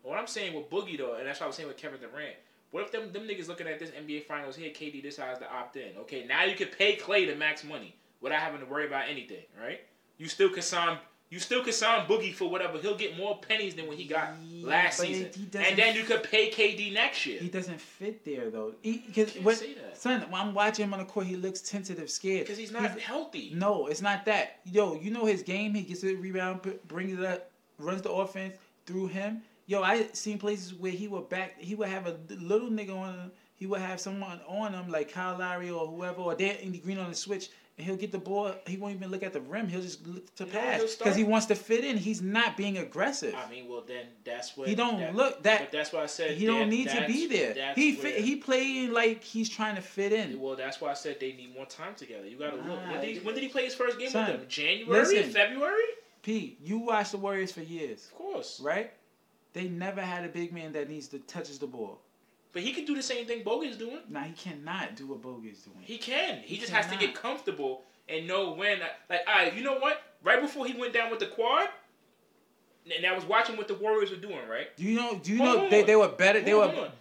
What 0.07 0.17
I'm 0.17 0.27
saying 0.27 0.53
with 0.53 0.69
Boogie 0.69 0.97
though, 0.97 1.15
and 1.15 1.27
that's 1.27 1.41
what 1.41 1.45
I 1.45 1.47
was 1.47 1.57
saying 1.57 1.67
with 1.67 1.77
Kevin 1.77 1.99
Durant. 1.99 2.35
What 2.71 2.83
if 2.83 2.91
them 2.91 3.11
them 3.11 3.23
niggas 3.23 3.49
looking 3.49 3.67
at 3.67 3.77
this 3.77 3.89
NBA 3.91 4.25
Finals 4.25 4.55
here, 4.55 4.69
KD 4.69 5.03
decides 5.03 5.39
to 5.39 5.51
opt 5.51 5.75
in? 5.75 5.97
Okay, 5.99 6.25
now 6.25 6.45
you 6.45 6.55
can 6.55 6.67
pay 6.67 6.95
Klay 6.95 7.27
the 7.27 7.35
max 7.35 7.65
money 7.65 7.93
without 8.21 8.39
having 8.39 8.61
to 8.61 8.65
worry 8.65 8.87
about 8.87 9.09
anything, 9.09 9.43
right? 9.61 9.81
You 10.17 10.27
still 10.29 10.49
can 10.49 10.63
sign 10.63 10.97
you 11.29 11.39
still 11.39 11.61
can 11.61 11.73
sign 11.73 12.05
Boogie 12.05 12.33
for 12.33 12.49
whatever. 12.49 12.77
He'll 12.77 12.95
get 12.95 13.17
more 13.17 13.37
pennies 13.37 13.75
than 13.75 13.85
what 13.85 13.97
he 13.97 14.05
got 14.05 14.29
Yeah, 14.49 14.65
last 14.65 14.99
season. 14.99 15.29
And 15.55 15.77
then 15.77 15.93
you 15.93 16.03
could 16.03 16.23
pay 16.23 16.49
KD 16.49 16.93
next 16.93 17.25
year. 17.25 17.41
He 17.41 17.49
doesn't 17.49 17.81
fit 17.81 18.23
there 18.23 18.49
though. 18.49 18.75
Cause 19.13 19.33
Can't 19.33 19.57
say 19.57 19.73
that. 19.73 19.97
son, 19.97 20.21
when 20.29 20.41
I'm 20.41 20.53
watching 20.53 20.85
him 20.85 20.93
on 20.93 20.99
the 20.99 21.05
court, 21.05 21.25
he 21.25 21.35
looks 21.35 21.59
tentative, 21.59 22.09
scared. 22.09 22.45
Because 22.45 22.57
he's 22.57 22.71
not 22.71 22.97
healthy. 22.97 23.51
No, 23.53 23.87
it's 23.87 24.01
not 24.01 24.23
that. 24.23 24.61
Yo, 24.63 24.95
you 24.95 25.11
know 25.11 25.25
his 25.25 25.43
game. 25.43 25.73
He 25.73 25.81
gets 25.81 26.05
a 26.05 26.15
rebound, 26.15 26.61
brings 26.87 27.19
it 27.19 27.25
up, 27.25 27.51
runs 27.77 28.01
the 28.03 28.11
offense 28.11 28.55
through 28.85 29.07
him. 29.07 29.41
Yo, 29.67 29.83
I 29.83 30.07
seen 30.13 30.37
places 30.39 30.73
where 30.73 30.91
he 30.93 31.07
would 31.09 31.27
back. 31.29 31.59
He 31.59 31.75
would 31.75 31.89
have 31.89 32.07
a 32.07 32.17
little 32.29 32.69
nigga 32.69 32.97
on 32.97 33.13
him. 33.13 33.31
He 33.55 33.65
would 33.65 33.81
have 33.81 33.99
someone 33.99 34.39
on 34.47 34.73
him 34.73 34.89
like 34.89 35.11
Kyle 35.11 35.37
Lowry 35.37 35.69
or 35.69 35.87
whoever, 35.87 36.21
or 36.21 36.35
Danny 36.35 36.77
Green 36.77 36.97
on 36.99 37.09
the 37.09 37.15
switch, 37.15 37.49
and 37.77 37.85
he'll 37.85 37.97
get 37.97 38.11
the 38.13 38.17
ball. 38.19 38.53
He 38.65 38.77
won't 38.77 38.95
even 38.95 39.11
look 39.11 39.23
at 39.23 39.33
the 39.33 39.41
rim. 39.41 39.67
He'll 39.67 39.81
just 39.81 40.07
look 40.07 40.33
to 40.35 40.45
You 40.45 40.51
pass 40.51 40.95
because 40.95 41.17
he 41.17 41.25
wants 41.25 41.47
to 41.47 41.55
fit 41.55 41.83
in. 41.83 41.97
He's 41.97 42.21
not 42.21 42.55
being 42.55 42.77
aggressive. 42.77 43.35
I 43.35 43.49
mean, 43.49 43.67
well 43.67 43.83
then 43.85 44.05
that's 44.23 44.55
what 44.55 44.69
he 44.69 44.75
don't 44.75 44.99
that- 44.99 45.15
look 45.15 45.43
that. 45.43 45.59
But 45.63 45.71
that's 45.73 45.91
why 45.91 46.03
I 46.03 46.05
said 46.05 46.37
He 46.37 46.45
don't 46.45 46.69
need 46.69 46.87
to 46.87 47.03
be 47.05 47.27
there. 47.27 47.73
He 47.75 47.93
where- 47.95 48.01
fit, 48.13 48.23
he 48.23 48.37
playing 48.37 48.93
like 48.93 49.21
he's 49.21 49.49
trying 49.49 49.75
to 49.75 49.81
fit 49.81 50.13
in. 50.13 50.39
Well, 50.39 50.55
that's 50.55 50.79
why 50.79 50.91
I 50.91 50.93
said 50.93 51.19
they 51.19 51.33
need 51.33 51.53
more 51.53 51.65
time 51.65 51.93
together. 51.95 52.25
You 52.27 52.37
gotta 52.37 52.55
look. 52.55 52.79
When 52.89 53.01
did, 53.01 53.17
he, 53.17 53.19
when 53.19 53.33
did 53.35 53.43
he 53.43 53.49
play 53.49 53.65
his 53.65 53.75
first 53.75 53.99
game 53.99 54.11
son, 54.11 54.31
with 54.31 54.39
them? 54.41 54.49
January, 54.49 55.01
listen. 55.03 55.31
February? 55.31 55.81
P, 56.21 56.57
you 56.61 56.77
watched 56.79 57.11
the 57.11 57.17
Warriors 57.17 57.51
for 57.51 57.61
years, 57.61 58.05
Of 58.05 58.15
course. 58.17 58.59
right? 58.59 58.91
They 59.57 59.67
never 59.67 60.01
had 60.01 60.23
a 60.23 60.27
big 60.27 60.53
man 60.53 60.71
that 60.73 60.87
needs 60.87 61.07
to 61.07 61.17
touches 61.19 61.57
the 61.57 61.65
ball. 61.65 61.99
But 62.53 62.61
he 62.61 62.73
can 62.73 62.85
do 62.85 62.93
the 62.95 63.01
same 63.01 63.25
thing 63.25 63.43
Boogie's 63.43 63.75
doing. 63.75 63.97
Now 64.07 64.21
he 64.21 64.33
cannot 64.33 64.95
do 64.95 65.07
what 65.07 65.21
Boogie's 65.23 65.63
doing. 65.63 65.77
He 65.81 65.97
can. 65.97 66.41
He, 66.43 66.55
He 66.55 66.57
just 66.61 66.71
has 66.71 66.85
to 66.91 66.95
get 66.97 67.15
comfortable 67.15 67.81
and 68.07 68.27
know 68.27 68.51
when. 68.51 68.79
Like, 69.09 69.21
all 69.27 69.33
right, 69.33 69.55
you 69.55 69.63
know 69.63 69.79
what? 69.79 69.99
Right 70.23 70.39
before 70.39 70.67
he 70.67 70.79
went 70.79 70.93
down 70.93 71.09
with 71.09 71.19
the 71.19 71.25
quad, 71.25 71.69
and 72.95 73.03
I 73.03 73.15
was 73.15 73.25
watching 73.25 73.57
what 73.57 73.67
the 73.67 73.73
Warriors 73.73 74.11
were 74.11 74.17
doing. 74.17 74.47
Right. 74.47 74.75
Do 74.77 74.83
you 74.83 74.95
know? 74.95 75.15
Do 75.23 75.31
you 75.31 75.39
Hold 75.39 75.57
know 75.57 75.63
on. 75.65 75.69
they, 75.71 75.81
they 75.83 75.95
were 75.95 76.07
better? 76.09 76.39
They 76.39 76.51
Hold 76.51 76.75
were 76.75 76.81
on. 76.83 76.91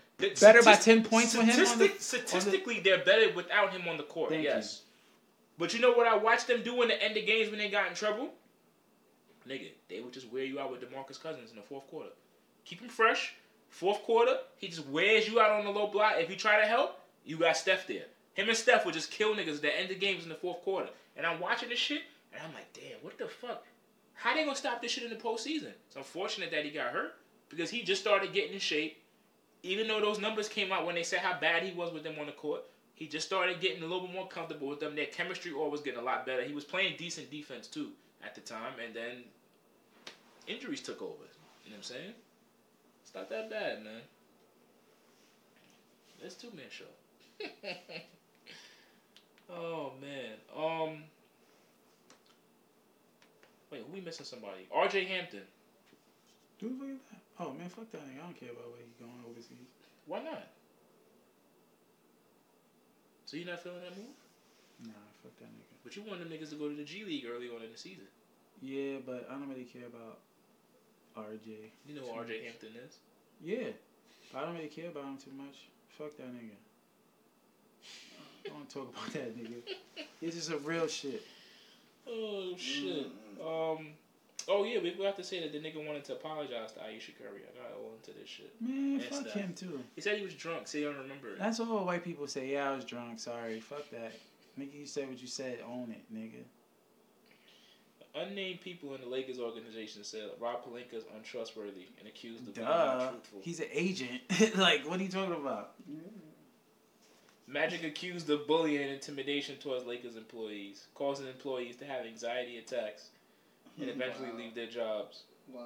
Better 0.41 0.63
by 0.63 0.77
10 0.77 1.05
points 1.05 1.37
with 1.37 1.45
him 1.45 1.51
on 1.51 1.57
the- 1.59 1.67
statistic- 1.67 1.91
on 1.91 1.97
the- 1.99 2.03
Statistically, 2.03 2.81
they're 2.81 3.05
better 3.05 3.35
without 3.35 3.71
him 3.75 3.87
on 3.87 3.99
the 3.99 4.03
court. 4.03 4.33
Yes. 4.33 4.81
But 5.59 5.75
you 5.75 5.81
know 5.81 5.93
what 5.93 6.07
I 6.07 6.17
watched 6.17 6.47
them 6.47 6.63
do 6.63 6.81
in 6.81 6.89
the 6.89 7.03
end 7.03 7.19
of 7.19 7.27
games 7.27 7.51
when 7.51 7.59
they 7.59 7.69
got 7.69 7.89
in 7.89 7.95
trouble? 7.95 8.31
Nigga, 9.47 9.69
they 9.89 10.01
would 10.01 10.15
just 10.15 10.33
wear 10.33 10.43
you 10.43 10.59
out 10.59 10.73
with 10.73 10.81
DeMarcus 10.81 11.23
Cousins 11.23 11.51
in 11.51 11.57
the 11.57 11.63
fourth 11.63 11.87
quarter. 11.89 12.09
Keep 12.67 12.81
him 12.83 12.89
fresh. 12.89 13.35
Fourth 13.71 14.03
quarter, 14.03 14.37
he 14.57 14.69
just 14.69 14.87
wears 14.89 15.29
you 15.29 15.41
out 15.41 15.53
on 15.53 15.65
the 15.65 15.71
low 15.71 15.87
block. 15.87 16.15
If 16.19 16.29
you 16.29 16.37
try 16.37 16.61
to 16.61 16.67
help, 16.67 17.01
you 17.25 17.39
got 17.39 17.57
Steph 17.57 17.87
there. 17.87 18.05
Him 18.35 18.49
and 18.49 18.57
Steph 18.57 18.85
would 18.85 18.95
just 18.95 19.11
kill 19.11 19.35
niggas 19.35 19.57
at 19.57 19.63
the 19.63 19.79
end 19.79 19.89
the 19.89 19.95
games 19.95 20.25
in 20.25 20.29
the 20.29 20.35
fourth 20.35 20.63
quarter. 20.63 20.91
And 21.17 21.25
I'm 21.25 21.41
watching 21.41 21.71
this 21.71 21.79
shit, 21.79 22.03
and 22.33 22.43
I'm 22.43 22.53
like, 22.53 22.73
damn, 22.75 22.99
what 23.03 23.17
the 23.17 23.27
fuck? 23.27 23.65
How 24.15 24.35
they 24.35 24.45
gonna 24.45 24.57
stop 24.57 24.83
this 24.83 24.93
shit 24.93 25.05
in 25.05 25.11
the 25.11 25.17
postseason? 25.17 25.73
It's 25.87 25.97
unfortunate 25.97 26.51
that 26.51 26.65
he 26.65 26.71
got 26.71 26.93
hurt 26.93 27.15
because 27.49 27.71
he 27.71 27.83
just 27.83 28.03
started 28.03 28.33
getting 28.33 28.55
in 28.55 28.59
shape. 28.59 28.99
Even 29.63 29.89
though 29.89 30.01
those 30.01 30.21
numbers 30.21 30.49
came 30.49 30.73
out 30.73 30.87
when 30.87 30.95
they 30.95 31.03
said 31.03 31.21
how 31.21 31.39
bad 31.39 31.63
he 31.63 31.73
was 31.73 31.93
with 31.93 32.03
them 32.03 32.17
on 32.19 32.27
the 32.27 32.33
court, 32.33 32.63
he 32.95 33.07
just 33.07 33.27
started 33.27 33.61
getting 33.61 33.83
a 33.83 33.87
little 33.87 34.07
bit 34.07 34.15
more 34.15 34.29
comfortable 34.29 34.69
with 34.69 34.81
them. 34.81 34.95
Their 34.95 35.07
chemistry 35.07 35.53
always 35.53 35.81
getting 35.81 36.01
a 36.01 36.05
lot 36.05 36.27
better. 36.27 36.43
He 36.43 36.55
was 36.55 36.65
playing 36.65 36.97
decent 36.99 37.31
defense 37.31 37.67
too 37.67 37.91
at 38.25 38.35
the 38.35 38.41
time, 38.41 38.75
and 38.85 38.95
then 38.95 39.25
injuries 40.47 40.81
took 40.81 41.03
over. 41.03 41.13
You 41.65 41.71
know 41.71 41.77
what 41.77 41.77
I'm 41.77 41.83
saying? 41.83 42.13
Not 43.17 43.31
that 43.31 43.49
bad, 43.49 43.83
man. 43.83 44.03
It's 46.23 46.35
two 46.35 46.51
man 46.55 46.67
show. 46.69 46.85
oh 49.51 49.93
man. 49.99 50.37
Um. 50.55 51.03
Wait, 53.73 53.83
who 53.87 53.93
we 53.93 54.01
missing? 54.03 54.27
Somebody? 54.27 54.69
R.J. 54.71 55.07
Hampton. 55.07 55.49
Who 56.61 56.69
the 56.69 56.75
fuck 56.77 56.89
is 56.93 57.01
that? 57.11 57.21
Oh 57.41 57.53
man, 57.55 57.69
fuck 57.71 57.91
that 57.93 58.05
nigga. 58.05 58.21
I 58.21 58.25
don't 58.29 58.39
care 58.39 58.51
about 58.53 58.69
where 58.69 58.85
he's 58.85 59.01
going 59.01 59.25
overseas. 59.25 59.73
Why 60.05 60.23
not? 60.23 60.49
So 63.25 63.39
you're 63.39 63.49
not 63.49 63.63
feeling 63.63 63.81
that 63.81 63.97
move? 63.97 64.13
Nah, 64.85 65.09
fuck 65.23 65.33
that 65.41 65.49
nigga. 65.49 65.73
But 65.85 65.97
you 65.97 66.03
wanted 66.03 66.29
them 66.29 66.37
niggas 66.37 66.51
to 66.51 66.57
go 66.57 66.69
to 66.69 66.77
the 66.77 66.85
G 66.85 67.05
League 67.05 67.25
early 67.25 67.49
on 67.49 67.65
in 67.65 67.73
the 67.73 67.79
season. 67.79 68.05
Yeah, 68.61 68.99
but 69.05 69.27
I 69.29 69.35
don't 69.35 69.49
really 69.49 69.65
care 69.65 69.87
about 69.89 70.21
RJ. 71.17 71.71
You 71.87 71.95
know 71.95 72.03
who 72.03 72.19
R.J. 72.19 72.45
Hampton 72.45 72.71
is. 72.87 72.97
Yeah, 73.43 73.69
but 74.33 74.39
I 74.39 74.45
don't 74.47 74.55
really 74.57 74.69
care 74.69 74.89
about 74.89 75.05
him 75.05 75.17
too 75.19 75.33
much. 75.37 75.69
Fuck 75.99 76.17
that 76.19 76.29
nigga. 76.35 76.57
I 78.47 78.49
don't 78.51 78.69
talk 78.69 78.91
about 78.95 79.13
that 79.13 79.37
nigga. 79.37 79.63
He's 80.21 80.35
just 80.35 80.51
a 80.51 80.59
real 80.59 80.87
shit. 80.87 81.23
Oh 82.09 82.55
shit. 82.57 83.07
Mm. 83.41 83.79
Um. 83.79 83.89
Oh 84.49 84.63
yeah, 84.65 84.79
we 84.81 84.95
have 85.05 85.17
to 85.17 85.25
say 85.25 85.41
that 85.41 85.51
the 85.53 85.59
nigga 85.59 85.85
wanted 85.85 86.05
to 86.05 86.13
apologize 86.13 86.71
to 86.73 86.83
Ayesha 86.85 87.11
Curry. 87.19 87.41
I 87.43 87.59
got 87.61 87.77
all 87.77 87.93
into 87.97 88.17
this 88.19 88.29
shit. 88.29 88.53
Man, 88.61 89.01
Yes, 89.01 89.09
fuck 89.09 89.25
that. 89.25 89.33
him 89.33 89.53
too. 89.55 89.81
He 89.97 90.01
said 90.01 90.19
he 90.19 90.25
was 90.25 90.35
drunk. 90.35 90.69
Say 90.69 90.81
you 90.81 90.85
don't 90.87 90.99
remember 91.03 91.31
it. 91.31 91.39
That's 91.41 91.59
all 91.59 91.85
white 91.85 92.05
people 92.05 92.29
say. 92.29 92.53
Yeah, 92.53 92.71
I 92.71 92.77
was 92.77 92.85
drunk. 92.85 93.19
Sorry. 93.19 93.59
Fuck 93.59 93.91
that. 93.91 94.13
Nigga, 94.59 94.73
you 94.73 94.87
said 94.87 95.09
what 95.09 95.21
you 95.21 95.27
said. 95.27 95.59
Own 95.69 95.91
it, 95.91 96.15
nigga. 96.15 96.45
Unnamed 98.17 98.61
people 98.63 98.95
in 98.95 99.01
the 99.03 99.07
Lakers 99.07 99.39
organization 99.39 100.03
said 100.03 100.23
Rob 100.41 100.65
Pelinka 100.65 100.95
is 100.95 101.05
untrustworthy 101.17 101.87
and 101.99 102.09
accused 102.09 102.47
of 102.49 102.55
being 102.55 102.67
Duh. 102.67 102.99
untruthful. 103.03 103.41
He's 103.43 103.61
an 103.61 103.67
agent. 103.73 104.23
like, 104.57 104.89
what 104.89 104.99
are 105.01 105.03
you 105.03 105.09
talking 105.11 105.35
about? 105.35 105.73
Magic 107.47 107.85
accused 107.85 108.29
of 108.31 108.47
bullying 108.47 108.83
and 108.83 108.91
intimidation 108.93 109.57
towards 109.59 109.85
Lakers 109.87 110.17
employees, 110.17 110.87
causing 110.95 111.27
employees 111.29 111.77
to 111.77 111.85
have 111.85 112.05
anxiety 112.07 112.59
attacks 112.59 113.11
and 113.81 113.89
eventually 113.91 114.31
Wow. 114.31 114.37
leave 114.39 114.55
their 114.55 114.67
jobs. 114.67 115.23
Wow. 115.53 115.63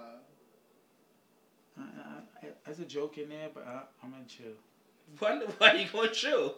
I, 1.78 1.82
I, 1.82 2.46
I, 2.46 2.48
there's 2.66 2.80
a 2.80 2.84
joke 2.84 3.16
in 3.16 3.28
there, 3.30 3.48
but 3.54 3.64
uh, 3.66 3.70
I, 3.70 3.82
I'm 4.04 4.10
gonna 4.10 4.24
chill. 4.28 4.52
Why, 5.18 5.38
why 5.58 5.72
you 5.74 5.86
gonna 5.90 6.10
chill? 6.10 6.48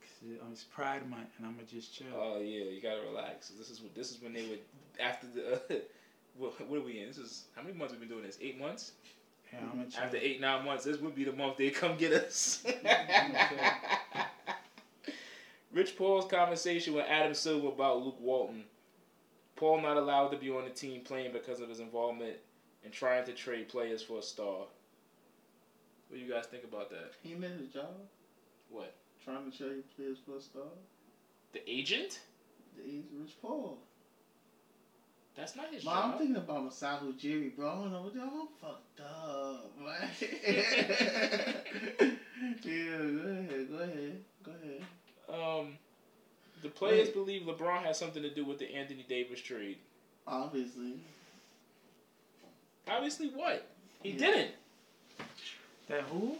'Cause 0.00 0.30
it- 0.30 0.40
um, 0.40 0.48
it's 0.52 0.64
Pride 0.64 1.08
Month, 1.10 1.28
and 1.36 1.46
I'm 1.46 1.54
gonna 1.54 1.66
just 1.66 1.94
chill. 1.94 2.06
Oh 2.14 2.38
yeah, 2.40 2.64
you 2.64 2.80
gotta 2.80 3.02
relax. 3.02 3.48
This 3.50 3.68
is 3.68 3.82
what 3.82 3.94
this 3.94 4.10
is 4.10 4.22
when 4.22 4.32
they 4.32 4.46
would 4.46 4.60
after 5.00 5.26
the. 5.34 5.54
Uh, 5.54 5.58
what, 6.38 6.60
what 6.68 6.78
are 6.78 6.82
we 6.82 7.00
in? 7.00 7.08
This 7.08 7.18
is 7.18 7.44
how 7.54 7.62
many 7.62 7.74
months 7.76 7.92
we've 7.92 8.00
been 8.00 8.08
doing 8.08 8.22
this? 8.24 8.38
Eight 8.40 8.58
months. 8.60 8.92
yeah. 9.52 9.58
After 10.02 10.16
eight 10.16 10.40
nine 10.40 10.64
months, 10.64 10.84
this 10.84 10.98
would 10.98 11.14
be 11.14 11.24
the 11.24 11.32
month 11.32 11.56
they 11.56 11.70
come 11.70 11.96
get 11.96 12.12
us. 12.12 12.64
Rich 15.72 15.96
Paul's 15.96 16.30
conversation 16.30 16.94
with 16.94 17.04
Adam 17.08 17.34
Silver 17.34 17.68
about 17.68 18.04
Luke 18.04 18.20
Walton. 18.20 18.64
Paul 19.56 19.80
not 19.80 19.96
allowed 19.96 20.28
to 20.28 20.36
be 20.36 20.50
on 20.50 20.64
the 20.64 20.70
team 20.70 21.00
playing 21.02 21.32
because 21.32 21.60
of 21.60 21.68
his 21.68 21.80
involvement 21.80 22.36
in 22.84 22.90
trying 22.92 23.24
to 23.26 23.32
trade 23.32 23.68
players 23.68 24.02
for 24.02 24.18
a 24.18 24.22
star. 24.22 24.66
What 26.08 26.18
do 26.18 26.18
you 26.18 26.30
guys 26.32 26.46
think 26.46 26.64
about 26.64 26.90
that? 26.90 27.12
He 27.22 27.34
made 27.34 27.52
a 27.52 27.72
job 27.72 27.86
What? 28.70 28.94
trying 29.24 29.50
to 29.50 29.56
trade 29.56 29.82
players 29.96 30.18
for 30.24 30.36
a 30.36 30.40
star. 30.40 30.62
The 31.52 31.68
agent? 31.70 32.20
The 32.76 32.82
agent, 32.84 33.06
Rich 33.20 33.36
Paul. 33.42 33.78
That's 35.36 35.56
not 35.56 35.72
his 35.72 35.84
But 35.84 35.90
I'm 35.96 36.12
thinking 36.18 36.36
about 36.36 36.64
Masai 36.64 36.96
Ujiri, 37.02 37.56
bro. 37.56 37.68
I 37.68 37.72
don't 37.92 38.14
know. 38.14 38.22
I'm 38.22 38.48
fucked 38.60 39.00
up, 39.00 39.72
man. 39.80 40.08
yeah, 42.62 42.98
go 42.98 43.28
ahead, 43.28 43.68
go 43.70 43.78
ahead, 43.78 44.24
go 44.44 44.52
ahead. 44.52 44.82
Um, 45.28 45.78
the 46.62 46.68
players 46.68 47.08
Wait. 47.08 47.14
believe 47.14 47.42
LeBron 47.42 47.82
has 47.82 47.98
something 47.98 48.22
to 48.22 48.30
do 48.32 48.44
with 48.44 48.58
the 48.58 48.72
Anthony 48.74 49.04
Davis 49.08 49.40
trade. 49.40 49.78
Obviously. 50.26 50.94
Obviously, 52.88 53.28
what? 53.28 53.66
He 54.02 54.10
Yeah. 54.10 54.18
didn't. 54.18 54.50
That 55.88 56.02
who? 56.02 56.36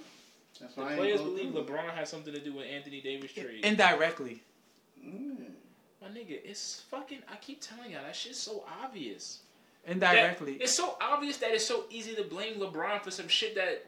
That's 0.60 0.74
The 0.74 0.82
why 0.82 0.94
players 0.94 1.20
believe. 1.20 1.52
LeBron 1.52 1.90
has 1.94 2.08
something 2.10 2.32
to 2.32 2.40
do 2.40 2.52
with 2.52 2.66
Anthony 2.66 3.00
Davis 3.00 3.32
trade. 3.32 3.64
Indirectly. 3.64 4.40
Mm. 5.04 5.52
My 6.04 6.10
nigga, 6.10 6.38
it's 6.44 6.82
fucking. 6.90 7.20
I 7.32 7.36
keep 7.36 7.62
telling 7.62 7.92
y'all 7.92 8.02
that 8.04 8.14
shit's 8.14 8.38
so 8.38 8.62
obvious. 8.82 9.40
indirectly. 9.86 10.58
That, 10.58 10.64
it's 10.64 10.74
so 10.74 10.98
obvious 11.00 11.38
that 11.38 11.52
it's 11.52 11.64
so 11.66 11.84
easy 11.88 12.14
to 12.16 12.24
blame 12.24 12.60
LeBron 12.60 13.02
for 13.02 13.10
some 13.10 13.28
shit 13.28 13.54
that 13.54 13.86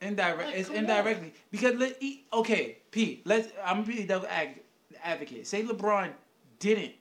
Indirect, 0.00 0.46
Like, 0.46 0.54
it's 0.54 0.68
indirectly 0.68 1.34
because 1.50 1.74
let 1.74 2.00
okay, 2.32 2.78
P. 2.92 3.20
Let's. 3.24 3.48
I'm 3.64 3.82
gonna 3.82 3.96
be 3.96 4.04
the 4.04 4.32
ag- 4.32 4.62
advocate. 5.02 5.46
Say 5.46 5.64
LeBron 5.64 6.12
didn't 6.60 6.92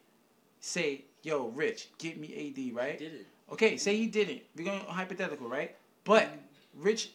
say, 0.59 1.05
"Yo, 1.21 1.49
Rich, 1.49 1.89
get 1.99 2.19
me 2.19 2.27
AD," 2.27 2.75
right? 2.75 2.97
did 2.97 3.13
it. 3.13 3.27
Okay, 3.51 3.77
say 3.77 3.95
he 3.97 4.07
didn't. 4.07 4.41
We're 4.55 4.65
going 4.65 4.79
hypothetical, 4.81 5.47
right? 5.47 5.75
But 6.05 6.23
mm-hmm. 6.23 6.37
Rich 6.77 7.11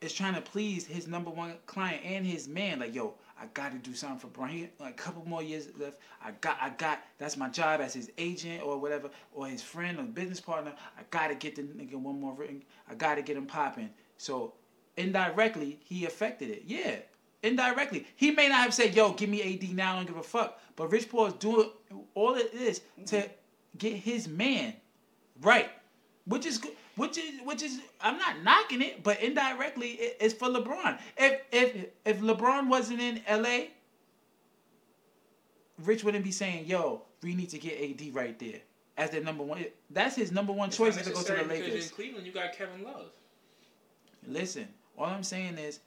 is 0.00 0.12
trying 0.12 0.34
to 0.34 0.40
please 0.40 0.86
his 0.86 1.08
number 1.08 1.30
one 1.30 1.54
client 1.66 2.02
and 2.04 2.24
his 2.24 2.46
man. 2.46 2.78
Like, 2.78 2.94
yo, 2.94 3.14
I 3.40 3.46
got 3.54 3.72
to 3.72 3.78
do 3.78 3.94
something 3.94 4.18
for 4.18 4.28
Bron. 4.28 4.68
Like, 4.78 4.90
a 4.90 5.02
couple 5.02 5.26
more 5.28 5.42
years 5.42 5.68
left. 5.78 5.98
I 6.22 6.30
got, 6.40 6.58
I 6.60 6.70
got. 6.70 7.02
That's 7.18 7.36
my 7.36 7.48
job 7.48 7.80
as 7.80 7.92
his 7.92 8.10
agent 8.18 8.62
or 8.62 8.78
whatever, 8.78 9.10
or 9.32 9.46
his 9.48 9.62
friend 9.62 9.98
or 9.98 10.04
business 10.04 10.40
partner. 10.40 10.72
I 10.98 11.02
got 11.10 11.28
to 11.28 11.34
get 11.34 11.56
the 11.56 11.62
nigga 11.62 11.94
one 11.94 12.20
more 12.20 12.34
ring. 12.34 12.62
I 12.88 12.94
got 12.94 13.16
to 13.16 13.22
get 13.22 13.36
him 13.36 13.46
popping. 13.46 13.90
So 14.16 14.54
indirectly, 14.96 15.80
he 15.84 16.06
affected 16.06 16.50
it. 16.50 16.62
Yeah. 16.66 16.96
Indirectly, 17.42 18.06
he 18.16 18.32
may 18.32 18.48
not 18.48 18.58
have 18.64 18.74
said, 18.74 18.94
"Yo, 18.94 19.12
give 19.12 19.30
me 19.30 19.42
AD 19.54 19.74
now. 19.74 19.94
I 19.94 19.96
don't 19.96 20.06
give 20.06 20.16
a 20.18 20.22
fuck." 20.22 20.60
But 20.76 20.92
Rich 20.92 21.08
Paul 21.08 21.26
is 21.26 21.32
doing 21.34 21.70
all 22.14 22.34
it 22.34 22.52
is 22.52 22.82
to 23.06 23.30
get 23.78 23.94
his 23.94 24.28
man 24.28 24.74
Right. 25.40 25.70
Which 26.26 26.46
is 26.46 26.58
good. 26.58 26.72
Which 27.00 27.16
is 27.16 27.40
which 27.44 27.62
is 27.62 27.80
I'm 28.02 28.18
not 28.18 28.42
knocking 28.42 28.82
it, 28.82 29.02
but 29.02 29.22
indirectly 29.22 29.92
it, 29.92 30.18
it's 30.20 30.34
for 30.34 30.48
LeBron. 30.48 30.98
If 31.16 31.40
if 31.50 31.86
if 32.04 32.20
LeBron 32.20 32.68
wasn't 32.68 33.00
in 33.00 33.22
LA, 33.26 33.68
Rich 35.82 36.04
wouldn't 36.04 36.24
be 36.24 36.30
saying, 36.30 36.66
"Yo, 36.66 37.00
we 37.22 37.34
need 37.34 37.48
to 37.50 37.58
get 37.58 37.80
AD 37.80 38.14
right 38.14 38.38
there 38.38 38.60
as 38.98 39.12
their 39.12 39.22
number 39.22 39.42
one." 39.42 39.64
That's 39.88 40.14
his 40.14 40.30
number 40.30 40.52
one 40.52 40.70
choice 40.70 40.94
to 40.98 41.10
go 41.10 41.22
to 41.22 41.32
the 41.32 41.44
Lakers. 41.44 41.88
In 41.88 41.94
Cleveland, 41.94 42.26
you 42.26 42.32
got 42.32 42.52
Kevin 42.52 42.84
Love. 42.84 43.12
Listen, 44.26 44.68
all 44.98 45.06
I'm 45.06 45.22
saying 45.22 45.56
is, 45.56 45.80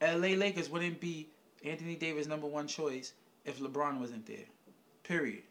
LA 0.00 0.36
Lakers 0.36 0.70
wouldn't 0.70 1.00
be 1.00 1.30
Anthony 1.64 1.96
Davis' 1.96 2.28
number 2.28 2.46
one 2.46 2.68
choice 2.68 3.14
if 3.44 3.58
LeBron 3.58 3.98
wasn't 3.98 4.24
there. 4.24 4.46
Period. 5.02 5.42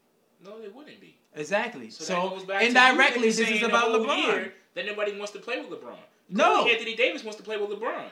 No, 0.43 0.57
it 0.61 0.73
wouldn't 0.73 0.99
be. 0.99 1.17
Exactly. 1.35 1.89
So, 1.89 2.03
So, 2.03 2.13
that 2.13 2.29
goes 2.29 2.43
back 2.45 2.59
to 2.61 2.67
indirectly, 2.67 3.27
this 3.29 3.39
is 3.39 3.63
about 3.63 3.89
LeBron. 3.89 4.23
year 4.23 4.53
that 4.75 4.85
nobody 4.85 5.17
wants 5.17 5.31
to 5.33 5.39
play 5.39 5.59
with 5.61 5.69
LeBron. 5.69 5.97
No. 6.29 6.67
Anthony 6.67 6.95
Davis 6.95 7.23
wants 7.23 7.37
to 7.37 7.43
play 7.43 7.57
with 7.57 7.69
LeBron. 7.69 8.05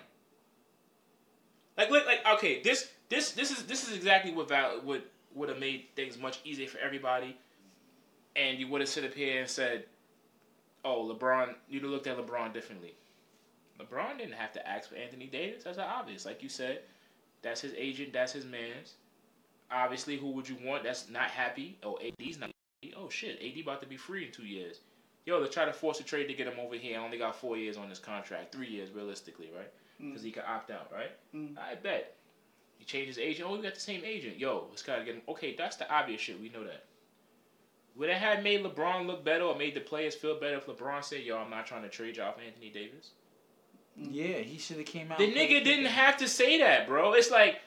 Like, 1.78 1.90
look, 1.90 2.06
like, 2.06 2.20
okay, 2.36 2.62
this, 2.62 2.90
this, 3.10 3.32
this 3.32 3.52
is 3.52 3.64
this 3.66 3.88
is 3.88 3.96
exactly 3.96 4.34
what 4.34 4.50
val- 4.50 4.82
would 4.82 5.04
would 5.34 5.50
have 5.50 5.60
made 5.60 5.86
things 5.96 6.18
much 6.18 6.40
easier 6.44 6.68
for 6.68 6.78
everybody, 6.80 7.38
and 8.36 8.60
you 8.60 8.68
would 8.68 8.82
have 8.82 8.90
stood 8.90 9.06
up 9.06 9.14
here 9.14 9.40
and 9.40 9.50
said, 9.50 9.86
"Oh, 10.84 11.14
LeBron," 11.14 11.56
you'd 11.70 11.84
have 11.84 11.92
looked 11.92 12.08
at 12.08 12.18
LeBron 12.18 12.54
differently. 12.54 12.94
LeBron 13.80 14.18
didn't 14.18 14.34
have 14.34 14.52
to 14.54 14.68
ask 14.68 14.90
for 14.90 14.96
Anthony 14.96 15.26
Davis. 15.28 15.64
That's 15.64 15.78
obvious. 15.78 16.26
Like 16.26 16.44
you 16.44 16.50
said, 16.50 16.82
that's 17.42 17.62
his 17.62 17.74
agent. 17.78 18.14
That's 18.14 18.34
his 18.34 18.46
man's. 18.46 18.96
Obviously, 19.72 20.18
who 20.18 20.32
would 20.32 20.48
you 20.50 20.58
want? 20.64 20.84
That's 20.84 21.10
not 21.10 21.30
happy. 21.30 21.78
Oh, 21.84 21.98
AD's 22.00 22.40
not. 22.40 22.50
happy. 22.84 22.94
Oh 22.98 23.10
shit, 23.10 23.40
AD 23.42 23.62
about 23.62 23.82
to 23.82 23.88
be 23.88 23.98
free 23.98 24.26
in 24.26 24.32
two 24.32 24.46
years. 24.46 24.82
Yo, 25.26 25.40
they 25.42 25.48
try 25.48 25.66
to 25.66 25.74
force 25.74 26.00
a 26.00 26.04
trade 26.04 26.28
to 26.28 26.34
get 26.34 26.48
him 26.48 26.60
over 26.60 26.76
here. 26.76 27.00
I 27.00 27.04
only 27.04 27.18
got 27.18 27.36
four 27.36 27.56
years 27.56 27.78
on 27.78 27.88
this 27.90 28.00
contract, 28.00 28.52
three 28.52 28.68
years 28.68 28.90
realistically, 28.92 29.50
right? 29.56 29.72
Because 30.00 30.24
he 30.24 30.32
can 30.32 30.44
opt 30.48 30.72
out, 30.72 30.92
right? 30.92 31.12
Mm. 31.36 31.56
I 31.60 31.76
bet. 31.76 32.16
He 32.80 32.86
changed 32.86 33.10
his 33.10 33.20
agent. 33.20 33.48
Oh, 33.48 33.56
we 33.56 33.62
got 33.62 33.76
the 33.76 33.80
same 33.80 34.02
agent. 34.04 34.40
Yo, 34.40 34.66
let's 34.70 34.82
gotta 34.82 35.04
get 35.06 35.14
him. 35.14 35.22
Okay, 35.30 35.56
that's 35.56 35.76
the 35.76 35.90
obvious 35.94 36.20
shit. 36.22 36.42
We 36.42 36.50
know 36.50 36.64
that. 36.64 36.86
Would 37.96 38.10
it 38.10 38.18
have 38.18 38.42
made 38.42 38.64
LeBron 38.64 39.06
look 39.06 39.24
better 39.24 39.44
or 39.44 39.56
made 39.56 39.76
the 39.76 39.82
players 39.82 40.16
feel 40.16 40.40
better 40.40 40.56
if 40.58 40.66
LeBron 40.66 41.04
said, 41.04 41.22
"Yo, 41.22 41.38
I'm 41.38 41.52
not 41.52 41.68
trying 41.68 41.84
to 41.84 41.90
trade 41.90 42.18
you 42.18 42.24
off 42.24 42.38
Anthony 42.44 42.70
Davis"? 42.72 43.12
Yeah, 43.96 44.38
he 44.38 44.58
should 44.58 44.78
have 44.78 44.86
came 44.88 45.12
out. 45.12 45.20
The 45.20 45.32
nigga 45.32 45.64
didn't 45.64 45.86
have 45.86 46.18
to 46.18 46.28
say 46.28 46.58
that, 46.60 46.88
bro. 46.88 47.14
It's 47.14 47.30
like 47.30 47.60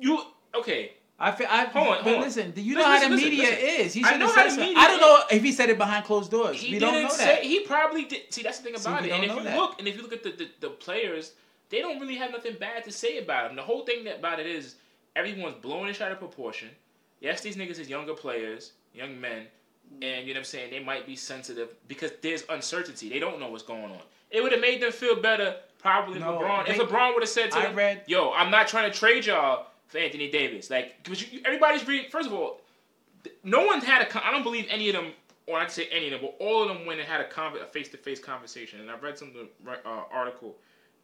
you 0.00 0.20
okay. 0.54 0.94
I 1.22 1.30
feel. 1.32 1.46
I, 1.48 1.64
Hold 1.66 1.88
on, 1.88 2.02
hold 2.02 2.16
on. 2.16 2.20
listen, 2.22 2.50
do 2.50 2.60
you 2.60 2.74
Listen, 2.74 2.90
know 2.90 2.96
how 2.98 3.08
the 3.08 3.14
listen, 3.14 3.30
media 3.30 3.48
listen. 3.50 3.64
is? 3.86 3.94
He 3.94 4.04
I 4.04 4.10
should 4.10 4.20
know 4.20 4.26
have 4.26 4.34
how 4.34 4.40
said 4.42 4.46
the 4.46 4.50
something. 4.50 4.66
media 4.68 4.82
I 4.82 4.86
don't 4.88 5.00
know 5.00 5.18
if 5.30 5.42
he 5.42 5.52
said 5.52 5.70
it 5.70 5.78
behind 5.78 6.04
closed 6.04 6.30
doors. 6.30 6.60
He 6.60 6.72
we 6.72 6.78
don't 6.80 6.92
didn't 6.94 7.08
know 7.08 7.14
say. 7.14 7.24
that. 7.36 7.42
He 7.44 7.60
probably 7.60 8.04
did. 8.06 8.32
See, 8.34 8.42
that's 8.42 8.58
the 8.58 8.64
thing 8.64 8.74
about 8.74 9.02
we 9.02 9.10
it. 9.10 9.14
And 9.14 9.24
if 9.24 9.30
you 9.36 9.42
that. 9.44 9.56
look, 9.56 9.78
and 9.78 9.86
if 9.86 9.96
you 9.96 10.02
look 10.02 10.12
at 10.12 10.22
the, 10.24 10.30
the, 10.32 10.48
the 10.60 10.68
players, 10.70 11.32
they 11.70 11.80
don't 11.80 12.00
really 12.00 12.16
have 12.16 12.32
nothing 12.32 12.56
bad 12.58 12.84
to 12.84 12.90
say 12.92 13.18
about 13.18 13.50
him. 13.50 13.56
The 13.56 13.62
whole 13.62 13.84
thing 13.84 14.02
that 14.04 14.18
about 14.18 14.40
it 14.40 14.46
is 14.46 14.74
everyone's 15.16 15.54
blowing 15.62 15.88
it 15.88 16.00
out 16.00 16.10
of 16.12 16.18
proportion. 16.18 16.68
Yes, 17.20 17.40
these 17.40 17.56
niggas 17.56 17.78
is 17.78 17.88
younger 17.88 18.14
players, 18.14 18.72
young 18.92 19.20
men, 19.20 19.46
and 20.02 20.26
you 20.26 20.34
know 20.34 20.38
what 20.38 20.42
I'm 20.42 20.44
saying. 20.44 20.70
They 20.72 20.80
might 20.82 21.06
be 21.06 21.14
sensitive 21.14 21.68
because 21.86 22.10
there's 22.20 22.42
uncertainty. 22.48 23.08
They 23.08 23.20
don't 23.20 23.38
know 23.38 23.48
what's 23.48 23.62
going 23.62 23.84
on. 23.84 24.00
It 24.30 24.42
would 24.42 24.50
have 24.50 24.60
made 24.60 24.82
them 24.82 24.90
feel 24.90 25.14
better 25.14 25.54
probably 25.78 26.14
if 26.16 26.20
No, 26.20 26.38
LeBron. 26.38 26.68
if 26.68 26.76
LeBron 26.78 27.14
would 27.14 27.22
have 27.22 27.28
said 27.30 27.52
to 27.52 27.58
I 27.58 27.62
them, 27.64 27.76
read- 27.76 28.02
"Yo, 28.08 28.32
I'm 28.32 28.50
not 28.50 28.66
trying 28.66 28.90
to 28.90 28.98
trade 28.98 29.26
y'all 29.26 29.66
Anthony 29.94 30.30
Davis." 30.30 30.70
Like, 30.70 31.02
because 31.02 31.24
everybody's 31.44 31.86
reading. 31.86 32.10
First 32.10 32.28
of 32.28 32.34
all, 32.34 32.60
no 33.44 33.66
one 33.66 33.80
had 33.80 34.02
a. 34.02 34.26
I 34.26 34.30
don't 34.30 34.42
believe 34.42 34.66
any 34.70 34.88
of 34.88 34.94
them, 34.94 35.12
or 35.46 35.58
I'd 35.58 35.70
say 35.70 35.88
any 35.90 36.06
of 36.06 36.12
them, 36.12 36.20
but 36.22 36.44
all 36.44 36.62
of 36.62 36.68
them 36.68 36.86
went 36.86 37.00
and 37.00 37.08
had 37.08 37.20
a, 37.20 37.28
con- 37.28 37.56
a 37.60 37.66
face-to-face 37.66 38.20
conversation. 38.20 38.80
And 38.80 38.90
I 38.90 38.96
read 38.98 39.18
some 39.18 39.32
uh, 39.66 40.02
article. 40.12 40.56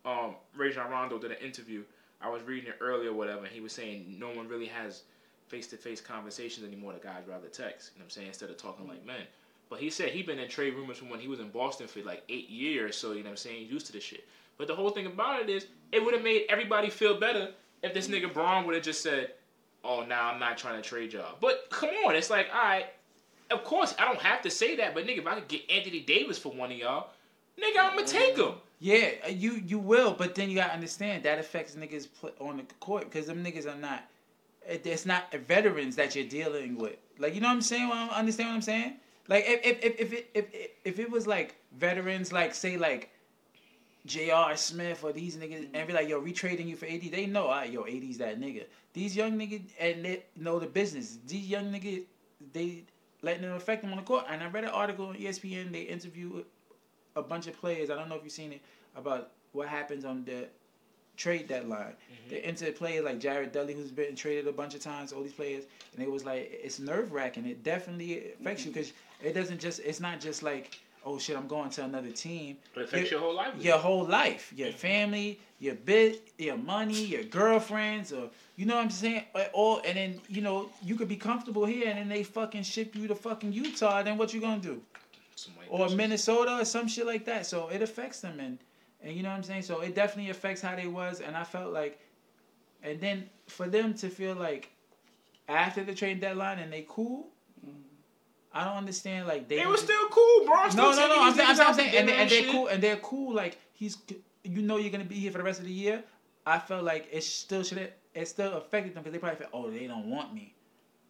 Um, 0.05 0.36
Rajon 0.57 0.91
Rondo 0.91 1.18
did 1.18 1.32
an 1.32 1.39
interview. 1.39 1.82
I 2.20 2.28
was 2.28 2.43
reading 2.43 2.70
it 2.70 2.76
earlier, 2.80 3.12
whatever. 3.12 3.45
And 3.45 3.53
he 3.53 3.61
was 3.61 3.72
saying 3.72 4.16
no 4.18 4.30
one 4.30 4.49
really 4.49 4.66
has 4.66 5.03
face-to-face 5.49 6.01
conversations 6.01 6.66
anymore. 6.66 6.93
The 6.93 7.01
guys 7.01 7.22
rather 7.28 7.49
text. 7.49 7.93
You 7.95 8.01
know 8.01 8.05
what 8.05 8.07
I'm 8.07 8.11
saying 8.11 8.26
instead 8.28 8.51
of 8.51 8.57
talking 8.57 8.89
like 8.89 9.05
men. 9.07 9.22
But 9.70 9.80
he 9.80 9.91
said 9.91 10.11
he'd 10.11 10.26
been 10.26 10.39
in 10.39 10.49
trade 10.49 10.74
rumors 10.74 10.97
from 10.97 11.11
when 11.11 11.20
he 11.20 11.28
was 11.28 11.41
in 11.41 11.51
Boston 11.51 11.86
for 11.86 12.01
like 12.01 12.22
eight 12.28 12.49
years, 12.49 12.97
so 12.97 13.12
you 13.12 13.18
know 13.18 13.24
what 13.24 13.30
I'm 13.30 13.36
saying, 13.36 13.68
used 13.68 13.86
to 13.86 13.93
this 13.93 14.03
shit. 14.03 14.26
But 14.57 14.66
the 14.66 14.74
whole 14.74 14.91
thing 14.91 15.07
about 15.07 15.43
it 15.43 15.51
is, 15.51 15.66
it 15.93 16.03
would 16.03 16.14
have 16.14 16.22
made 16.22 16.47
everybody 16.49 16.91
feel 16.91 17.20
better 17.20 17.51
if 17.82 17.94
this 17.94 18.08
nigga 18.08 18.32
Bron 18.32 18.66
would 18.66 18.74
have 18.74 18.84
just 18.84 19.02
said, 19.02 19.32
"Oh, 19.84 20.04
now 20.04 20.30
I'm 20.30 20.40
not 20.40 20.58
trying 20.58 20.80
to 20.80 20.88
trade 20.88 21.12
y'all." 21.12 21.36
But 21.40 21.66
come 21.70 21.90
on, 22.06 22.16
it's 22.16 22.30
like, 22.30 22.48
all 22.52 22.62
right, 22.62 22.86
of 23.50 23.64
course 23.64 23.94
I 23.98 24.04
don't 24.04 24.20
have 24.20 24.42
to 24.42 24.50
say 24.50 24.76
that, 24.76 24.94
but 24.94 25.06
nigga, 25.06 25.18
if 25.18 25.26
I 25.26 25.34
could 25.34 25.48
get 25.48 25.70
Anthony 25.70 26.00
Davis 26.00 26.38
for 26.38 26.52
one 26.52 26.70
of 26.70 26.78
y'all, 26.78 27.10
nigga, 27.58 27.78
I'm 27.80 27.96
gonna 27.96 28.06
take 28.06 28.36
him. 28.36 28.54
Yeah, 28.80 29.10
uh, 29.26 29.30
you 29.30 29.52
you 29.52 29.78
will, 29.78 30.12
but 30.12 30.34
then 30.34 30.48
you 30.50 30.56
gotta 30.56 30.74
understand 30.74 31.24
that 31.24 31.38
affects 31.38 31.74
niggas 31.74 32.08
on 32.40 32.58
the 32.58 32.62
court 32.80 33.04
because 33.04 33.26
them 33.26 33.44
niggas 33.44 33.66
are 33.66 33.78
not. 33.78 34.04
It's 34.66 35.06
not 35.06 35.32
veterans 35.32 35.96
that 35.96 36.14
you're 36.14 36.26
dealing 36.26 36.76
with. 36.76 36.96
Like 37.18 37.34
you 37.34 37.40
know 37.40 37.48
what 37.48 37.54
I'm 37.54 37.62
saying? 37.62 37.90
Understand 37.90 38.50
what 38.50 38.54
I'm 38.56 38.62
saying? 38.62 38.96
Like 39.28 39.44
if 39.46 39.64
if 39.64 39.84
if 39.84 40.00
if 40.00 40.12
it, 40.12 40.30
if, 40.34 40.54
if, 40.54 40.70
if 40.84 40.98
it 40.98 41.10
was 41.10 41.26
like 41.26 41.56
veterans, 41.76 42.32
like 42.32 42.54
say 42.54 42.76
like 42.76 43.10
J.R. 44.09 44.56
Smith 44.56 45.04
or 45.04 45.12
these 45.12 45.36
niggas, 45.36 45.59
and 45.59 45.72
be 45.72 45.78
mm-hmm. 45.78 45.92
like, 45.92 46.09
yo, 46.09 46.18
we 46.18 46.32
trading 46.32 46.66
you 46.66 46.76
for 46.76 46.86
AD. 46.86 47.02
They 47.12 47.26
know, 47.26 47.44
all 47.44 47.50
right, 47.50 47.70
yo, 47.70 47.84
AD's 47.84 48.18
that 48.18 48.40
nigga. 48.40 48.64
These 48.94 49.14
young 49.14 49.38
niggas 49.38 49.62
and 49.78 50.04
they 50.04 50.24
know 50.36 50.59
the 50.59 50.66
business. 50.66 51.18
These 51.26 51.48
young 51.48 51.66
niggas, 51.66 52.04
they 52.52 52.84
letting 53.22 53.44
it 53.44 53.54
affect 53.54 53.82
them 53.82 53.92
on 53.92 53.98
the 53.98 54.02
court. 54.02 54.24
And 54.28 54.42
I 54.42 54.48
read 54.48 54.64
an 54.64 54.70
article 54.70 55.06
on 55.06 55.14
ESPN. 55.14 55.70
They 55.70 55.82
interviewed 55.82 56.44
a 57.14 57.22
bunch 57.22 57.46
of 57.46 57.61
players. 57.61 57.90
I 57.90 57.94
don't 57.94 58.09
know 58.09 58.16
if 58.16 58.24
you've 58.24 58.32
seen 58.32 58.52
it 58.52 58.62
about 58.96 59.30
what 59.52 59.68
happens 59.68 60.04
on 60.04 60.24
the 60.24 60.48
trade 61.16 61.48
deadline. 61.48 61.92
Mm-hmm. 61.92 62.30
They 62.30 62.40
entered 62.40 62.76
players 62.76 63.04
like 63.04 63.18
Jared 63.18 63.52
Dudley, 63.52 63.74
who's 63.74 63.90
been 63.90 64.16
traded 64.16 64.48
a 64.48 64.52
bunch 64.52 64.74
of 64.74 64.80
times. 64.80 65.12
All 65.12 65.22
these 65.22 65.32
players, 65.32 65.64
and 65.94 66.02
it 66.02 66.11
was 66.11 66.24
like 66.24 66.48
it's 66.50 66.78
nerve 66.78 67.12
wracking. 67.12 67.44
It 67.44 67.62
definitely 67.62 68.32
affects 68.40 68.64
you 68.64 68.70
mm-hmm. 68.70 68.80
because 68.80 68.92
it 69.22 69.34
doesn't 69.34 69.61
just. 69.61 69.80
It's 69.80 70.00
not 70.00 70.20
just 70.20 70.42
like 70.42 70.80
oh 71.05 71.18
shit, 71.18 71.36
I'm 71.36 71.46
going 71.46 71.70
to 71.70 71.84
another 71.84 72.11
team. 72.11 72.57
But 72.74 72.82
it 72.82 72.84
affects 72.88 73.11
your 73.11 73.20
whole 73.20 73.34
life. 73.34 73.55
Your 73.59 73.78
whole 73.78 74.05
life, 74.07 74.53
your 74.57 74.72
family, 74.72 75.40
your 75.59 75.74
bit, 75.74 76.32
your 76.38 76.57
money, 76.57 77.05
your 77.05 77.24
girlfriends, 77.24 78.12
or 78.12 78.30
you 78.57 78.66
know 78.66 78.76
what 78.76 78.84
I'm 78.84 78.90
saying. 78.90 79.24
All 79.53 79.80
and 79.84 79.96
then 79.96 80.20
you 80.28 80.40
know 80.40 80.70
you 80.82 80.94
could 80.94 81.09
be 81.09 81.16
comfortable 81.16 81.64
here, 81.64 81.88
and 81.88 81.99
then 81.99 82.09
they 82.09 82.22
fucking 82.22 82.62
ship 82.62 82.94
you 82.94 83.09
to 83.09 83.14
fucking 83.14 83.53
Utah. 83.53 84.03
Then 84.03 84.18
what 84.18 84.32
you 84.32 84.40
gonna 84.40 84.61
do? 84.61 84.80
Or 85.68 85.86
bitches. 85.86 85.96
Minnesota 85.96 86.59
or 86.61 86.64
some 86.64 86.88
shit 86.88 87.07
like 87.07 87.24
that. 87.26 87.46
So 87.46 87.68
it 87.68 87.82
affects 87.82 88.20
them 88.20 88.40
and 88.40 88.59
and 89.03 89.16
you 89.16 89.22
know 89.22 89.30
what 89.30 89.36
I'm 89.36 89.42
saying. 89.42 89.62
So 89.62 89.80
it 89.80 89.94
definitely 89.94 90.30
affects 90.30 90.61
how 90.61 90.74
they 90.74 90.86
was, 90.86 91.20
and 91.20 91.36
I 91.36 91.44
felt 91.44 91.72
like, 91.72 92.01
and 92.82 93.01
then 93.01 93.30
for 93.46 93.68
them 93.68 93.94
to 93.94 94.09
feel 94.09 94.34
like 94.34 94.70
after 95.49 95.82
the 95.82 95.94
trade 95.94 96.20
deadline 96.20 96.59
and 96.59 96.72
they 96.72 96.84
cool. 96.88 97.28
I 98.59 98.64
don't 98.64 98.76
understand 98.76 99.28
like 99.28 99.48
they 99.48 99.56
They 99.59 99.66
was 99.66 99.80
were 99.80 99.86
still 99.86 100.09
cool, 100.09 100.44
bro. 100.46 100.54
I'm 100.56 100.76
no 100.76 100.92
still 100.92 101.09
no 101.09 101.14
no 101.14 101.14
taking 101.14 101.22
I'm 101.22 101.34
saying, 101.34 101.48
I'm 101.48 101.61
I'm 101.68 101.74
saying 101.74 101.90
to 101.92 101.98
and, 101.98 102.09
they, 102.09 102.12
dinner 102.12 102.22
and 102.22 102.30
they're 102.30 102.52
cool 102.52 102.66
and 102.66 102.82
they're 102.82 102.96
cool 102.96 103.34
like 103.34 103.59
he's 103.72 103.98
you 104.42 104.62
know 104.62 104.78
you're 104.78 104.90
gonna 104.90 105.04
be 105.04 105.14
here 105.14 105.30
for 105.30 105.38
the 105.38 105.44
rest 105.44 105.61
of 105.61 105.66
the 105.66 105.72
year. 105.72 106.02
I 106.44 106.59
felt 106.59 106.82
like 106.82 107.09
it 107.12 107.22
still 107.22 107.62
should 107.62 107.92
it 108.14 108.26
still 108.26 108.54
affected 108.54 108.94
them 108.94 109.04
because 109.04 109.12
they 109.12 109.20
probably 109.20 109.38
felt 109.38 109.50
oh 109.52 109.70
they 109.70 109.86
don't 109.86 110.11
want 110.11 110.34
me. 110.34 110.54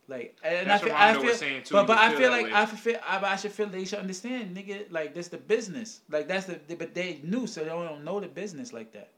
Like 0.08 0.36
and 0.42 0.68
That's 0.68 0.82
I 0.82 0.86
feel, 0.86 0.92
what 0.94 1.00
I 1.02 1.06
Rondo 1.06 1.20
feel 1.20 1.30
was 1.30 1.38
saying, 1.38 1.62
too. 1.64 1.74
but 1.74 1.86
but 1.86 1.96
would 1.96 2.04
I 2.04 2.10
feel 2.10 2.18
feel 2.18 2.30
like 2.30 2.46
way. 2.46 2.52
I 2.52 2.66
feel 2.66 2.98
I, 3.06 3.32
I 3.32 3.36
should 3.36 3.52
feel 3.52 3.66
they 3.66 3.84
should 3.86 3.98
understand, 3.98 4.54
nigga. 4.54 4.90
Like 4.90 5.14
this 5.14 5.28
the 5.28 5.38
business. 5.38 6.00
Like 6.10 6.28
that's 6.28 6.46
the 6.46 6.60
but 6.76 6.94
they 6.94 7.20
knew 7.22 7.46
so 7.46 7.62
they 7.62 7.68
don't 7.70 8.04
know 8.04 8.20
the 8.20 8.28
business 8.28 8.74
like 8.74 8.92
that. 8.92 9.10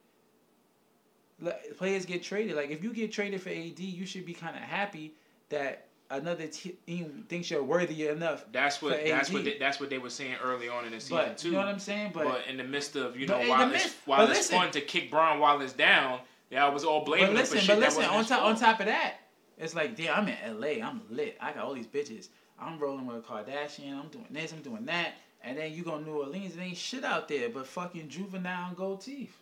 Like, 1.40 1.76
players 1.78 2.04
get 2.04 2.22
traded. 2.22 2.54
Like 2.54 2.70
if 2.70 2.84
you 2.84 2.92
get 2.92 3.10
traded 3.10 3.40
for 3.42 3.48
AD, 3.50 3.80
you 3.80 4.06
should 4.06 4.24
be 4.24 4.34
kind 4.34 4.54
of 4.54 4.62
happy 4.62 5.14
that 5.48 5.86
another 6.10 6.46
team 6.48 7.24
thinks 7.28 7.50
you're 7.50 7.62
worthy 7.62 8.08
enough. 8.08 8.44
That's 8.52 8.82
what 8.82 9.00
For 9.00 9.08
that's 9.08 9.30
what 9.30 9.44
they, 9.44 9.58
that's 9.58 9.80
what 9.80 9.90
they 9.90 9.98
were 9.98 10.10
saying 10.10 10.36
early 10.42 10.68
on 10.68 10.84
in 10.84 10.92
the 10.92 11.00
season 11.00 11.16
But 11.18 11.38
too. 11.38 11.48
you 11.48 11.54
know 11.54 11.60
what 11.60 11.68
I'm 11.68 11.78
saying? 11.78 12.10
But, 12.12 12.24
But, 12.24 12.40
in 12.48 12.56
the 12.56 12.64
midst 12.64 12.96
of 12.96 13.16
you 13.16 13.26
know 13.26 13.38
in 13.40 13.48
while 13.48 13.68
the 13.68 13.76
it's 13.76 13.94
while 14.04 14.22
it's 14.28 14.30
listen. 14.40 14.58
fun 14.58 14.70
to 14.72 14.80
kick 14.80 15.10
Bron 15.10 15.38
while 15.38 15.60
it's 15.60 15.72
down, 15.72 16.20
yeah, 16.50 16.66
I 16.66 16.68
was 16.68 16.84
all 16.84 17.04
blaming 17.04 17.26
but 17.26 17.30
him 17.30 17.36
listen, 17.36 17.58
for 17.58 17.64
shit 17.64 17.74
but 17.76 17.80
that 17.80 17.86
listen. 17.96 18.02
wasn't 18.12 18.32
On 18.32 18.38
top 18.38 18.42
on 18.44 18.56
top 18.56 18.80
of 18.80 18.86
that, 18.86 19.14
it's 19.58 19.74
like 19.74 19.96
damn, 19.96 20.18
I'm 20.20 20.28
in 20.28 20.36
L.A. 20.44 20.82
I'm 20.82 21.00
lit. 21.10 21.36
I 21.40 21.52
got 21.52 21.64
all 21.64 21.74
these 21.74 21.86
bitches. 21.86 22.28
I'm 22.58 22.78
rolling 22.78 23.06
with 23.06 23.16
a 23.16 23.20
Kardashian. 23.20 23.98
I'm 23.98 24.08
doing 24.08 24.26
this. 24.30 24.52
I'm 24.52 24.60
doing 24.62 24.84
that. 24.86 25.14
And 25.42 25.56
then 25.56 25.72
you 25.72 25.82
go 25.82 25.96
to 25.98 26.04
New 26.04 26.18
Orleans. 26.20 26.54
There 26.54 26.62
ain't 26.64 26.76
shit 26.76 27.02
out 27.04 27.26
there 27.28 27.48
but 27.48 27.66
fucking 27.66 28.08
juvenile 28.08 28.68
and 28.68 28.76
gold 28.76 29.00
teeth. 29.00 29.34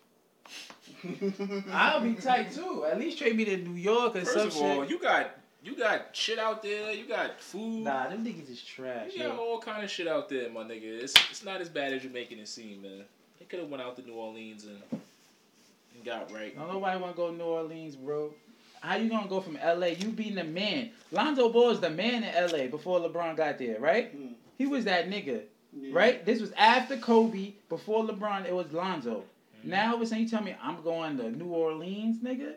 I'll 1.73 2.01
be 2.01 2.14
tight 2.14 2.53
too. 2.53 2.85
At 2.91 2.99
least 2.99 3.19
trade 3.19 3.37
me 3.37 3.45
to 3.47 3.57
New 3.57 3.75
York 3.75 4.16
or 4.16 4.21
First 4.21 4.33
some 4.33 4.47
of 4.49 4.57
all, 4.57 4.81
shit. 4.83 4.91
you 4.91 4.99
got 4.99 5.31
you 5.69 5.77
got 5.77 6.09
shit 6.12 6.39
out 6.39 6.62
there. 6.62 6.93
You 6.93 7.07
got 7.07 7.41
food. 7.41 7.85
Nah, 7.85 8.09
them 8.09 8.25
niggas 8.25 8.51
is 8.51 8.62
trash. 8.62 9.11
You 9.12 9.21
got 9.21 9.35
yo. 9.35 9.37
all 9.39 9.61
kind 9.61 9.85
of 9.85 9.91
shit 9.91 10.09
out 10.09 10.29
there, 10.29 10.49
my 10.51 10.62
nigga. 10.62 11.03
It's 11.03 11.14
it's 11.31 11.45
not 11.45 11.61
as 11.61 11.69
bad 11.69 11.93
as 11.93 12.03
you're 12.05 12.12
making 12.12 12.39
it 12.39 12.49
seem, 12.49 12.83
man. 12.83 13.05
They 13.39 13.45
could 13.45 13.61
have 13.61 13.69
went 13.69 13.83
out 13.83 13.97
to 13.97 14.03
New 14.03 14.14
Orleans 14.14 14.64
and, 14.64 14.81
and 14.93 16.05
got 16.05 16.33
right. 16.33 16.57
Don't 16.57 16.69
nobody 16.73 17.01
want 17.01 17.12
to 17.14 17.16
go 17.16 17.31
to 17.31 17.37
New 17.37 17.45
Orleans, 17.45 17.97
bro. 17.97 18.33
How 18.81 18.97
you 18.97 19.09
gonna 19.11 19.29
go 19.29 19.41
from 19.41 19.55
LA? 19.64 19.87
You 19.89 20.09
being 20.09 20.37
the 20.37 20.45
man. 20.45 20.91
Lonzo 21.11 21.49
Ball 21.51 21.71
is 21.71 21.81
the 21.81 21.91
man 21.91 22.23
in 22.23 22.51
LA 22.51 22.66
before 22.69 23.01
LeBron 23.01 23.37
got 23.37 23.59
there, 23.59 23.79
right? 23.81 24.11
Hmm. 24.12 24.33
He 24.57 24.66
was 24.66 24.85
that 24.87 25.09
nigga, 25.11 25.43
Yeah. 25.73 25.91
right? 25.93 26.25
This 26.25 26.41
was 26.41 26.53
after 26.53 26.97
Kobe, 26.97 27.53
before 27.69 28.05
LeBron. 28.05 28.47
It 28.47 28.55
was 28.55 28.73
Lonzo. 28.73 29.25
Mhm. 29.62 29.64
Now 29.71 29.89
all 29.91 29.97
of 29.97 30.03
a 30.03 30.07
sudden 30.07 30.25
you 30.25 30.31
tell 30.31 30.43
me 30.43 30.55
I'm 30.62 30.81
going 30.83 31.16
to 31.19 31.31
New 31.31 31.47
Orleans, 31.53 32.19
nigga. 32.23 32.55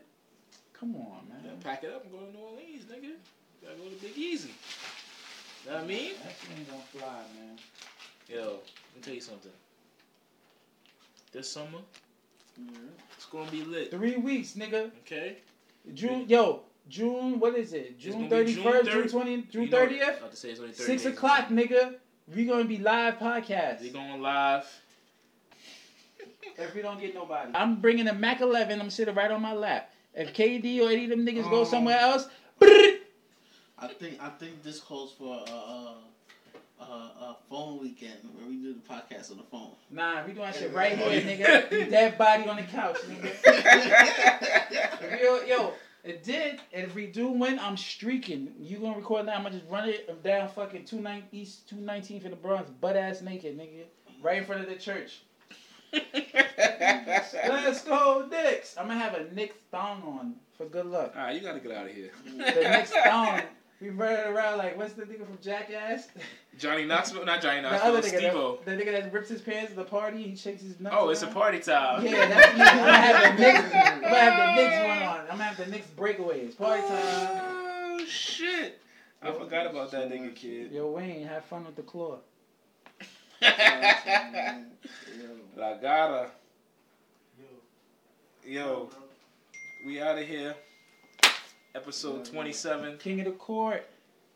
Come 0.82 0.96
on, 0.96 1.28
Yeah, 1.30 1.52
man. 1.52 1.60
pack 1.64 1.84
it 1.84 1.94
up 1.94 2.04
and 2.04 2.12
go 2.12 2.18
to 2.26 2.32
New 2.32 2.40
Orleans, 2.44 2.86
nigga. 2.86 3.14
Gotta 3.64 3.76
go 3.78 3.84
to 3.88 3.96
Big 4.02 4.18
Easy. 4.18 4.50
You 5.64 5.70
know 5.70 5.76
what 5.78 5.84
I 5.84 5.88
mean? 5.88 6.12
That 6.24 6.34
shit 6.42 6.58
ain't 6.58 6.68
gonna 6.72 6.82
fly, 6.82 7.22
man. 7.38 7.58
Yo, 8.28 8.42
let 8.46 8.56
me 8.96 9.02
tell 9.04 9.14
you 9.14 9.22
something. 9.22 9.52
This 11.32 11.52
summer, 11.52 11.78
Yeah. 12.58 12.64
it's 13.16 13.28
gonna 13.28 13.52
be 13.52 13.62
lit. 13.64 13.92
Three 13.92 14.16
weeks, 14.18 14.54
nigga. 14.54 14.90
Okay? 15.06 15.38
June, 15.94 16.26
yo, 16.28 16.64
June. 16.90 17.40
What 17.40 17.56
is 17.56 17.74
it? 17.74 18.00
June 18.00 18.28
thirty 18.28 18.56
June 18.56 18.64
first, 18.64 18.86
June 18.86 18.94
30 19.04 19.10
twenty, 19.10 19.42
June 19.44 19.64
You 19.66 19.70
know- 19.70 19.78
thirtieth, 19.78 20.30
to 20.32 20.36
say 20.36 20.50
it's 20.50 20.60
only 20.60 20.74
30 20.74 20.84
six 20.98 21.06
o'clock, 21.06 21.50
nigga. 21.50 22.00
We 22.36 22.46
gonna 22.46 22.66
be 22.66 22.80
live 22.80 23.20
podcast. 23.20 23.82
We 23.82 23.92
going 23.92 24.20
live. 24.20 24.66
If 26.58 26.74
we 26.74 26.82
don't 26.82 27.00
get 27.00 27.14
nobody, 27.14 27.52
I'm 27.54 27.80
bringing 27.80 28.08
a 28.08 28.14
Mac 28.14 28.42
11. 28.42 28.82
I'm 28.82 28.90
sitting 28.90 29.14
right 29.14 29.30
on 29.30 29.42
my 29.44 29.54
lap. 29.54 29.94
If 30.14 30.34
KD 30.34 30.82
or 30.82 30.90
any 30.92 31.06
of 31.06 31.10
them 31.12 31.26
niggas 31.26 31.50
go 31.50 31.62
Oh. 31.62 31.64
somewhere 31.64 31.98
else, 31.98 32.28
brrr, 32.60 32.98
I 33.80 33.88
think 33.88 34.22
I 34.22 34.30
think 34.30 34.62
this 34.64 34.80
calls 34.80 35.14
for 35.18 35.44
a, 35.48 35.52
a, 35.52 35.96
a, 36.82 36.84
a 36.84 37.38
phone 37.50 37.80
weekend 37.80 38.18
where 38.36 38.48
we 38.48 38.58
do 38.58 38.74
the 38.74 38.80
podcast 38.94 39.32
on 39.32 39.38
the 39.38 39.44
phone. 39.44 39.72
nah, 39.90 40.26
we 40.26 40.34
doing 40.34 40.52
shit 40.54 40.74
right 40.74 40.98
here, 40.98 41.22
nigga. 41.22 41.70
Dead 41.90 42.18
body 42.18 42.48
on 42.50 42.58
the 42.58 42.64
couch, 42.64 42.98
nigga. 43.08 43.32
If 45.04 45.22
you- 45.22 45.42
yo, 45.48 45.74
it 46.04 46.24
did. 46.24 46.60
And 46.74 46.86
if 46.88 46.96
we 46.96 47.08
do 47.08 47.30
win, 47.30 47.58
I'm 47.60 47.78
streaking. 47.78 48.54
You 48.60 48.78
gonna 48.80 48.98
record 48.98 49.26
now? 49.26 49.34
I'm 49.34 49.44
gonna 49.44 49.56
just 49.60 49.70
run 49.72 49.88
it 49.90 50.24
down 50.24 50.50
fucking 50.50 50.86
two 50.86 51.00
nine 51.00 51.24
East 51.32 51.68
two 51.70 51.78
nineteen 51.78 52.20
for 52.22 52.30
the 52.30 52.36
Bronx, 52.36 52.70
butt 52.70 52.96
ass 52.96 53.22
naked, 53.22 53.58
nigga, 53.58 53.84
right 54.22 54.38
in 54.40 54.46
front 54.46 54.62
of 54.64 54.70
the 54.70 54.76
church. 54.76 55.22
Let's 55.94 57.84
go, 57.84 58.28
Knicks. 58.30 58.76
I'm 58.78 58.88
gonna 58.88 59.00
have 59.00 59.16
a 59.16 59.34
Knicks 59.34 59.58
thong 59.72 60.02
on 60.04 60.36
for 60.58 60.66
good 60.66 60.86
luck. 60.86 61.14
Alright, 61.16 61.36
you 61.36 61.42
gotta 61.42 61.60
get 61.60 61.72
out 61.72 61.86
of 61.88 61.92
here. 61.92 62.12
The 62.26 62.40
Knicks 62.40 62.92
thong. 62.92 63.42
We 63.82 63.90
run 63.90 64.14
it 64.14 64.28
around 64.28 64.60
like 64.60 64.78
what's 64.78 64.94
the 64.94 65.04
nigga 65.04 65.26
from 65.26 65.40
Jackass? 65.42 66.08
Johnny 66.60 66.86
Knoxville, 66.86 67.26
not 67.26 67.42
Johnny 67.42 67.62
The 67.62 67.70
Knoxville, 67.72 67.96
other 67.96 68.08
nigga, 68.08 68.66
the, 68.66 68.76
the 68.76 68.84
nigga 68.84 68.92
that 68.92 69.12
rips 69.12 69.30
his 69.30 69.42
pants 69.42 69.72
at 69.72 69.78
the 69.78 69.84
party, 69.84 70.22
he 70.22 70.36
shakes 70.36 70.62
his 70.62 70.80
nuts. 70.80 70.96
Oh, 70.98 71.10
it's 71.10 71.24
a 71.24 71.28
party 71.28 71.60
time. 71.60 72.06
Yeah, 72.06 72.28
that's 72.28 72.58
me. 72.58 72.64
I'm 72.64 72.78
gonna 72.78 72.94
have 72.94 73.38
the 73.38 73.44
Knicks. 73.44 73.60
I'm 73.76 74.02
gonna 74.02 74.16
have 74.16 74.56
the 74.56 74.62
Knicks 74.62 74.88
one 74.88 75.04
on. 75.04 75.20
I'm 75.22 75.28
gonna 75.30 75.44
have 75.46 75.58
the 75.58 75.66
Knicks 75.66 75.88
breakaways. 75.98 76.56
Party 76.58 76.82
time. 76.84 77.42
Oh 78.02 78.06
shit! 78.08 78.80
I 79.24 79.32
forgot 79.32 79.66
about 79.66 79.90
that 79.92 80.12
nigga 80.12 80.36
kid. 80.36 80.72
Yo, 80.72 80.92
Wayne, 80.92 81.26
have 81.26 81.46
fun 81.46 81.66
with 81.66 81.76
the 81.76 81.82
claw. 81.82 82.20
La 85.58 85.74
Gata. 85.82 86.30
Yo, 88.46 88.90
we 89.86 90.00
out 90.00 90.20
of 90.20 90.28
here. 90.28 90.54
Episode 91.74 92.26
27. 92.26 92.98
King 93.00 93.20
of 93.22 93.26
the 93.26 93.32
court. 93.32 93.88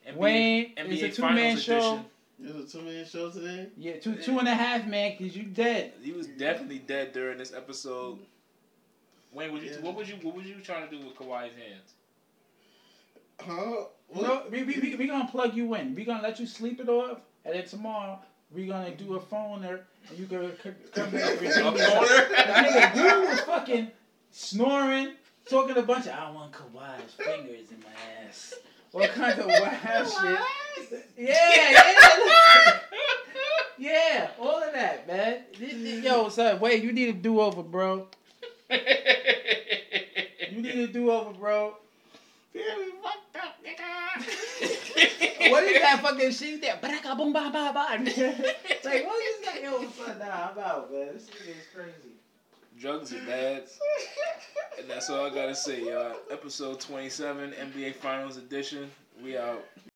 NBA, 0.09 0.15
Wayne, 0.15 0.75
NBA 0.75 0.91
it's 0.91 1.01
a 1.03 1.09
two 1.09 1.21
Finals 1.21 1.35
man 1.43 1.57
show. 1.57 1.77
edition. 1.93 2.05
There's 2.39 2.55
a 2.55 2.77
two 2.77 2.81
man 2.83 3.05
show 3.05 3.29
today. 3.29 3.67
Yeah, 3.77 3.99
two 3.99 4.15
two 4.15 4.39
and 4.39 4.47
a 4.47 4.53
half 4.55 4.87
man, 4.87 5.15
cause 5.17 5.35
you 5.35 5.43
dead. 5.43 5.93
He 6.01 6.11
was 6.11 6.25
definitely 6.27 6.79
dead 6.79 7.13
during 7.13 7.37
this 7.37 7.53
episode. 7.53 8.19
Wayne, 9.31 9.51
what 9.51 9.61
you 9.61 9.69
Yeah. 9.71 9.81
what 9.81 9.95
was 9.95 10.09
you 10.09 10.15
what 10.23 10.35
was 10.35 10.45
you 10.47 10.55
trying 10.61 10.89
to 10.89 10.95
do 10.97 11.05
with 11.05 11.15
Kawhi's 11.15 11.53
hands? 11.53 11.93
Huh? 13.39 13.85
No, 14.15 14.43
we, 14.49 14.63
we, 14.63 14.79
we, 14.79 14.95
we 14.95 15.07
gonna 15.07 15.27
plug 15.29 15.55
you 15.55 15.75
in. 15.75 15.93
We 15.93 16.05
gonna 16.05 16.23
let 16.23 16.39
you 16.39 16.47
sleep 16.47 16.79
it 16.79 16.89
off, 16.89 17.19
and 17.43 17.53
then 17.53 17.65
tomorrow 17.65 18.19
we 18.53 18.65
gonna 18.67 18.91
do 18.95 19.15
a 19.15 19.19
phoner, 19.19 19.81
and 20.09 20.17
you 20.19 20.25
can 20.27 20.51
c- 20.61 20.71
come 20.93 21.09
back. 21.11 21.23
and 21.31 21.41
redeem 21.41 21.43
A 21.43 21.47
yourself. 21.47 21.77
phoner? 21.77 22.29
The 22.29 22.35
nigga, 22.69 22.95
you 22.95 23.27
was 23.29 23.39
fucking 23.41 23.91
snoring, 24.31 25.13
talking 25.49 25.77
a 25.77 25.81
bunch 25.81 26.05
of 26.07 26.13
I 26.13 26.31
want 26.31 26.51
Kawhi's 26.51 27.13
fingers 27.13 27.71
in 27.71 27.79
my 27.81 28.25
ass. 28.27 28.53
What 28.91 29.09
kind 29.11 29.37
of 29.39 29.47
wild 29.47 30.07
shit? 30.89 31.05
Yeah, 31.17 31.71
yeah, 31.71 32.79
yeah, 33.77 34.29
all 34.39 34.63
of 34.63 34.71
that, 34.73 35.05
man. 35.07 35.39
This- 35.59 35.73
this- 35.73 36.03
Yo, 36.03 36.29
son, 36.29 36.59
wait, 36.59 36.81
you 36.83 36.91
need 36.93 37.09
a 37.09 37.13
do 37.13 37.39
over, 37.41 37.63
bro. 37.63 38.07
You 40.51 40.61
need 40.61 40.75
a 40.75 40.87
do 40.87 41.11
over, 41.11 41.31
bro. 41.33 41.75
Yeah, 42.53 42.61
we 42.77 42.91
fucked 42.91 43.03
up, 43.03 43.03
nigga. 43.03 43.24
What 45.49 45.63
is 45.63 45.81
that 45.81 45.99
fucking 46.01 46.31
shit 46.31 46.61
there? 46.61 46.77
Baraka 46.81 47.15
boom 47.15 47.31
ba 47.33 47.49
ba 47.51 47.71
ba. 47.73 47.87
Like 47.99 49.05
what 49.05 49.23
is 49.23 49.45
that? 49.45 49.59
Yo, 49.61 49.79
son, 49.91 50.19
nah, 50.19 50.49
I'm 50.51 50.57
out, 50.59 50.91
man. 50.91 51.13
This 51.13 51.27
shit 51.29 51.55
is 51.55 51.67
crazy. 51.73 52.15
Drugs 52.79 53.13
are 53.13 53.25
bad. 53.25 53.63
And 54.79 54.89
that's 54.89 55.09
all 55.09 55.25
I 55.25 55.29
gotta 55.29 55.55
say, 55.55 55.85
y'all. 55.85 56.15
Episode 56.29 56.79
27, 56.81 57.51
NBA 57.51 57.95
Finals 57.95 58.37
Edition. 58.37 58.91
We 59.23 59.37
out. 59.37 59.63